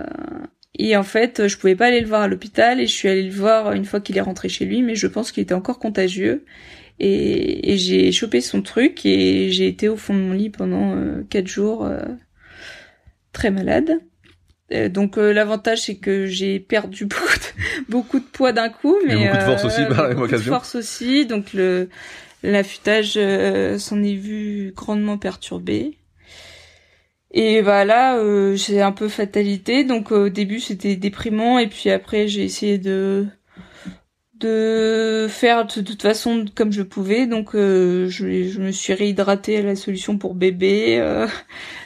et 0.77 0.95
en 0.95 1.03
fait, 1.03 1.47
je 1.47 1.57
pouvais 1.57 1.75
pas 1.75 1.87
aller 1.87 2.01
le 2.01 2.07
voir 2.07 2.21
à 2.21 2.27
l'hôpital 2.27 2.79
et 2.79 2.87
je 2.87 2.93
suis 2.93 3.09
allée 3.09 3.23
le 3.23 3.31
voir 3.31 3.73
une 3.73 3.85
fois 3.85 3.99
qu'il 3.99 4.17
est 4.17 4.21
rentré 4.21 4.49
chez 4.49 4.65
lui, 4.65 4.81
mais 4.81 4.95
je 4.95 5.07
pense 5.07 5.31
qu'il 5.31 5.43
était 5.43 5.53
encore 5.53 5.79
contagieux. 5.79 6.45
Et, 6.99 7.73
et 7.73 7.77
j'ai 7.77 8.11
chopé 8.11 8.41
son 8.41 8.61
truc 8.61 9.05
et 9.05 9.49
j'ai 9.51 9.67
été 9.67 9.89
au 9.89 9.97
fond 9.97 10.13
de 10.13 10.19
mon 10.19 10.33
lit 10.33 10.49
pendant 10.49 10.95
euh, 10.95 11.23
quatre 11.29 11.47
jours 11.47 11.85
euh, 11.85 11.99
très 13.33 13.49
malade. 13.49 13.99
Euh, 14.71 14.87
donc 14.87 15.17
l'avantage 15.17 15.81
c'est 15.81 15.95
que 15.95 16.27
j'ai 16.27 16.59
perdu 16.59 17.05
beaucoup 17.07 17.25
de, 17.25 17.91
beaucoup 17.91 18.19
de 18.19 18.25
poids 18.25 18.53
d'un 18.53 18.69
coup, 18.69 18.95
mais 19.05 19.13
et 19.13 19.25
beaucoup 19.25 19.37
de 19.37 19.43
force 19.43 19.65
aussi 19.65 19.81
par 19.89 20.07
la 20.07 20.13
Beaucoup 20.13 20.27
de 20.31 20.37
force 20.37 20.75
aussi, 20.75 21.25
donc 21.25 21.53
le 21.53 21.89
l'affûtage 22.43 23.19
s'en 23.77 24.03
est 24.03 24.15
vu 24.15 24.73
grandement 24.75 25.17
perturbé. 25.17 25.97
Et 27.33 27.61
bah 27.61 27.85
là, 27.85 28.17
euh, 28.17 28.57
c'est 28.57 28.81
un 28.81 28.91
peu 28.91 29.07
fatalité. 29.07 29.83
Donc 29.83 30.11
au 30.11 30.29
début 30.29 30.59
c'était 30.59 30.95
déprimant 30.95 31.59
et 31.59 31.67
puis 31.67 31.89
après 31.89 32.27
j'ai 32.27 32.43
essayé 32.43 32.77
de 32.77 33.27
de 34.41 35.27
faire 35.29 35.65
de 35.67 35.81
toute 35.81 36.01
façon 36.01 36.45
comme 36.55 36.71
je 36.71 36.81
pouvais. 36.81 37.27
Donc 37.27 37.55
euh, 37.55 38.09
je, 38.09 38.59
me 38.59 38.71
suis 38.71 38.93
réhydratée 38.93 39.57
à 39.57 39.61
la 39.61 39.75
solution 39.75 40.17
pour 40.17 40.35
bébé. 40.35 40.97
Euh, 40.99 41.27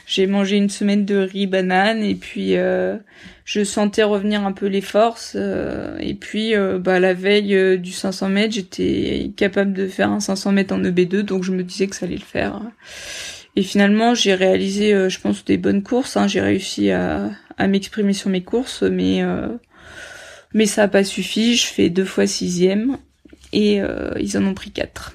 j'ai 0.06 0.26
mangé 0.26 0.56
une 0.56 0.70
semaine 0.70 1.04
de 1.04 1.16
riz 1.16 1.46
banane 1.46 2.02
et 2.02 2.14
puis 2.14 2.56
euh, 2.56 2.96
je 3.44 3.62
sentais 3.64 4.02
revenir 4.02 4.44
un 4.44 4.52
peu 4.52 4.66
les 4.66 4.80
forces. 4.80 5.36
et 5.36 6.14
puis 6.14 6.54
bah 6.80 6.98
la 6.98 7.14
veille 7.14 7.78
du 7.78 7.92
500 7.92 8.28
mètres, 8.30 8.54
j'étais 8.54 9.30
capable 9.36 9.72
de 9.72 9.86
faire 9.86 10.10
un 10.10 10.20
500 10.20 10.52
mètres 10.52 10.74
en 10.74 10.82
EB2, 10.82 11.22
donc 11.22 11.44
je 11.44 11.52
me 11.52 11.62
disais 11.62 11.86
que 11.86 11.96
ça 11.96 12.06
allait 12.06 12.16
le 12.16 12.20
faire. 12.20 12.60
Et 13.56 13.62
finalement, 13.62 14.14
j'ai 14.14 14.34
réalisé, 14.34 14.94
euh, 14.94 15.08
je 15.08 15.18
pense, 15.18 15.44
des 15.44 15.56
bonnes 15.56 15.82
courses. 15.82 16.16
Hein. 16.16 16.26
J'ai 16.28 16.40
réussi 16.40 16.90
à, 16.90 17.30
à 17.56 17.66
m'exprimer 17.66 18.12
sur 18.12 18.30
mes 18.30 18.42
courses, 18.42 18.82
mais 18.82 19.22
euh, 19.22 19.48
mais 20.52 20.66
ça 20.66 20.82
n'a 20.82 20.88
pas 20.88 21.04
suffi. 21.04 21.56
Je 21.56 21.66
fais 21.66 21.90
deux 21.90 22.04
fois 22.04 22.26
sixième 22.26 22.98
et 23.52 23.80
euh, 23.80 24.10
ils 24.20 24.36
en 24.36 24.44
ont 24.44 24.54
pris 24.54 24.70
quatre. 24.70 25.14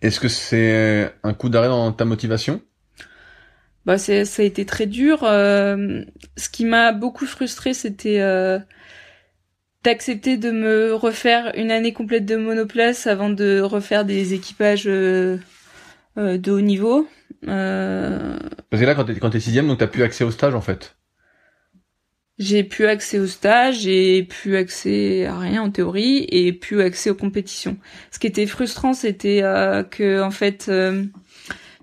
Est-ce 0.00 0.20
que 0.20 0.28
c'est 0.28 1.12
un 1.22 1.34
coup 1.34 1.48
d'arrêt 1.48 1.68
dans 1.68 1.92
ta 1.92 2.04
motivation? 2.04 2.62
Bah, 3.84 3.98
ça 3.98 4.12
a 4.12 4.42
été 4.42 4.64
très 4.64 4.86
dur. 4.86 5.20
ce 5.22 6.48
qui 6.52 6.64
m'a 6.64 6.92
beaucoup 6.92 7.26
frustré, 7.26 7.74
c'était 7.74 8.20
d'accepter 9.84 10.36
de 10.36 10.50
me 10.50 10.94
refaire 10.94 11.52
une 11.54 11.70
année 11.70 11.92
complète 11.92 12.26
de 12.26 12.36
monoplace 12.36 13.06
avant 13.06 13.30
de 13.30 13.60
refaire 13.60 14.04
des 14.04 14.34
équipages 14.34 14.86
euh, 14.86 15.38
de 16.18 16.50
haut 16.50 16.60
niveau. 16.60 17.08
Euh... 17.46 18.36
Parce 18.70 18.80
que 18.80 18.86
là, 18.86 18.94
quand 18.94 19.04
t'es 19.04 19.14
quand 19.14 19.34
es 19.34 19.40
sixième, 19.40 19.68
donc 19.68 19.78
t'as 19.78 19.86
plus 19.86 20.02
accès 20.02 20.24
au 20.24 20.30
stage 20.30 20.54
en 20.54 20.60
fait. 20.60 20.96
J'ai 22.38 22.62
plus 22.62 22.86
accès 22.86 23.18
au 23.18 23.26
stage, 23.26 23.80
j'ai 23.80 24.22
plus 24.22 24.56
accès 24.56 25.26
à 25.26 25.38
rien 25.40 25.60
en 25.60 25.70
théorie 25.70 26.24
et 26.30 26.52
plus 26.52 26.80
accès 26.82 27.10
aux 27.10 27.16
compétitions. 27.16 27.76
Ce 28.12 28.20
qui 28.20 28.28
était 28.28 28.46
frustrant, 28.46 28.94
c'était 28.94 29.40
euh, 29.42 29.82
que 29.82 30.22
en 30.22 30.30
fait, 30.30 30.66
euh, 30.68 31.04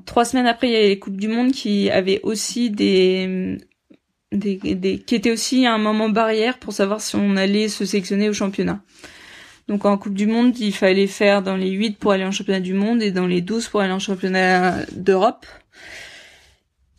trois 0.06 0.24
semaines 0.24 0.48
après, 0.48 0.70
il 0.70 0.74
y 0.74 0.78
avait 0.78 0.88
les 0.88 1.00
coupes 1.00 1.18
du 1.18 1.28
monde 1.28 1.52
qui 1.52 1.90
avaient 1.90 2.22
aussi 2.24 2.70
des, 2.70 3.58
des, 4.32 4.56
des 4.56 5.00
qui 5.00 5.16
étaient 5.16 5.32
aussi 5.32 5.66
un 5.66 5.78
moment 5.78 6.08
barrière 6.08 6.58
pour 6.58 6.72
savoir 6.72 7.02
si 7.02 7.18
on 7.18 7.36
allait 7.36 7.68
se 7.68 7.84
sélectionner 7.84 8.30
au 8.30 8.34
championnat. 8.34 8.82
Donc 9.68 9.86
en 9.86 9.98
Coupe 9.98 10.14
du 10.14 10.28
Monde, 10.28 10.58
il 10.60 10.74
fallait 10.74 11.08
faire 11.08 11.42
dans 11.42 11.56
les 11.56 11.72
8 11.72 11.98
pour 11.98 12.12
aller 12.12 12.24
en 12.24 12.32
championnat 12.32 12.60
du 12.60 12.74
monde 12.74 13.02
et 13.02 13.12
dans 13.12 13.26
les 13.26 13.42
12 13.42 13.68
pour 13.70 13.82
aller 13.82 13.94
en 13.94 14.00
championnat 14.00 14.86
d'Europe. 14.92 15.46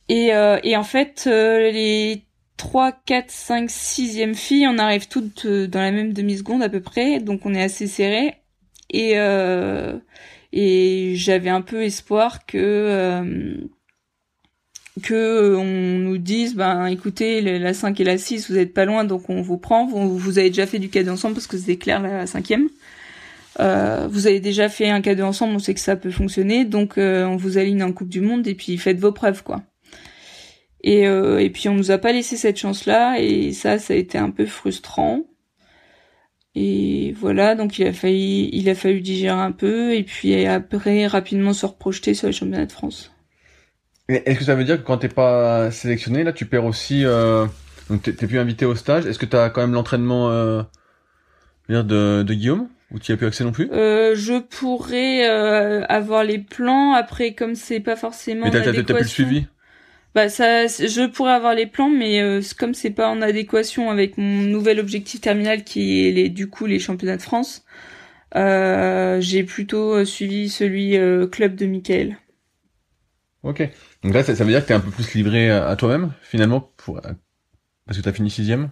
Et, 0.08 0.34
euh, 0.34 0.58
et 0.62 0.76
en 0.76 0.84
fait, 0.84 1.24
euh, 1.26 1.70
les 1.70 2.24
3, 2.56 2.92
4, 2.92 3.30
5, 3.30 3.70
6e 3.70 4.34
filles, 4.34 4.66
on 4.68 4.78
arrive 4.78 5.08
toutes 5.08 5.46
euh, 5.46 5.66
dans 5.66 5.80
la 5.80 5.92
même 5.92 6.12
demi-seconde 6.12 6.62
à 6.62 6.68
peu 6.68 6.80
près, 6.80 7.20
donc 7.20 7.46
on 7.46 7.54
est 7.54 7.62
assez 7.62 7.86
serré. 7.86 8.34
Et, 8.90 9.14
et 10.52 11.16
j'avais 11.16 11.50
un 11.50 11.60
peu 11.60 11.82
espoir 11.82 12.46
que 12.46 13.68
que 15.03 15.14
euh, 15.14 15.59
on 15.59 15.99
nous 15.99 16.18
dise 16.18 16.55
ben 16.55 16.86
écoutez 16.86 17.59
la 17.59 17.74
5 17.74 18.01
et 18.01 18.05
la 18.05 18.18
6 18.18 18.51
vous 18.51 18.57
êtes 18.57 18.72
pas 18.72 18.84
loin 18.84 19.05
donc 19.05 19.28
on 19.28 19.42
vous 19.42 19.59
prend. 19.59 19.86
Vous, 19.86 20.38
avez 20.38 20.49
déjà 20.49 20.66
fait 20.66 20.78
du 20.78 20.88
cadeau 20.88 21.12
ensemble 21.12 21.34
parce 21.34 21.47
que 21.47 21.59
c'est 21.59 21.76
clair 21.76 22.01
la 22.01 22.26
cinquième. 22.26 22.68
Euh, 23.59 24.07
vous 24.11 24.26
avez 24.26 24.40
déjà 24.40 24.68
fait 24.68 24.90
un 24.90 25.01
cadeau 25.01 25.24
ensemble 25.24 25.55
on 25.55 25.59
sait 25.59 25.74
que 25.74 25.80
ça 25.80 25.97
peut 25.97 26.11
fonctionner. 26.11 26.64
Donc 26.64 26.99
euh, 26.99 27.24
on 27.26 27.36
vous 27.36 27.59
aligne 27.59 27.82
en 27.82 27.92
coupe 27.92 28.09
du 28.09 28.20
monde 28.20 28.47
et 28.47 28.55
puis 28.55 28.76
faites 28.78 28.99
vos 28.99 29.12
preuves 29.12 29.42
quoi. 29.42 29.62
Et 30.82 31.07
euh, 31.07 31.38
et 31.38 31.51
puis 31.51 31.68
on 31.68 31.74
nous 31.74 31.90
a 31.90 31.99
pas 31.99 32.12
laissé 32.12 32.36
cette 32.36 32.59
chance 32.59 32.86
là 32.86 33.18
et 33.20 33.53
ça 33.53 33.78
ça 33.78 33.94
a 33.94 33.97
été 33.97 34.18
un 34.18 34.30
peu 34.30 34.47
frustrant. 34.47 35.22
Et 36.55 37.12
voilà 37.18 37.55
donc 37.55 37.78
il 37.78 37.86
a 37.86 37.92
failli 37.92 38.51
il 38.53 38.68
a 38.70 38.74
fallu 38.74 39.01
digérer 39.01 39.40
un 39.40 39.53
peu 39.53 39.94
et 39.94 40.05
puis 40.05 40.47
après 40.47 41.07
rapidement 41.07 41.53
se 41.53 41.66
reprojeter 41.66 42.14
sur 42.14 42.28
les 42.28 42.32
championnats 42.32 42.66
de 42.66 42.72
France 42.72 43.15
est-ce 44.09 44.38
que 44.38 44.44
ça 44.44 44.54
veut 44.54 44.64
dire 44.64 44.76
que 44.76 44.86
quand 44.86 44.98
t'es 44.98 45.09
pas 45.09 45.70
sélectionné, 45.70 46.22
là, 46.24 46.32
tu 46.32 46.46
perds 46.46 46.64
aussi, 46.64 47.04
euh, 47.04 47.46
donc 47.90 48.02
t'es 48.02 48.12
plus 48.12 48.38
invité 48.38 48.64
au 48.64 48.74
stage? 48.74 49.07
Est-ce 49.07 49.18
que 49.18 49.26
t'as 49.26 49.50
quand 49.50 49.61
même 49.61 49.72
l'entraînement 49.72 50.30
euh, 50.30 50.62
de, 51.68 52.22
de 52.22 52.34
Guillaume? 52.34 52.68
Ou 52.92 53.00
tu 53.00 53.11
as 53.11 53.16
plus 53.16 53.26
accès 53.26 53.42
non 53.42 53.50
plus? 53.50 53.68
Euh, 53.72 54.14
Je 54.14 54.38
pourrais 54.38 55.28
euh, 55.28 55.84
avoir 55.88 56.22
les 56.22 56.38
plans. 56.38 56.92
Après, 56.92 57.34
comme 57.34 57.57
c'est 57.57 57.80
pas 57.80 57.96
forcément. 57.96 58.44
Mais 58.44 58.52
t'as 58.52 58.72
plus 58.72 58.94
le 58.94 59.04
suivi? 59.04 59.46
Bah 60.14 60.28
ça, 60.28 60.66
je 60.68 61.09
pourrais 61.09 61.32
avoir 61.32 61.54
les 61.54 61.66
plans, 61.66 61.90
mais 61.90 62.22
euh, 62.22 62.40
comme 62.57 62.74
c'est 62.74 62.90
pas 62.90 63.09
en 63.09 63.20
adéquation 63.20 63.90
avec 63.90 64.16
mon 64.16 64.42
nouvel 64.42 64.78
objectif 64.78 65.20
terminal 65.20 65.64
qui 65.64 66.07
est 66.07 66.12
les, 66.12 66.28
du 66.28 66.48
coup 66.48 66.64
les 66.66 66.78
championnats 66.78 67.18
de 67.18 67.22
France, 67.22 67.64
euh, 68.36 69.20
j'ai 69.20 69.42
plutôt 69.42 70.04
suivi 70.04 70.48
celui 70.48 70.96
club 71.32 71.57
de 71.57 71.66
Michael. 71.66 72.16
Ok. 73.47 73.62
Donc 74.03 74.12
là, 74.12 74.24
ça, 74.24 74.32
veut 74.32 74.51
dire 74.51 74.62
que 74.62 74.68
t'es 74.68 74.74
un 74.74 74.80
peu 74.80 74.90
plus 74.90 75.14
livré 75.14 75.51
à, 75.51 75.76
toi-même, 75.76 76.12
finalement, 76.20 76.72
pour, 76.76 77.01
parce 77.01 77.97
que 77.97 78.03
t'as 78.03 78.12
fini 78.12 78.28
sixième? 78.28 78.70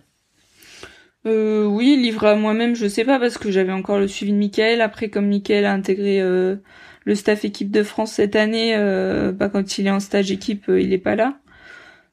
Euh, 1.26 1.64
Oui, 1.64 1.96
livré 1.96 2.30
à 2.30 2.34
moi-même, 2.34 2.74
je 2.74 2.88
sais 2.88 3.04
pas, 3.04 3.20
parce 3.20 3.38
que 3.38 3.52
j'avais 3.52 3.72
encore 3.72 4.00
le 4.00 4.08
suivi 4.08 4.32
de 4.32 4.36
Michael. 4.36 4.80
Après, 4.80 5.10
comme 5.10 5.28
Michael 5.28 5.64
a 5.64 5.72
intégré 5.72 6.20
euh, 6.20 6.56
le 7.04 7.14
staff 7.14 7.44
équipe 7.44 7.70
de 7.70 7.84
France 7.84 8.14
cette 8.14 8.34
année, 8.34 8.74
euh, 8.76 9.30
bah, 9.30 9.48
quand 9.48 9.78
il 9.78 9.86
est 9.86 9.92
en 9.92 10.00
stage 10.00 10.32
équipe, 10.32 10.68
euh, 10.68 10.80
il 10.80 10.92
est 10.92 10.98
pas 10.98 11.14
là. 11.14 11.38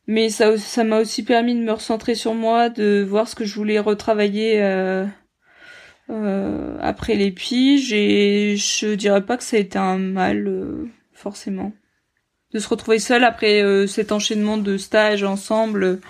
Mais 0.05 0.29
ça, 0.29 0.55
ça 0.57 0.83
m'a 0.83 0.99
aussi 0.99 1.23
permis 1.23 1.55
de 1.55 1.61
me 1.63 1.71
recentrer 1.71 2.13
sur 2.13 2.35
moi, 2.35 2.69
de 2.69 3.01
voir 3.01 3.27
ce 3.27 3.35
que 3.35 3.45
je 3.45 3.55
voulais 3.55 3.79
retravailler 3.79 4.61
euh, 4.61 5.05
euh, 6.11 6.77
après 6.79 7.15
les 7.15 7.31
piges. 7.31 7.91
Et 7.93 8.55
je 8.55 8.93
dirais 8.93 9.25
pas 9.25 9.37
que 9.37 9.43
ça 9.43 9.57
a 9.57 9.59
été 9.59 9.79
un 9.79 9.97
mal, 9.97 10.47
forcément 11.13 11.73
de 12.53 12.59
se 12.59 12.67
retrouver 12.67 12.99
seul 12.99 13.23
après 13.23 13.61
euh, 13.61 13.87
cet 13.87 14.11
enchaînement 14.11 14.57
de 14.57 14.77
stages 14.77 15.23
ensemble, 15.23 16.01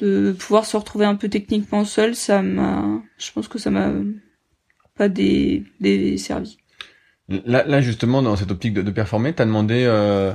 de 0.00 0.34
pouvoir 0.38 0.64
se 0.64 0.76
retrouver 0.76 1.06
un 1.06 1.14
peu 1.16 1.28
techniquement 1.28 1.84
seul, 1.84 2.14
ça 2.14 2.42
m'a, 2.42 3.02
je 3.18 3.32
pense 3.32 3.48
que 3.48 3.58
ça 3.58 3.70
m'a 3.70 3.90
pas 4.96 5.08
des, 5.08 5.64
des 5.80 6.16
servi. 6.18 6.58
Là, 7.28 7.64
là 7.64 7.80
justement, 7.80 8.22
dans 8.22 8.36
cette 8.36 8.50
optique 8.50 8.74
de, 8.74 8.82
de 8.82 8.90
performer, 8.90 9.32
t'as 9.32 9.44
demandé 9.44 9.84
euh, 9.86 10.32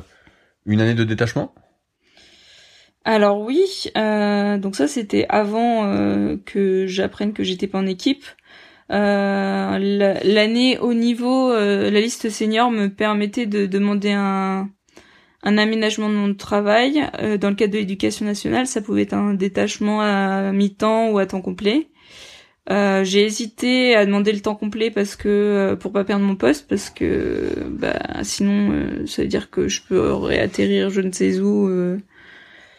une 0.65 0.79
année 0.81 0.93
de 0.93 1.03
détachement? 1.03 1.53
Alors 3.05 3.41
oui, 3.41 3.89
euh, 3.97 4.57
donc 4.57 4.75
ça 4.77 4.87
c'était 4.87 5.25
avant 5.27 5.85
euh, 5.85 6.37
que 6.45 6.87
j'apprenne 6.87 7.33
que 7.33 7.43
j'étais 7.43 7.67
pas 7.67 7.79
en 7.79 7.85
équipe. 7.85 8.23
Euh, 8.91 9.77
L'année 10.23 10.77
au 10.77 10.93
niveau, 10.93 11.53
la 11.53 11.89
liste 11.89 12.29
senior 12.29 12.71
me 12.71 12.87
permettait 12.87 13.45
de 13.45 13.65
demander 13.65 14.11
un, 14.11 14.69
un 15.43 15.57
aménagement 15.57 16.09
de 16.09 16.15
mon 16.15 16.33
travail. 16.33 17.03
Euh, 17.21 17.37
dans 17.37 17.49
le 17.49 17.55
cadre 17.55 17.73
de 17.73 17.79
l'éducation 17.79 18.25
nationale, 18.25 18.67
ça 18.67 18.81
pouvait 18.81 19.03
être 19.03 19.13
un 19.13 19.33
détachement 19.33 20.01
à 20.01 20.51
mi-temps 20.51 21.11
ou 21.11 21.19
à 21.19 21.25
temps 21.25 21.41
complet. 21.41 21.87
Euh, 22.69 23.03
j'ai 23.03 23.25
hésité 23.25 23.93
à 23.93 24.05
demander 24.05 24.31
le 24.31 24.39
temps 24.39 24.55
complet 24.55 24.89
parce 24.89 25.17
que 25.17 25.27
euh, 25.27 25.75
pour 25.75 25.91
pas 25.91 26.05
perdre 26.05 26.23
mon 26.23 26.37
poste 26.37 26.65
parce 26.69 26.89
que 26.89 27.49
bah 27.67 27.99
sinon 28.23 28.71
euh, 28.71 29.05
ça 29.05 29.23
veut 29.23 29.27
dire 29.27 29.49
que 29.51 29.67
je 29.67 29.81
peux 29.85 30.13
réatterrir 30.13 30.89
je 30.89 31.01
ne 31.01 31.11
sais 31.11 31.39
où 31.41 31.69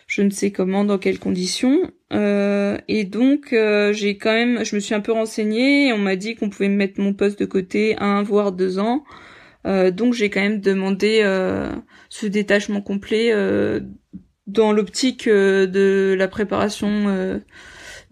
je 0.07 0.23
ne 0.23 0.31
sais 0.31 0.53
comment 0.53 0.85
dans 0.85 0.97
quelles 0.97 1.19
conditions 1.19 1.91
et 2.11 3.05
donc 3.05 3.49
j'ai 3.51 4.17
quand 4.17 4.33
même 4.33 4.65
je 4.65 4.75
me 4.75 4.81
suis 4.81 4.95
un 4.95 5.01
peu 5.01 5.13
renseignée 5.13 5.89
et 5.89 5.93
on 5.93 5.99
m'a 5.99 6.17
dit 6.17 6.35
qu'on 6.35 6.49
pouvait 6.49 6.69
mettre 6.69 7.01
mon 7.01 7.13
poste 7.13 7.39
de 7.39 7.45
côté 7.45 7.97
un 7.99 8.23
voire 8.23 8.53
deux 8.53 8.79
ans 8.79 9.05
donc 9.65 10.15
j'ai 10.15 10.31
quand 10.31 10.41
même 10.41 10.61
demandé 10.61 11.21
ce 12.09 12.27
détachement 12.27 12.81
complet 12.81 13.33
dans 14.47 14.73
l'optique 14.73 15.29
de 15.29 16.15
la 16.19 16.29
préparation 16.29 17.41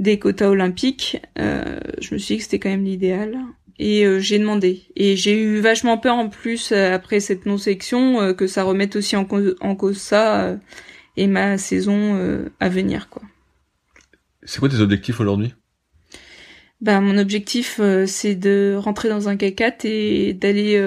des 0.03 0.19
quotas 0.19 0.49
olympiques, 0.49 1.23
euh, 1.39 1.79
je 2.01 2.15
me 2.15 2.19
suis 2.19 2.35
dit 2.35 2.39
que 2.39 2.45
c'était 2.45 2.59
quand 2.59 2.71
même 2.71 2.85
l'idéal. 2.85 3.39
Et 3.79 4.05
euh, 4.05 4.19
j'ai 4.19 4.39
demandé. 4.39 4.83
Et 4.97 5.17
j'ai 5.17 5.41
eu 5.41 5.61
vachement 5.61 5.97
peur 5.97 6.17
en 6.17 6.29
plus, 6.29 6.73
euh, 6.73 6.95
après 6.95 7.21
cette 7.21 7.47
non-sélection, 7.47 8.35
que 8.35 8.47
ça 8.47 8.65
remette 8.65 8.97
aussi 8.97 9.17
en 9.17 9.25
cause, 9.25 9.57
en 9.61 9.75
cause 9.75 9.97
ça 9.97 10.59
et 11.17 11.27
ma 11.27 11.59
saison 11.59 12.51
à 12.61 12.69
venir. 12.69 13.09
quoi. 13.09 13.23
C'est 14.43 14.59
quoi 14.59 14.69
tes 14.69 14.81
objectifs 14.81 15.21
aujourd'hui? 15.21 15.55
Ben, 16.81 17.01
Mon 17.01 17.17
objectif, 17.17 17.81
c'est 18.07 18.35
de 18.35 18.75
rentrer 18.79 19.09
dans 19.09 19.29
un 19.29 19.37
K4 19.37 19.87
et 19.87 20.33
d'aller 20.35 20.81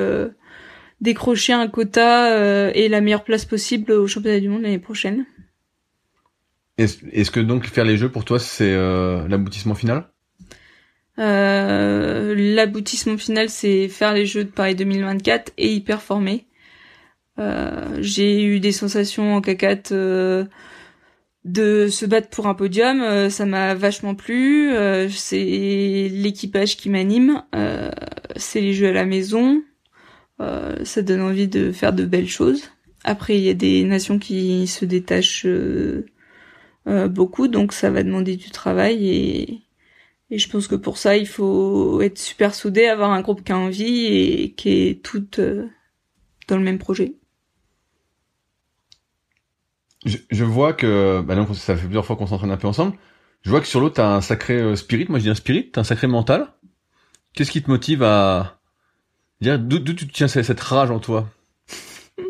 décrocher 1.01 1.53
un 1.53 1.67
quota 1.67 2.71
et 2.73 2.87
la 2.89 3.01
meilleure 3.01 3.23
place 3.23 3.45
possible 3.45 3.91
au 3.91 4.07
championnat 4.07 4.39
du 4.39 4.49
monde 4.49 4.63
l'année 4.63 4.79
prochaine. 4.79 5.25
Est-ce 6.77 7.31
que 7.31 7.39
donc 7.39 7.65
faire 7.67 7.85
les 7.85 7.97
jeux 7.97 8.09
pour 8.09 8.25
toi 8.25 8.37
c'est 8.37 8.73
euh, 8.73 9.27
l'aboutissement 9.29 9.75
final? 9.75 10.09
Euh, 11.19 12.35
L'aboutissement 12.35 13.17
final 13.17 13.49
c'est 13.49 13.87
faire 13.87 14.13
les 14.13 14.25
jeux 14.25 14.43
de 14.43 14.49
Paris 14.49 14.75
2024 14.75 15.53
et 15.57 15.73
y 15.73 15.79
performer. 15.79 16.47
Euh, 17.39 17.97
j'ai 18.01 18.43
eu 18.43 18.59
des 18.59 18.73
sensations 18.73 19.35
en 19.35 19.41
K4 19.41 19.89
euh, 19.93 20.45
de 21.45 21.87
se 21.87 22.05
battre 22.05 22.29
pour 22.29 22.47
un 22.47 22.55
podium, 22.55 23.01
euh, 23.01 23.29
ça 23.29 23.45
m'a 23.45 23.73
vachement 23.73 24.15
plu. 24.15 24.71
c'est 25.09 26.09
l'équipage 26.11 26.75
qui 26.75 26.89
m'anime, 26.89 27.43
c'est 28.35 28.59
les 28.59 28.73
jeux 28.73 28.89
à 28.89 28.93
la 28.93 29.05
maison, 29.05 29.61
ça 30.39 31.01
donne 31.01 31.21
envie 31.21 31.47
de 31.47 31.71
faire 31.71 31.93
de 31.93 32.05
belles 32.05 32.29
choses. 32.29 32.69
Après 33.03 33.38
il 33.38 33.43
y 33.43 33.49
a 33.49 33.53
des 33.53 33.83
nations 33.83 34.19
qui 34.19 34.67
se 34.67 34.86
détachent 34.86 35.45
euh, 35.45 36.05
beaucoup, 36.86 37.47
donc 37.47 37.73
ça 37.73 37.89
va 37.89 38.03
demander 38.03 38.36
du 38.36 38.49
travail 38.51 39.07
et, 39.09 39.61
et 40.31 40.38
je 40.39 40.49
pense 40.49 40.67
que 40.67 40.75
pour 40.75 40.97
ça, 40.97 41.17
il 41.17 41.27
faut 41.27 42.01
être 42.01 42.17
super 42.17 42.53
soudé, 42.55 42.86
avoir 42.86 43.11
un 43.11 43.21
groupe 43.21 43.43
qui 43.43 43.51
a 43.51 43.57
envie 43.57 44.05
et 44.05 44.53
qui 44.53 44.69
est 44.69 45.03
tout 45.03 45.27
euh, 45.39 45.67
dans 46.47 46.57
le 46.57 46.63
même 46.63 46.79
projet. 46.79 47.13
Je, 50.05 50.17
je 50.29 50.43
vois 50.43 50.73
que, 50.73 51.21
bah 51.21 51.36
non, 51.36 51.51
ça 51.53 51.75
fait 51.75 51.86
plusieurs 51.86 52.05
fois 52.05 52.15
qu'on 52.15 52.27
s'entraîne 52.27 52.51
un 52.51 52.57
peu 52.57 52.67
ensemble. 52.67 52.95
Je 53.41 53.49
vois 53.49 53.61
que 53.61 53.67
sur 53.67 53.79
l'autre, 53.79 53.95
t'as 53.95 54.15
un 54.15 54.21
sacré 54.21 54.55
euh, 54.55 54.75
spirit. 54.75 55.05
Moi, 55.09 55.19
je 55.19 55.23
dis 55.23 55.29
un 55.29 55.36
spirit. 55.36 55.69
T'as 55.71 55.81
un 55.81 55.83
sacré 55.83 56.07
mental. 56.07 56.47
Qu'est-ce 57.33 57.51
qui 57.51 57.61
te 57.61 57.69
motive 57.69 58.01
à 58.03 58.59
d'où 59.41 59.93
tu 59.93 60.07
tiens 60.07 60.27
cette 60.27 60.59
rage 60.59 60.91
en 60.91 60.99
toi? 60.99 61.29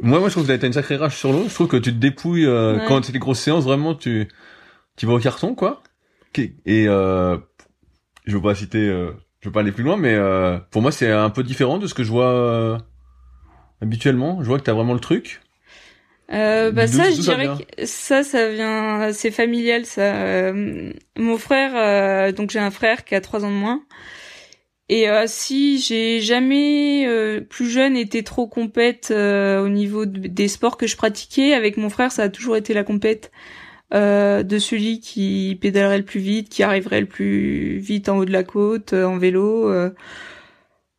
Moi, 0.02 0.20
moi, 0.20 0.30
je 0.30 0.34
trouve 0.34 0.48
que 0.48 0.54
t'as 0.54 0.68
une 0.68 0.74
sacrée 0.74 0.98
rage 0.98 1.16
sur 1.16 1.32
l'eau. 1.32 1.46
Je 1.48 1.54
trouve 1.54 1.68
que 1.68 1.78
tu 1.78 1.92
te 1.94 1.98
dépouilles 1.98 2.46
euh, 2.46 2.80
quand 2.88 3.04
c'est 3.06 3.12
des 3.12 3.20
grosses 3.20 3.40
séances. 3.40 3.64
Vraiment, 3.64 3.96
tu 3.96 4.28
tu 4.98 5.06
vas 5.06 5.14
au 5.14 5.20
carton, 5.20 5.56
quoi. 5.56 5.84
Et 6.38 6.88
euh, 6.88 7.38
je 8.26 8.36
veux 8.36 8.42
pas 8.42 8.56
citer, 8.56 8.90
euh, 8.90 9.12
je 9.40 9.48
veux 9.48 9.54
pas 9.54 9.62
aller 9.62 9.72
plus 9.72 9.84
loin, 9.84 9.96
mais 9.96 10.14
euh, 10.14 10.58
pour 10.72 10.82
moi, 10.82 10.92
c'est 10.92 11.12
un 11.12 11.30
peu 11.30 11.44
différent 11.44 11.78
de 11.78 11.88
ce 11.88 11.94
que 11.94 12.04
je 12.04 12.10
vois 12.10 12.32
euh, 12.32 12.78
habituellement. 13.82 14.42
Je 14.42 14.48
vois 14.48 14.58
que 14.58 14.64
t'as 14.64 14.74
vraiment 14.74 14.94
le 14.94 15.00
truc. 15.00 15.42
Euh, 16.34 16.72
bah 16.72 16.88
ça, 16.88 17.12
je 17.12 17.22
dirais 17.22 17.48
que 17.48 17.86
ça, 17.86 18.24
ça 18.24 18.50
vient, 18.50 19.14
c'est 19.14 19.32
familial. 19.32 19.86
Ça, 19.86 20.52
mon 21.16 21.38
frère, 21.38 22.34
donc 22.34 22.50
j'ai 22.50 22.60
un 22.60 22.72
frère 22.72 23.06
qui 23.06 23.16
a 23.16 23.22
trois 23.22 23.46
ans 23.46 23.52
de 23.52 23.56
moins. 23.56 23.82
Et 24.88 25.10
euh, 25.10 25.24
si 25.28 25.80
j'ai 25.80 26.22
jamais 26.22 27.08
euh, 27.08 27.42
plus 27.42 27.70
jeune 27.70 27.98
été 27.98 28.24
trop 28.24 28.48
compète 28.48 29.10
euh, 29.10 29.64
au 29.64 29.70
niveau 29.70 30.06
des 30.06 30.48
sports 30.48 30.78
que 30.78 30.86
je 30.86 30.96
pratiquais, 30.96 31.54
avec 31.54 31.78
mon 31.78 31.90
frère 31.90 32.12
ça 32.12 32.24
a 32.24 32.30
toujours 32.30 32.56
été 32.56 32.74
la 32.74 32.84
compète 32.84 33.32
de 33.92 34.60
celui 34.60 35.00
qui 35.00 35.58
pédalerait 35.62 36.00
le 36.00 36.04
plus 36.04 36.20
vite, 36.20 36.50
qui 36.50 36.64
arriverait 36.64 37.00
le 37.00 37.08
plus 37.08 37.78
vite 37.78 38.10
en 38.10 38.18
haut 38.18 38.26
de 38.26 38.32
la 38.32 38.44
côte, 38.44 38.92
en 38.92 39.18
vélo, 39.18 39.72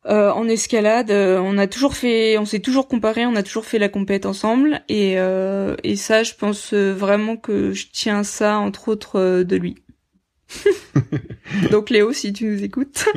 en 0.05 0.47
escalade. 0.47 1.11
on 1.11 1.59
a 1.59 1.67
toujours 1.67 1.95
fait, 1.95 2.39
on 2.39 2.45
s'est 2.45 2.59
toujours 2.59 2.87
comparé, 2.87 3.27
on 3.27 3.35
a 3.35 3.43
toujours 3.43 3.65
fait 3.65 3.77
la 3.77 3.89
compète 3.89 4.25
ensemble. 4.25 4.81
Et, 4.89 5.11
et 5.11 5.95
ça, 5.95 6.23
je 6.23 6.33
pense 6.33 6.73
vraiment 6.73 7.37
que 7.37 7.71
je 7.73 7.85
tiens 7.91 8.23
ça 8.23 8.57
entre 8.57 8.87
autres 8.89 9.43
de 9.43 9.55
lui. 9.55 9.75
Donc 11.71 11.89
Léo, 11.89 12.13
si 12.13 12.33
tu 12.33 12.45
nous 12.45 12.63
écoutes. 12.63 13.05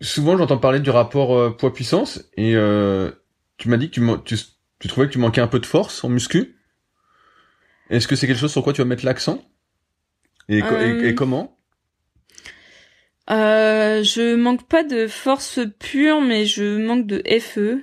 Souvent, 0.00 0.36
j'entends 0.36 0.58
parler 0.58 0.78
du 0.80 0.90
rapport 0.90 1.36
euh, 1.36 1.50
poids-puissance 1.50 2.22
et 2.36 2.54
euh, 2.54 3.10
tu 3.56 3.68
m'as 3.68 3.76
dit 3.76 3.90
que 3.90 4.16
tu, 4.18 4.36
tu, 4.78 4.88
trouvais 4.88 5.08
que 5.08 5.12
tu 5.12 5.18
manquais 5.18 5.40
un 5.40 5.48
peu 5.48 5.58
de 5.58 5.66
force 5.66 6.04
en 6.04 6.08
muscu. 6.08 6.56
Est-ce 7.90 8.06
que 8.06 8.14
c'est 8.14 8.28
quelque 8.28 8.38
chose 8.38 8.52
sur 8.52 8.62
quoi 8.62 8.72
tu 8.72 8.80
vas 8.80 8.84
mettre 8.84 9.04
l'accent? 9.04 9.42
Et, 10.48 10.58
et, 10.58 10.62
euh, 10.62 11.12
comment? 11.14 11.58
Je 13.28 14.36
manque 14.36 14.68
pas 14.68 14.84
de 14.84 15.08
force 15.08 15.58
pure, 15.80 16.20
mais 16.20 16.46
je 16.46 16.78
manque 16.78 17.06
de 17.06 17.22
FE. 17.40 17.82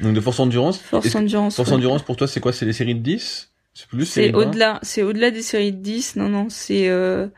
Donc 0.00 0.14
de 0.14 0.20
force 0.20 0.38
endurance? 0.38 0.78
Force 0.78 1.14
endurance. 1.14 1.56
Force 1.56 1.72
endurance 1.72 2.02
pour 2.02 2.16
toi, 2.16 2.28
c'est 2.28 2.40
quoi? 2.40 2.52
C'est 2.52 2.64
les 2.64 2.72
séries 2.72 2.94
de 2.94 3.00
10 3.00 3.49
c'est 4.04 4.34
au-delà, 4.34 4.78
c'est 4.82 5.02
au-delà 5.02 5.30
des 5.30 5.42
séries 5.42 5.72
de 5.72 5.78
10, 5.78 6.16
non 6.16 6.28
non, 6.28 6.48
c'est 6.48 6.88
euh, 6.88 7.28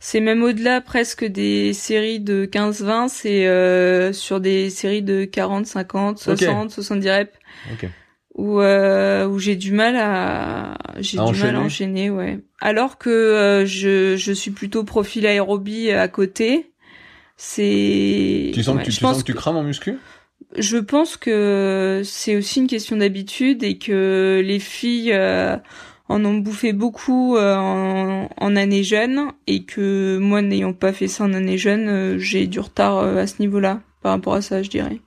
c'est 0.00 0.20
même 0.20 0.42
au-delà 0.42 0.80
presque 0.80 1.24
des 1.24 1.72
séries 1.72 2.20
de 2.20 2.44
15 2.44 2.82
20, 2.82 3.08
c'est 3.08 3.46
euh, 3.46 4.12
sur 4.12 4.40
des 4.40 4.70
séries 4.70 5.02
de 5.02 5.24
40 5.24 5.66
50, 5.66 6.18
60, 6.18 6.70
70 6.70 7.10
reps. 7.10 7.32
OK. 7.72 7.88
Où 8.34 8.60
euh, 8.60 9.26
où 9.26 9.38
j'ai 9.38 9.56
du 9.56 9.72
mal 9.72 9.96
à 9.96 10.76
j'ai 11.00 11.18
du 11.18 11.40
mal 11.40 11.56
à 11.56 11.60
enchaîner, 11.60 12.10
ouais. 12.10 12.38
Alors 12.60 12.98
que 12.98 13.10
euh, 13.10 13.66
je 13.66 14.16
je 14.16 14.32
suis 14.32 14.50
plutôt 14.52 14.84
profil 14.84 15.26
aérobie 15.26 15.90
à 15.90 16.06
côté. 16.06 16.70
C'est 17.36 18.50
Tu 18.52 18.62
sens 18.62 18.78
que 18.78 18.84
tu, 18.84 18.90
tu 18.90 18.96
sens 19.00 19.18
que 19.18 19.22
tu 19.22 19.34
crames 19.34 19.56
en 19.56 19.62
muscu? 19.62 19.96
Je 20.56 20.78
pense 20.78 21.16
que 21.16 22.02
c'est 22.04 22.36
aussi 22.36 22.60
une 22.60 22.66
question 22.66 22.96
d'habitude 22.96 23.62
et 23.62 23.78
que 23.78 24.42
les 24.44 24.58
filles 24.58 25.12
euh, 25.12 25.56
en 26.08 26.24
ont 26.24 26.38
bouffé 26.38 26.72
beaucoup 26.72 27.36
euh, 27.36 27.54
en, 27.54 28.56
année 28.56 28.82
jeune 28.82 29.32
et 29.46 29.64
que 29.64 30.16
moi 30.18 30.40
n'ayant 30.40 30.72
pas 30.72 30.92
fait 30.92 31.08
ça 31.08 31.24
en 31.24 31.34
année 31.34 31.58
jeune, 31.58 31.88
euh, 31.88 32.18
j'ai 32.18 32.46
du 32.46 32.60
retard 32.60 32.98
à 32.98 33.26
ce 33.26 33.40
niveau-là 33.40 33.82
par 34.02 34.12
rapport 34.12 34.34
à 34.34 34.42
ça, 34.42 34.62
je 34.62 34.70
dirais. 34.70 35.00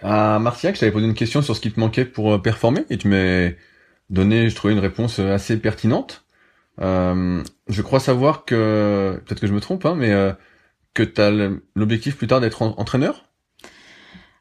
À 0.00 0.38
Martiac, 0.38 0.74
je 0.74 0.80
t'avais 0.80 0.92
posé 0.92 1.06
une 1.06 1.14
question 1.14 1.42
sur 1.42 1.54
ce 1.54 1.60
qui 1.60 1.72
te 1.72 1.78
manquait 1.78 2.04
pour 2.04 2.40
performer 2.42 2.86
et 2.90 2.98
tu 2.98 3.08
m'as 3.08 3.50
donné, 4.10 4.48
je 4.48 4.54
trouvais 4.54 4.72
une 4.72 4.78
réponse 4.80 5.18
assez 5.18 5.58
pertinente. 5.58 6.24
je 6.80 7.82
crois 7.82 8.00
savoir 8.00 8.44
que, 8.44 9.20
peut-être 9.24 9.40
que 9.40 9.46
je 9.46 9.52
me 9.52 9.60
trompe, 9.60 9.84
hein, 9.86 9.94
mais 9.96 10.12
que 10.94 11.02
tu 11.02 11.20
as 11.20 11.30
l'objectif 11.74 12.16
plus 12.16 12.28
tard 12.28 12.40
d'être 12.40 12.62
entraîneur? 12.62 13.27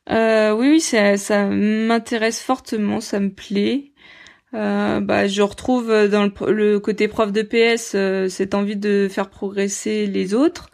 Euh, 0.10 0.54
oui, 0.54 0.70
oui, 0.70 0.80
ça, 0.80 1.18
ça 1.18 1.46
m'intéresse 1.48 2.42
fortement, 2.42 3.02
ça 3.02 3.20
me 3.20 3.30
plaît. 3.30 3.92
Euh, 4.54 5.02
bah, 5.02 5.28
je 5.28 5.42
retrouve 5.42 6.08
dans 6.08 6.24
le, 6.48 6.80
côté 6.80 7.08
prof 7.08 7.32
de 7.32 7.42
PS 7.42 7.94
euh, 7.96 8.30
cette 8.30 8.56
envie 8.56 8.78
de 8.78 9.08
faire 9.10 9.30
progresser 9.30 10.08
les 10.08 10.34
autres. 10.34 10.70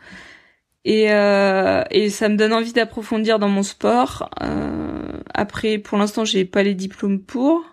Et, 0.86 1.12
euh, 1.12 1.84
et 1.92 2.10
ça 2.10 2.30
me 2.30 2.36
donne 2.36 2.54
envie 2.54 2.74
d'approfondir 2.74 3.40
dans 3.40 3.48
mon 3.48 3.64
sport. 3.64 4.30
Euh, 4.42 5.20
après, 5.34 5.78
pour 5.78 5.98
l'instant, 5.98 6.26
j'ai 6.26 6.46
pas 6.46 6.62
les 6.62 6.76
diplômes 6.76 7.22
pour, 7.22 7.64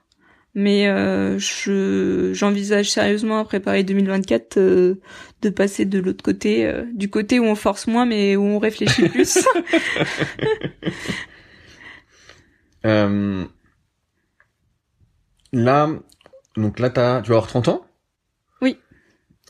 mais 0.55 0.87
je 1.39 2.31
j'envisage 2.33 2.91
sérieusement 2.91 3.39
à 3.39 3.45
préparer 3.45 3.83
2024 3.83 4.59
de 4.59 5.49
passer 5.55 5.85
de 5.85 5.99
l'autre 5.99 6.23
côté, 6.23 6.73
du 6.95 7.11
côté 7.11 7.41
où 7.41 7.45
on 7.45 7.57
force 7.57 7.89
moins, 7.89 8.07
mais 8.07 8.37
où 8.37 8.45
on 8.45 8.59
réfléchit 8.59 9.09
plus. 9.09 9.39
Euh, 12.87 13.45
là, 15.53 15.91
donc 16.57 16.79
là, 16.79 16.91
t'as, 16.91 17.23
tu 17.23 17.31
vas 17.31 17.37
avoir 17.37 17.49
30 17.49 17.69
ans. 17.69 17.87
Oui. 18.63 18.79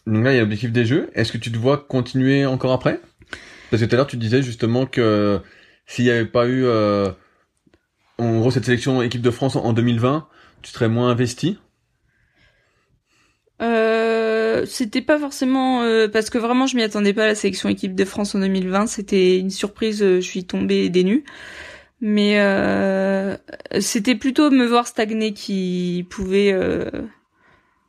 Donc 0.06 0.24
là, 0.24 0.32
il 0.32 0.36
y 0.36 0.38
a 0.38 0.42
l'objectif 0.42 0.72
des 0.72 0.84
jeux. 0.84 1.10
Est-ce 1.14 1.32
que 1.32 1.38
tu 1.38 1.52
te 1.52 1.58
vois 1.58 1.78
continuer 1.78 2.46
encore 2.46 2.72
après? 2.72 3.00
Parce 3.70 3.82
que 3.82 3.86
tout 3.86 3.94
à 3.94 3.96
l'heure, 3.96 4.06
tu 4.06 4.16
disais 4.16 4.42
justement 4.42 4.86
que 4.86 5.40
s'il 5.86 6.04
n'y 6.04 6.10
avait 6.10 6.26
pas 6.26 6.46
eu 6.46 6.64
euh, 6.64 7.10
en 8.20 8.38
gros, 8.38 8.50
cette 8.50 8.66
sélection 8.66 9.00
équipe 9.02 9.22
de 9.22 9.30
France 9.30 9.56
en 9.56 9.72
2020, 9.72 10.28
tu 10.62 10.70
serais 10.70 10.88
moins 10.88 11.10
investi? 11.10 11.58
Euh, 13.62 14.66
c'était 14.66 15.00
pas 15.00 15.18
forcément 15.18 15.82
euh, 15.82 16.06
parce 16.08 16.28
que 16.30 16.38
vraiment 16.38 16.66
je 16.66 16.76
m'y 16.76 16.82
attendais 16.82 17.12
pas 17.12 17.24
à 17.24 17.26
la 17.28 17.34
sélection 17.34 17.68
équipe 17.68 17.94
de 17.94 18.04
France 18.06 18.34
en 18.34 18.38
2020 18.40 18.86
c'était 18.86 19.38
une 19.38 19.50
surprise 19.50 20.02
euh, 20.02 20.16
je 20.16 20.26
suis 20.26 20.44
tombée 20.44 20.88
des 20.88 21.04
nues 21.04 21.24
mais 22.00 22.40
euh, 22.40 23.36
c'était 23.80 24.14
plutôt 24.14 24.50
me 24.50 24.64
voir 24.66 24.86
stagner 24.86 25.32
qui 25.32 26.06
pouvait 26.10 26.52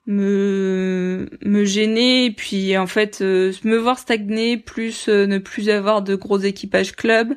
me 0.07 1.30
me 1.43 1.66
gêner 1.66 2.26
et 2.26 2.32
puis 2.32 2.78
en 2.78 2.88
fait 2.88 3.22
me 3.22 3.76
voir 3.78 3.99
stagner 3.99 4.57
plus 4.57 5.07
ne 5.07 5.38
plus 5.38 5.70
avoir 5.70 6.01
de 6.01 6.16
gros 6.16 6.39
équipages 6.39 6.95
club 6.95 7.36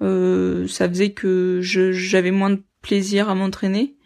ça 0.00 0.88
faisait 0.88 1.12
que 1.12 1.60
j'avais 1.62 2.30
moins 2.30 2.50
de 2.50 2.62
plaisir 2.82 3.28
à 3.28 3.34
m'entraîner 3.34 3.96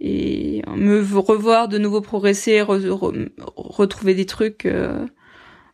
et 0.00 0.62
me 0.76 1.02
revoir 1.18 1.68
de 1.68 1.78
nouveau 1.78 2.00
progresser, 2.00 2.62
retrouver 2.62 4.14
des 4.14 4.26
trucs, 4.26 4.66
euh, 4.66 5.06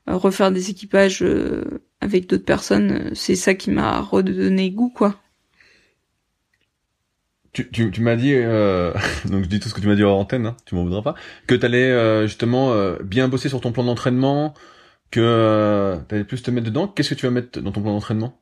refaire 0.07 0.51
des 0.51 0.71
équipages 0.71 1.23
euh, 1.23 1.83
avec 2.01 2.29
d'autres 2.29 2.45
personnes, 2.45 3.11
c'est 3.15 3.37
ça 3.37 3.55
qui 3.55 3.71
m'a 3.71 4.01
redonné 4.01 4.71
goût, 4.71 4.91
quoi. 4.91 5.17
Tu, 7.55 7.71
tu, 7.71 7.91
tu 7.91 8.01
m'as 8.03 8.17
dit, 8.17 8.35
euh, 8.35 8.93
donc 9.31 9.45
je 9.45 9.49
dis 9.49 9.61
tout 9.61 9.69
ce 9.69 9.75
que 9.75 9.81
tu 9.81 9.87
m'as 9.87 9.95
dit 9.95 10.05
en 10.05 10.19
antenne, 10.19 10.47
hein, 10.47 10.57
tu 10.67 10.75
m'en 10.75 10.85
voudras 10.85 11.03
pas, 11.03 11.15
que 11.47 11.55
tu 11.55 11.65
allais 11.65 12.27
justement 12.27 12.75
bien 13.03 13.29
bosser 13.29 13.49
sur 13.49 13.61
ton 13.61 13.73
plan 13.73 13.85
d'entraînement, 13.85 14.55
que 15.11 15.97
tu 16.09 16.15
allais 16.15 16.25
plus 16.25 16.43
te 16.43 16.51
mettre 16.51 16.67
dedans. 16.67 16.89
Qu'est-ce 16.89 17.11
que 17.11 17.15
tu 17.15 17.27
vas 17.27 17.33
mettre 17.33 17.61
dans 17.61 17.73
ton 17.73 17.81
plan 17.81 17.93
d'entraînement? 17.93 18.39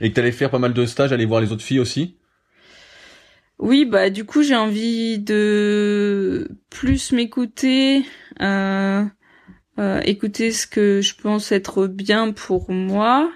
Et 0.00 0.08
que 0.08 0.14
tu 0.14 0.20
allais 0.20 0.32
faire 0.32 0.50
pas 0.50 0.58
mal 0.58 0.72
de 0.72 0.86
stages, 0.86 1.12
aller 1.12 1.26
voir 1.26 1.40
les 1.40 1.52
autres 1.52 1.64
filles 1.64 1.80
aussi? 1.80 2.18
Oui, 3.58 3.84
bah 3.84 4.08
du 4.08 4.24
coup 4.24 4.42
j'ai 4.42 4.54
envie 4.54 5.18
de 5.18 6.48
plus 6.70 7.10
m'écouter, 7.10 8.04
euh, 8.40 9.04
euh, 9.80 10.00
écouter 10.04 10.52
ce 10.52 10.68
que 10.68 11.00
je 11.00 11.14
pense 11.16 11.50
être 11.50 11.88
bien 11.88 12.30
pour 12.30 12.70
moi 12.70 13.32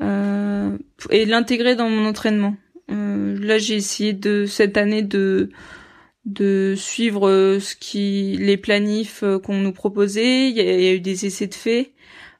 euh, 0.00 0.78
et 1.10 1.26
l'intégrer 1.26 1.76
dans 1.76 1.90
mon 1.90 2.06
entraînement. 2.06 2.56
Là 2.88 3.58
j'ai 3.58 3.76
essayé 3.76 4.12
de 4.12 4.46
cette 4.46 4.76
année 4.76 5.02
de 5.02 6.74
suivre 6.76 7.58
ce 7.60 7.74
qui 7.76 8.36
les 8.40 8.56
planifs 8.56 9.24
qu'on 9.44 9.58
nous 9.58 9.72
proposait. 9.72 10.50
Il 10.50 10.56
y, 10.56 10.60
a, 10.60 10.92
eu 10.92 11.00
des 11.00 11.26
essais 11.26 11.46
de 11.46 11.54
fait. 11.54 11.92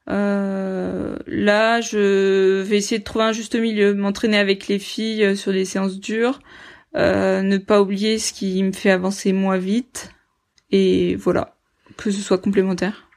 là, 0.07 1.81
je 1.81 2.63
vais 2.63 2.77
essayer 2.77 2.99
de 2.99 3.05
trouver 3.05 3.27
un 3.27 3.33
juste 3.33 3.57
milieu, 3.57 3.95
m'entraîner 3.95 4.39
avec 4.39 4.69
les 4.69 4.79
filles 4.79 5.37
sur 5.37 5.53
des 5.53 5.65
séances 5.65 5.99
dures, 5.99 6.41
euh, 6.97 7.43
ne 7.43 7.59
pas 7.59 7.83
oublier 7.83 8.19
ce 8.19 8.33
qui 8.33 8.63
me 8.63 8.73
fait 8.73 8.91
avancer 8.91 9.35
moins 9.35 9.59
vite 9.59 10.11
et 10.71 11.15
voilà 11.17 11.57
que 11.99 12.11
ce 12.11 12.21
soit 12.21 12.39
complémentaire. 12.39 13.09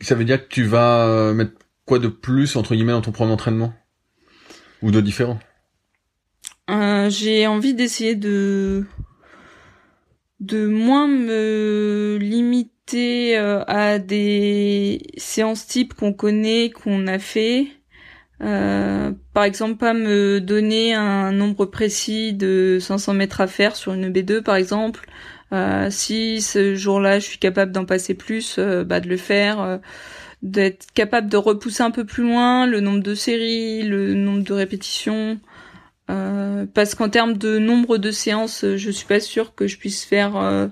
Ça 0.00 0.14
veut 0.14 0.24
dire 0.24 0.40
que 0.40 0.48
tu 0.48 0.62
vas 0.62 1.06
euh, 1.06 1.34
mettre 1.34 1.52
quoi 1.84 1.98
de 1.98 2.06
plus 2.06 2.54
entre 2.54 2.74
guillemets 2.74 2.92
dans 2.92 3.00
ton 3.00 3.10
programme 3.10 3.32
d'entraînement? 3.32 3.72
Ou 4.82 4.90
de 4.90 5.00
différent 5.00 5.38
euh, 6.70 7.10
J'ai 7.10 7.46
envie 7.46 7.74
d'essayer 7.74 8.14
de 8.14 8.84
de 10.40 10.66
moins 10.68 11.08
me 11.08 12.16
limiter 12.20 13.36
à 13.36 13.98
des 13.98 15.02
séances 15.16 15.66
types 15.66 15.94
qu'on 15.94 16.12
connaît, 16.12 16.70
qu'on 16.70 17.06
a 17.08 17.18
fait, 17.18 17.66
euh, 18.42 19.12
par 19.34 19.44
exemple, 19.44 19.76
pas 19.76 19.94
me 19.94 20.40
donner 20.40 20.94
un 20.94 21.32
nombre 21.32 21.66
précis 21.66 22.32
de 22.32 22.78
500 22.80 23.14
mètres 23.14 23.40
à 23.40 23.46
faire 23.46 23.76
sur 23.76 23.92
une 23.92 24.10
B2, 24.10 24.42
par 24.42 24.56
exemple. 24.56 25.06
Euh, 25.52 25.88
si 25.90 26.40
ce 26.42 26.74
jour-là, 26.74 27.18
je 27.18 27.24
suis 27.24 27.38
capable 27.38 27.72
d'en 27.72 27.84
passer 27.84 28.14
plus, 28.14 28.56
euh, 28.58 28.84
bah, 28.84 29.00
de 29.00 29.08
le 29.08 29.16
faire. 29.16 29.80
Euh, 30.44 30.48
d'être 30.48 30.86
capable 30.92 31.28
de 31.28 31.36
repousser 31.36 31.82
un 31.82 31.90
peu 31.90 32.04
plus 32.04 32.22
loin 32.22 32.66
le 32.66 32.80
nombre 32.80 33.02
de 33.02 33.14
séries, 33.14 33.82
le 33.82 34.14
nombre 34.14 34.42
de 34.42 34.52
répétitions. 34.52 35.40
parce 36.06 36.94
qu'en 36.94 37.08
termes 37.10 37.36
de 37.36 37.58
nombre 37.58 37.98
de 37.98 38.10
séances, 38.10 38.64
je 38.76 38.90
suis 38.90 39.06
pas 39.06 39.20
sûre 39.20 39.54
que 39.54 39.66
je 39.66 39.76
puisse 39.78 40.04
faire 40.04 40.70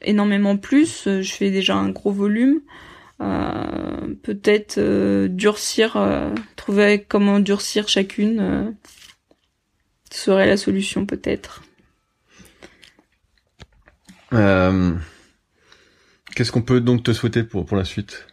énormément 0.00 0.56
plus. 0.56 1.04
Je 1.04 1.32
fais 1.32 1.50
déjà 1.50 1.76
un 1.76 1.90
gros 1.90 2.10
volume. 2.10 2.60
Euh, 3.22 4.14
peut-être 4.22 4.78
euh, 4.78 5.28
durcir, 5.28 5.96
euh, 5.96 6.34
trouver 6.56 7.04
comment 7.06 7.38
durcir 7.38 7.86
chacune 7.88 8.74
serait 10.10 10.46
la 10.46 10.56
solution 10.56 11.06
peut-être. 11.06 11.62
Qu'est-ce 16.34 16.50
qu'on 16.50 16.62
peut 16.62 16.80
donc 16.80 17.04
te 17.04 17.12
souhaiter 17.12 17.44
pour 17.44 17.76
la 17.76 17.84
suite? 17.84 18.26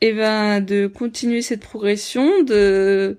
Eh 0.00 0.12
ben, 0.12 0.60
de 0.60 0.86
continuer 0.86 1.42
cette 1.42 1.60
progression, 1.60 2.42
de 2.42 3.18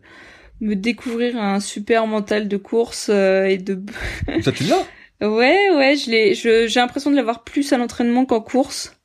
me 0.60 0.76
découvrir 0.76 1.38
un 1.38 1.60
super 1.60 2.08
mental 2.08 2.48
de 2.48 2.58
course 2.58 3.10
et 3.10 3.58
de. 3.58 3.84
Ça 4.42 4.52
tu 4.52 4.64
l'as? 4.66 4.84
Ouais, 5.22 5.70
ouais, 5.76 5.96
je 5.98 6.10
l'ai. 6.10 6.34
j'ai 6.34 6.80
l'impression 6.80 7.12
de 7.12 7.16
l'avoir 7.16 7.44
plus 7.44 7.72
à 7.74 7.78
l'entraînement 7.78 8.26
qu'en 8.26 8.42
course. 8.42 9.00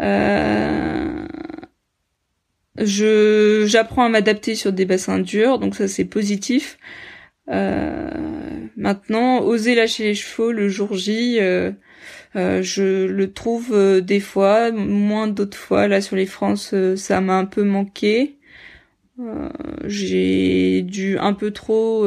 Euh, 0.00 1.26
je 2.78 3.64
j'apprends 3.66 4.04
à 4.04 4.08
m'adapter 4.08 4.54
sur 4.54 4.72
des 4.72 4.86
bassins 4.86 5.18
durs, 5.18 5.58
donc 5.58 5.74
ça 5.74 5.88
c'est 5.88 6.06
positif. 6.06 6.78
Euh, 7.50 8.10
maintenant, 8.76 9.40
oser 9.42 9.74
lâcher 9.74 10.04
les 10.04 10.14
chevaux 10.14 10.52
le 10.52 10.68
jour 10.68 10.96
J, 10.96 11.38
euh, 12.36 12.58
euh 12.58 12.62
je 12.62 13.06
le 13.06 13.32
trouve 13.32 13.72
euh, 13.72 14.00
des 14.00 14.20
fois, 14.20 14.70
moins 14.72 15.28
d'autres 15.28 15.58
fois. 15.58 15.88
Là 15.88 16.00
sur 16.00 16.16
les 16.16 16.26
France, 16.26 16.74
ça 16.96 17.20
m'a 17.20 17.36
un 17.38 17.46
peu 17.46 17.64
manqué. 17.64 18.36
J'ai 19.84 20.82
dû 20.82 21.16
un 21.18 21.32
peu 21.32 21.52
trop 21.52 22.06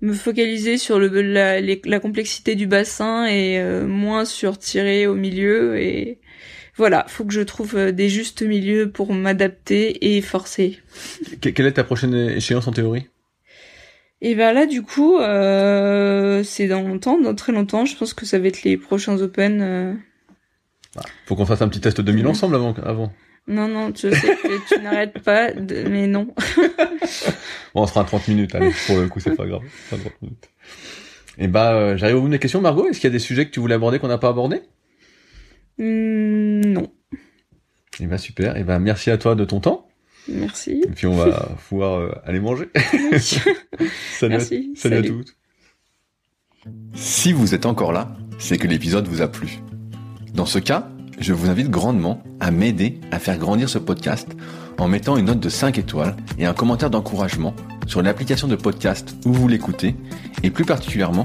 me 0.00 0.12
focaliser 0.12 0.78
sur 0.78 0.98
le, 0.98 1.08
la, 1.22 1.60
la 1.60 2.00
complexité 2.00 2.54
du 2.54 2.66
bassin 2.66 3.26
et 3.26 3.58
euh, 3.58 3.86
moins 3.86 4.24
sur 4.24 4.58
tirer 4.58 5.06
au 5.06 5.14
milieu 5.14 5.78
et 5.78 6.18
voilà, 6.76 7.06
faut 7.08 7.24
que 7.24 7.32
je 7.32 7.40
trouve 7.40 7.76
euh, 7.76 7.92
des 7.92 8.10
justes 8.10 8.42
milieux 8.42 8.90
pour 8.90 9.14
m'adapter 9.14 10.14
et 10.14 10.20
forcer. 10.20 10.78
Quelle 11.40 11.66
est 11.66 11.72
ta 11.72 11.84
prochaine 11.84 12.14
échéance 12.14 12.68
en 12.68 12.72
théorie? 12.72 13.06
Et 14.22 14.34
ben 14.34 14.52
là 14.52 14.66
du 14.66 14.82
coup, 14.82 15.18
euh, 15.18 16.42
c'est 16.42 16.68
dans 16.68 16.82
longtemps, 16.82 17.20
dans 17.20 17.34
très 17.34 17.52
longtemps. 17.52 17.84
Je 17.84 17.96
pense 17.96 18.14
que 18.14 18.24
ça 18.24 18.38
va 18.38 18.48
être 18.48 18.62
les 18.62 18.76
prochains 18.76 19.18
Open. 19.18 19.60
Euh... 19.60 19.94
Bah, 20.94 21.02
faut 21.26 21.36
qu'on 21.36 21.46
fasse 21.46 21.62
un 21.62 21.68
petit 21.68 21.80
test 21.80 22.00
2000 22.00 22.26
ensemble 22.26 22.54
avant. 22.54 22.74
avant. 22.84 23.12
Non, 23.48 23.68
non, 23.68 23.92
je 23.94 24.10
sais 24.10 24.36
que 24.36 24.74
tu 24.74 24.80
n'arrêtes 24.82 25.20
pas, 25.20 25.52
de... 25.52 25.88
mais 25.88 26.06
non. 26.06 26.34
bon, 27.74 27.82
on 27.82 27.86
sera 27.86 28.00
à 28.00 28.04
30 28.04 28.26
minutes, 28.28 28.54
allez, 28.56 28.72
pour 28.86 28.96
le 28.96 29.06
coup, 29.06 29.20
c'est 29.20 29.36
pas 29.36 29.46
grave. 29.46 29.62
Pas 29.88 29.96
30 29.98 30.22
minutes. 30.22 30.50
Et 31.38 31.44
eh 31.44 31.48
bah, 31.48 31.74
euh, 31.74 31.96
j'arrive 31.96 32.16
au 32.16 32.20
bout 32.22 32.26
de 32.26 32.32
mes 32.32 32.38
questions, 32.38 32.60
Margot. 32.60 32.88
Est-ce 32.88 32.98
qu'il 32.98 33.08
y 33.08 33.12
a 33.12 33.12
des 33.12 33.18
sujets 33.18 33.44
que 33.46 33.50
tu 33.50 33.60
voulais 33.60 33.74
aborder 33.74 33.98
qu'on 33.98 34.08
n'a 34.08 34.18
pas 34.18 34.30
abordé 34.30 34.62
mmh, 35.78 36.62
Non. 36.64 36.90
Et 38.00 38.04
eh 38.04 38.06
bah, 38.06 38.18
super. 38.18 38.56
Et 38.56 38.60
eh 38.60 38.64
bah, 38.64 38.78
merci 38.78 39.10
à 39.10 39.18
toi 39.18 39.34
de 39.34 39.44
ton 39.44 39.60
temps. 39.60 39.85
Merci. 40.28 40.82
Et 40.84 40.90
puis, 40.90 41.06
on 41.06 41.16
va 41.16 41.56
pouvoir 41.68 41.98
euh, 41.98 42.12
aller 42.24 42.40
manger. 42.40 42.68
salut, 43.18 44.34
merci. 44.34 44.72
À, 44.76 44.80
salut, 44.80 44.96
à 44.96 45.02
toutes. 45.02 45.36
Si 46.94 47.32
vous 47.32 47.54
êtes 47.54 47.66
encore 47.66 47.92
là, 47.92 48.16
c'est 48.38 48.58
que 48.58 48.66
l'épisode 48.66 49.06
vous 49.06 49.22
a 49.22 49.28
plu. 49.28 49.60
Dans 50.34 50.46
ce 50.46 50.58
cas, 50.58 50.88
je 51.18 51.32
vous 51.32 51.48
invite 51.48 51.70
grandement 51.70 52.22
à 52.40 52.50
m'aider 52.50 53.00
à 53.10 53.18
faire 53.18 53.38
grandir 53.38 53.68
ce 53.68 53.78
podcast 53.78 54.28
en 54.78 54.88
mettant 54.88 55.16
une 55.16 55.26
note 55.26 55.40
de 55.40 55.48
5 55.48 55.78
étoiles 55.78 56.16
et 56.38 56.44
un 56.44 56.52
commentaire 56.52 56.90
d'encouragement 56.90 57.54
sur 57.86 58.02
l'application 58.02 58.48
de 58.48 58.56
podcast 58.56 59.16
où 59.24 59.32
vous 59.32 59.48
l'écoutez 59.48 59.94
et 60.42 60.50
plus 60.50 60.64
particulièrement 60.64 61.24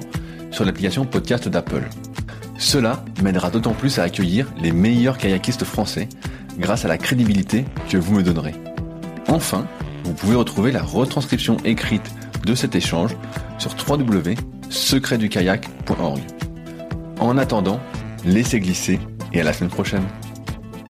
sur 0.51 0.63
l'application 0.63 1.05
podcast 1.05 1.49
d'Apple. 1.49 1.89
Cela 2.57 3.03
m'aidera 3.23 3.49
d'autant 3.49 3.73
plus 3.73 3.99
à 3.99 4.03
accueillir 4.03 4.47
les 4.61 4.71
meilleurs 4.71 5.17
kayakistes 5.17 5.63
français 5.63 6.07
grâce 6.59 6.85
à 6.85 6.87
la 6.87 6.97
crédibilité 6.97 7.65
que 7.89 7.97
vous 7.97 8.15
me 8.15 8.23
donnerez. 8.23 8.53
Enfin, 9.27 9.67
vous 10.03 10.13
pouvez 10.13 10.35
retrouver 10.35 10.71
la 10.71 10.81
retranscription 10.81 11.57
écrite 11.63 12.11
de 12.45 12.55
cet 12.55 12.75
échange 12.75 13.15
sur 13.57 13.71
www.secretdukayak.org. 13.87 16.21
En 17.19 17.37
attendant, 17.37 17.79
laissez 18.25 18.59
glisser 18.59 18.99
et 19.33 19.41
à 19.41 19.43
la 19.43 19.53
semaine 19.53 19.69
prochaine. 19.69 20.03